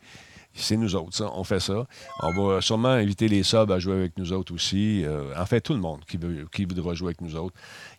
c'est 0.54 0.76
nous 0.76 0.94
autres, 0.94 1.16
ça. 1.16 1.30
On 1.34 1.44
fait 1.44 1.60
ça. 1.60 1.86
On 2.20 2.32
va 2.32 2.60
sûrement 2.60 2.88
inviter 2.88 3.28
les 3.28 3.42
subs 3.42 3.70
à 3.70 3.78
jouer 3.78 3.94
avec 3.94 4.18
nous 4.18 4.32
autres 4.32 4.52
aussi. 4.54 5.02
Euh, 5.04 5.32
en 5.36 5.46
fait, 5.46 5.60
tout 5.60 5.72
le 5.72 5.80
monde 5.80 6.00
qui, 6.06 6.18
veut, 6.18 6.46
qui 6.52 6.64
voudra 6.64 6.94
jouer 6.94 7.08
avec 7.08 7.20
nous 7.20 7.36
autres. 7.36 7.54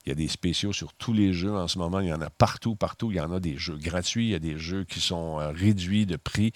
Il 0.06 0.10
y 0.10 0.12
a 0.12 0.16
des 0.16 0.28
spéciaux 0.28 0.74
sur 0.74 0.94
tous 0.94 1.14
les 1.14 1.34
jeux 1.34 1.54
en 1.54 1.68
ce 1.68 1.80
moment. 1.80 2.00
Il 2.00 2.08
y 2.08 2.14
en 2.14 2.22
a 2.22 2.30
partout, 2.30 2.76
partout. 2.76 3.12
Il 3.12 3.18
y 3.18 3.22
en 3.22 3.32
a 3.32 3.40
des 3.40 3.58
jeux 3.58 3.78
gratuits. 3.78 4.28
Il 4.28 4.32
y 4.32 4.36
a 4.36 4.40
des 4.40 4.58
jeux 4.58 4.84
qui 4.84 5.00
sont 5.00 5.40
euh, 5.40 5.52
réduits 5.52 6.06
de 6.06 6.16
prix. 6.16 6.52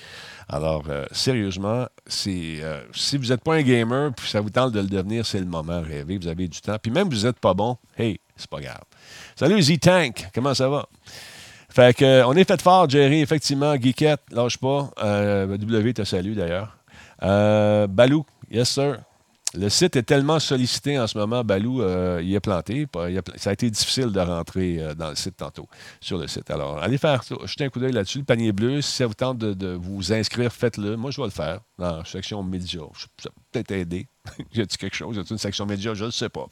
Alors, 0.47 0.85
sérieusement, 1.11 1.87
c'est 2.05 2.61
si 2.93 3.17
vous 3.17 3.27
n'êtes 3.27 3.43
pas 3.43 3.55
un 3.55 3.61
gamer, 3.61 4.13
puis 4.13 4.27
ça 4.27 4.41
vous 4.41 4.49
tente 4.49 4.73
de 4.73 4.79
le 4.79 4.87
devenir, 4.87 5.25
c'est 5.25 5.39
le 5.39 5.45
moment 5.45 5.81
rêver. 5.81 6.17
Vous 6.17 6.27
avez 6.27 6.47
du 6.47 6.61
temps. 6.61 6.77
Puis 6.81 6.91
même 6.91 7.11
si 7.11 7.19
vous 7.19 7.25
n'êtes 7.25 7.39
pas 7.39 7.53
bon, 7.53 7.77
hey, 7.97 8.19
c'est 8.35 8.49
pas 8.49 8.61
grave. 8.61 8.83
Salut 9.35 9.61
Z-Tank, 9.61 10.29
comment 10.33 10.53
ça 10.53 10.69
va? 10.69 10.87
Fait 11.69 11.95
que, 11.95 12.05
euh, 12.05 12.27
on 12.27 12.33
est 12.33 12.47
fait 12.47 12.61
fort, 12.61 12.89
Jerry, 12.89 13.21
effectivement. 13.21 13.75
Geekette, 13.75 14.21
lâche 14.31 14.57
pas. 14.57 14.89
Euh, 15.03 15.57
w 15.57 15.93
te 15.93 16.03
salue 16.03 16.33
d'ailleurs. 16.33 16.77
Euh, 17.23 17.87
Balou, 17.87 18.25
yes 18.49 18.69
sir. 18.69 18.99
Le 19.53 19.69
site 19.69 19.95
est 19.95 20.03
tellement 20.03 20.39
sollicité 20.39 20.99
en 20.99 21.07
ce 21.07 21.17
moment, 21.17 21.41
Balou, 21.41 21.81
euh, 21.81 22.19
il 22.21 22.35
est 22.35 22.39
planté. 22.41 22.85
ça 23.37 23.51
a 23.51 23.53
été 23.53 23.69
difficile 23.69 24.11
de 24.11 24.19
rentrer 24.19 24.77
euh, 24.79 24.93
dans 24.93 25.09
le 25.09 25.15
site 25.15 25.37
tantôt, 25.37 25.67
sur 26.01 26.17
le 26.17 26.27
site. 26.27 26.51
Alors, 26.51 26.79
allez 26.79 26.97
faire 26.97 27.21
jeter 27.45 27.63
un 27.63 27.69
coup 27.69 27.79
d'œil 27.79 27.93
là-dessus. 27.93 28.19
Le 28.19 28.25
panier 28.25 28.51
bleu, 28.51 28.81
si 28.81 28.91
ça 28.91 29.07
vous 29.07 29.13
tente 29.13 29.37
de, 29.37 29.73
vous 29.73 30.11
inscrire, 30.11 30.51
faites-le. 30.51 30.97
Moi, 30.97 31.11
je 31.11 31.21
vais 31.21 31.27
le 31.27 31.31
faire 31.31 31.61
dans 31.79 31.97
la 31.97 32.05
section 32.05 32.43
médias. 32.43 32.81
Ça 33.23 33.29
peut 33.51 33.59
être 33.59 33.71
aider. 33.71 34.07
y 34.53 34.59
a-t-il 34.59 34.77
quelque 34.77 34.95
chose? 34.95 35.17
A 35.17 35.21
une 35.29 35.37
section 35.37 35.65
médias? 35.65 35.93
Je 35.93 36.05
ne 36.05 36.11
sais 36.11 36.29
pas. 36.29 36.47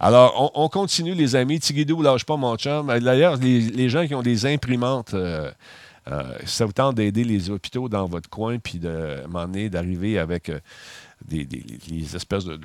Alors, 0.00 0.50
on, 0.56 0.68
continue, 0.68 1.14
les 1.14 1.36
amis. 1.36 1.60
Tigidou, 1.60 2.02
lâche 2.02 2.24
pas 2.24 2.36
mon 2.36 2.56
chum. 2.56 2.88
D'ailleurs, 2.98 3.36
les, 3.36 3.88
gens 3.88 4.08
qui 4.08 4.14
ont 4.16 4.22
des 4.22 4.44
imprimantes. 4.46 5.14
Euh, 5.14 5.52
ça 6.44 6.66
vous 6.66 6.72
tente 6.72 6.96
d'aider 6.96 7.24
les 7.24 7.48
hôpitaux 7.48 7.88
dans 7.88 8.06
votre 8.06 8.28
coin, 8.28 8.58
puis 8.58 8.78
de 8.78 9.26
m'emmener, 9.26 9.70
d'arriver 9.70 10.18
avec 10.18 10.50
des, 11.26 11.46
espèces 12.14 12.44
de, 12.44 12.58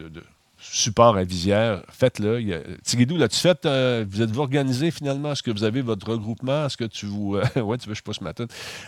supports 0.58 1.16
à 1.16 1.24
visière, 1.24 1.84
faites-le. 1.90 2.42
Tigidou, 2.84 3.18
là-tu 3.18 3.38
fait, 3.38 3.66
euh, 3.66 4.06
vous 4.10 4.22
êtes-vous 4.22 4.42
organisé 4.42 4.92
finalement? 4.92 5.32
Est-ce 5.32 5.44
que 5.44 5.52
vous 5.52 5.64
avez 5.64 5.82
votre 5.82 6.10
regroupement? 6.10 6.66
Est-ce 6.66 6.78
que 6.78 6.86
tu 6.86 7.06
vous. 7.06 7.36
Euh, 7.36 7.62
ouais, 7.62 7.78
tu 7.78 7.88
veux, 7.88 7.96
je 7.96 8.00
sais 8.00 8.04
pas 8.04 8.14
ce 8.14 8.24
matin. 8.24 8.46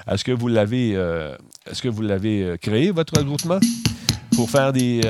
Est-ce 0.07 0.23
que 0.23 0.31
vous 0.31 0.47
l'avez 0.47 0.93
euh, 0.95 1.35
est-ce 1.69 1.81
que 1.81 1.87
vous 1.87 2.01
l'avez 2.01 2.57
créé, 2.61 2.91
votre 2.91 3.17
regroupement? 3.17 3.59
Pour 4.35 4.49
faire 4.49 4.73
des. 4.73 5.01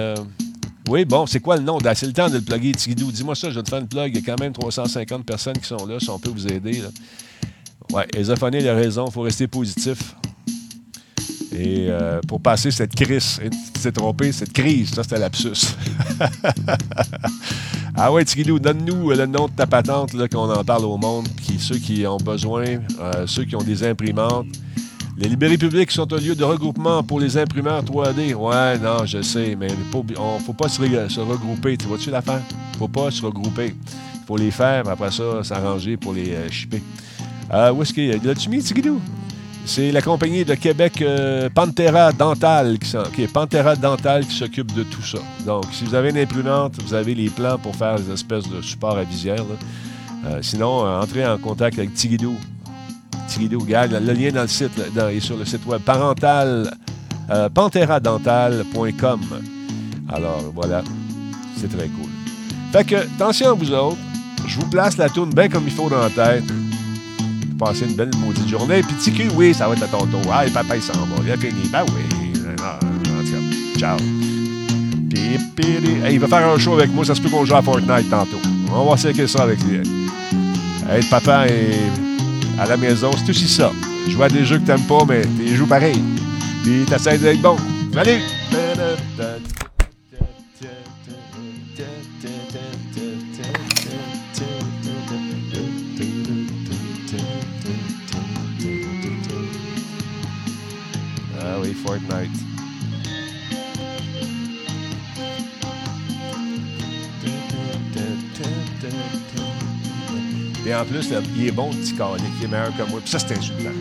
Oui, 0.89 1.05
bon, 1.05 1.25
c'est 1.25 1.39
quoi 1.39 1.57
le 1.57 1.63
nom? 1.63 1.77
C'est 1.93 2.07
le 2.07 2.13
temps 2.13 2.27
de 2.27 2.35
le 2.35 2.41
plugger, 2.41 2.71
Tigidou. 2.73 3.11
Dis-moi 3.11 3.35
ça, 3.35 3.49
je 3.49 3.55
vais 3.55 3.63
te 3.63 3.69
faire 3.69 3.79
une 3.79 3.87
plug. 3.87 4.15
Il 4.15 4.19
y 4.19 4.23
a 4.23 4.25
quand 4.25 4.41
même 4.41 4.51
350 4.51 5.25
personnes 5.25 5.57
qui 5.57 5.67
sont 5.67 5.85
là, 5.85 5.99
si 5.99 6.09
on 6.09 6.19
peut 6.19 6.29
vous 6.29 6.47
aider. 6.47 6.81
Là. 6.81 6.89
Ouais, 7.91 8.07
il 8.13 8.67
a 8.67 8.73
raison, 8.73 9.05
il 9.07 9.11
faut 9.11 9.21
rester 9.21 9.47
positif. 9.47 10.15
Et 11.53 11.87
euh, 11.89 12.21
pour 12.27 12.39
passer 12.39 12.71
cette 12.71 12.95
crise, 12.95 13.41
t'es 13.81 13.91
trompé, 13.91 14.31
cette 14.31 14.53
crise, 14.53 14.91
ça 14.91 15.03
c'était 15.03 15.19
lapsus. 15.19 15.75
ah 17.95 18.11
ouais, 18.11 18.23
Tigidou, 18.23 18.57
donne-nous 18.57 19.09
le 19.09 19.25
nom 19.25 19.47
de 19.47 19.51
ta 19.51 19.67
patente, 19.67 20.11
qu'on 20.29 20.49
en 20.49 20.63
parle 20.63 20.85
au 20.85 20.97
monde, 20.97 21.27
qui, 21.41 21.59
ceux 21.59 21.77
qui 21.77 22.07
ont 22.07 22.17
besoin, 22.17 22.63
euh, 22.99 23.27
ceux 23.27 23.43
qui 23.43 23.55
ont 23.55 23.63
des 23.63 23.83
imprimantes. 23.83 24.47
Les 25.17 25.27
librairies 25.27 25.57
publiques 25.57 25.91
sont 25.91 26.11
un 26.13 26.17
lieu 26.17 26.35
de 26.35 26.43
regroupement 26.43 27.03
pour 27.03 27.19
les 27.19 27.37
imprimeurs 27.37 27.83
3D. 27.83 28.33
Ouais, 28.33 28.79
non, 28.79 29.05
je 29.05 29.21
sais, 29.21 29.55
mais 29.59 29.67
il 29.67 29.77
ne 29.77 30.39
faut 30.39 30.53
pas 30.53 30.69
se, 30.69 30.79
regrouper. 31.19 31.75
Tu 31.77 31.85
vois-tu 31.85 32.09
l'affaire? 32.09 32.41
faut 32.79 32.87
pas 32.87 33.11
se 33.11 33.21
regrouper. 33.23 33.75
Il 34.15 34.25
faut 34.25 34.37
les 34.37 34.51
faire, 34.51 34.87
après 34.87 35.11
ça, 35.11 35.43
s'arranger 35.43 35.97
pour 35.97 36.13
les 36.13 36.31
euh, 36.31 36.49
shipper. 36.49 36.81
où 37.51 37.81
est-ce 37.81 37.93
qu'il 37.93 38.05
y 38.05 38.13
a? 38.13 38.15
L'as-tu 38.23 38.49
mis, 38.49 38.63
Tigidou? 38.63 39.01
C'est 39.65 39.91
la 39.91 40.01
compagnie 40.01 40.43
de 40.43 40.55
Québec 40.55 41.01
euh, 41.01 41.49
Pantera 41.49 42.11
Dental 42.11 42.77
qui, 42.79 43.27
Dental 43.81 44.25
qui 44.25 44.35
s'occupe 44.35 44.73
de 44.73 44.83
tout 44.83 45.03
ça. 45.03 45.19
Donc, 45.45 45.65
si 45.71 45.85
vous 45.85 45.95
avez 45.95 46.09
une 46.09 46.17
imprimante, 46.17 46.81
vous 46.81 46.93
avez 46.93 47.13
les 47.13 47.29
plans 47.29 47.57
pour 47.57 47.75
faire 47.75 47.95
des 47.95 48.11
espèces 48.11 48.49
de 48.49 48.61
supports 48.61 48.97
à 48.97 49.03
visière. 49.03 49.43
Euh, 50.25 50.39
sinon, 50.41 50.85
euh, 50.85 51.01
entrez 51.01 51.25
en 51.25 51.37
contact 51.37 51.77
avec 51.77 51.93
Tigidou. 51.93 52.35
Tigidou, 53.27 53.59
regarde, 53.59 53.91
le 53.91 54.13
lien 54.13 54.31
dans 54.31 54.41
le 54.41 54.47
site, 54.47 54.71
est 54.77 55.19
sur 55.19 55.37
le 55.37 55.45
site 55.45 55.65
web 55.65 55.81
parental, 55.81 56.71
panteradental.com. 57.53 59.21
Alors, 60.09 60.51
voilà, 60.53 60.83
c'est 61.55 61.69
très 61.69 61.87
cool. 61.87 62.09
Fait 62.73 62.83
que, 62.83 62.95
attention 62.95 63.51
à 63.51 63.53
vous 63.53 63.71
autres, 63.71 63.97
je 64.47 64.59
vous 64.59 64.67
place 64.69 64.97
la 64.97 65.07
tourne 65.07 65.33
bien 65.33 65.47
comme 65.47 65.63
il 65.65 65.71
faut 65.71 65.89
dans 65.89 66.01
la 66.01 66.09
tête 66.09 66.43
passer 67.61 67.85
une 67.85 67.93
belle 67.93 68.09
maudite 68.17 68.47
journée. 68.47 68.81
Puis 68.81 68.95
Tiki, 68.95 69.27
oui, 69.35 69.53
ça 69.53 69.67
va 69.67 69.75
être 69.75 69.83
à 69.83 69.87
ton 69.87 70.05
tour. 70.07 70.21
Ah, 70.31 70.43
papa, 70.51 70.75
il 70.75 70.81
s'en 70.81 70.93
va. 70.93 71.23
Il 71.23 71.31
a 71.31 71.37
fini. 71.37 71.69
Ben 71.71 71.85
oui. 71.89 72.01
Ciao. 73.77 73.97
Hey, 76.03 76.13
il 76.13 76.19
va 76.19 76.27
faire 76.27 76.47
un 76.47 76.57
show 76.57 76.73
avec 76.73 76.91
moi. 76.91 77.05
Ça 77.05 77.13
se 77.13 77.21
peut 77.21 77.29
qu'on 77.29 77.45
joue 77.45 77.55
à 77.55 77.61
Fortnite 77.61 78.09
tantôt. 78.09 78.41
On 78.73 78.85
va 78.85 78.95
essayer 78.95 79.27
ça 79.27 79.43
avec 79.43 79.59
lui. 79.63 79.77
Hey, 80.89 81.03
papa 81.09 81.45
est 81.47 82.59
à 82.59 82.65
la 82.65 82.77
maison. 82.77 83.11
C'est 83.15 83.29
aussi 83.29 83.47
ça. 83.47 83.71
Jouer 84.09 84.25
à 84.25 84.29
des 84.29 84.43
jeux 84.43 84.57
que 84.57 84.65
t'aimes 84.65 84.87
pas, 84.87 85.05
mais 85.07 85.21
tu 85.37 85.55
joues 85.55 85.67
pareil. 85.67 86.01
Puis 86.63 86.83
t'essaies 86.87 87.19
d'être 87.19 87.41
bon. 87.41 87.57
Salut! 87.93 88.21
Et 110.71 110.73
en 110.73 110.85
plus, 110.85 111.09
il 111.35 111.47
est 111.47 111.51
bon, 111.51 111.69
le 111.69 111.75
petit 111.79 111.93
calique, 111.93 112.23
il 112.39 112.45
est 112.45 112.47
meilleur 112.47 112.73
que 112.77 112.83
moi. 112.89 113.01
Puis 113.01 113.09
ça, 113.09 113.19
c'est 113.19 113.37
insultant. 113.37 113.71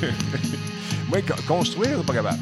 moi, 1.10 1.18
construire, 1.46 2.02
pas 2.04 2.14
capable? 2.14 2.38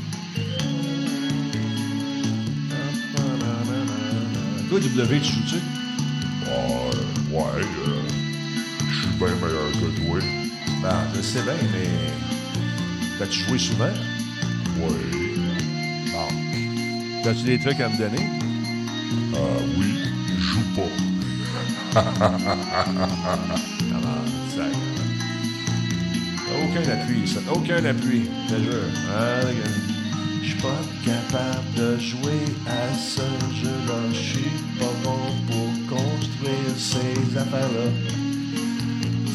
Toi, 4.69 4.79
W, 4.79 5.21
tu 5.21 5.33
joues-tu? 5.33 5.57
Ouais, 5.57 7.37
ouais, 7.37 7.65
euh, 7.65 8.03
je 8.89 8.95
suis 8.95 9.09
bien 9.19 9.27
meilleur 9.27 9.73
que 9.73 10.07
toi. 10.07 10.21
Ben, 10.81 10.97
je 11.17 11.21
sais 11.21 11.43
bien, 11.43 11.55
mais 11.73 11.89
T'as-tu 13.19 13.41
joué 13.41 13.59
souvent? 13.59 13.87
Oui. 14.79 15.35
Bon. 16.13 16.29
T'as-tu 17.25 17.43
des 17.43 17.59
trucs 17.59 17.81
à 17.81 17.89
me 17.89 17.99
donner? 17.99 18.29
Ah 19.35 19.39
oui, 19.77 19.99
je 20.29 20.41
joue 20.41 20.61
pas. 20.77 21.06
Aucun 26.59 26.85
appui, 26.93 27.27
ça. 27.27 27.41
Aucun 27.51 27.85
appui. 27.87 28.29
Je 28.49 28.55
te 28.55 28.61
jure. 28.61 28.85
Ah, 29.11 29.41
je 30.43 30.49
suis 30.49 30.61
pas 30.61 30.83
capable 31.07 31.73
de 31.75 31.99
jouer 31.99 32.45
à 32.67 32.95
ce 32.95 33.23
jeu-là. 33.63 34.01
Je 34.13 34.19
suis 34.19 34.51
pas 34.79 34.93
bon 35.03 35.23
pour 35.47 35.71
construire 35.97 36.75
ces 36.77 37.39
affaires-là. 37.39 37.89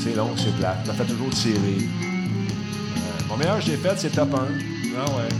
C'est 0.03 0.15
long, 0.15 0.31
c'est 0.37 0.55
plat. 0.57 0.77
Ça 0.85 0.93
fait 0.93 1.05
toujours 1.05 1.31
tirer. 1.31 1.89
Mon 3.27 3.37
meilleur 3.37 3.57
que 3.57 3.65
j'ai 3.65 3.77
fait, 3.77 3.97
c'est 3.97 4.11
top 4.11 4.35
1. 4.35 4.37
Ah 4.97 5.05
ouais. 5.15 5.31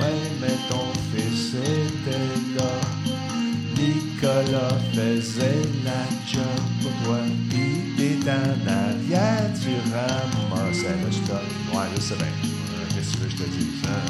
Ouais, 0.00 0.18
mais 0.40 0.56
ton 0.68 0.86
fils 1.12 1.54
était 1.54 2.56
là 2.56 2.67
gars-là 4.42 4.68
faisait 4.94 5.62
la 5.84 6.04
job 6.26 6.42
pour 6.82 6.92
toi. 7.04 7.18
Pis 7.50 7.94
t'es 7.96 8.30
en 8.30 8.66
arrière, 8.66 9.50
tu 9.60 9.70
ramassais 9.92 10.96
le 11.04 11.12
stock. 11.12 11.40
Ouais, 11.72 11.86
je 11.94 12.00
sais 12.00 12.14
bien. 12.16 12.26
Euh, 12.26 12.86
qu'est-ce 12.94 13.16
que 13.16 13.28
je 13.28 13.36
te 13.36 13.42
dis? 13.42 13.68
Hein? 13.84 14.06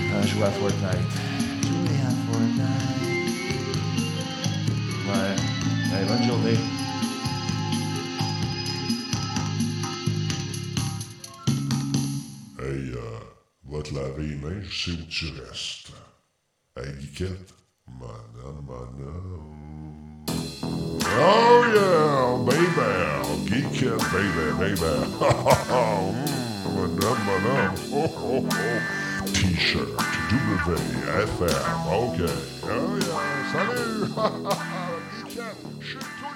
Ah, 0.00 0.20
ah 0.20 0.26
jouer 0.26 0.44
à 0.44 0.50
Fortnite. 0.50 1.14
Jouer 1.62 2.00
à 2.06 2.12
Fortnite. 2.26 3.02
Ouais. 5.08 5.36
Allez, 5.94 6.06
bonne 6.06 6.26
journée. 6.26 6.58
Hey, 12.58 12.92
euh, 12.92 13.18
va 13.64 13.82
te 13.82 13.94
laver 13.94 14.26
les 14.26 14.36
mains, 14.36 14.62
je 14.68 14.90
sais 14.90 14.90
où 14.92 15.04
tu 15.08 15.26
restes. 15.26 15.92
Hey, 16.76 16.92
Guiquette, 16.98 17.61
Oh 21.14 21.60
yeah, 21.74 22.40
baby, 22.48 22.88
Geekette, 23.50 24.00
baby, 24.12 24.44
baby. 24.58 24.80
mm, 25.22 26.16
madame, 26.74 27.20
madame. 27.26 27.74
Oh, 27.92 28.08
oh, 28.16 28.48
oh. 28.50 28.78
T-shirt, 29.32 29.88
WFM, 30.30 31.78
ok. 31.92 32.18
Oh 32.64 32.96
yeah, 32.96 33.52
salut. 33.52 34.08
Geekette, 35.28 35.56
je 35.80 35.86
suis 35.86 35.98
tout 35.98 36.31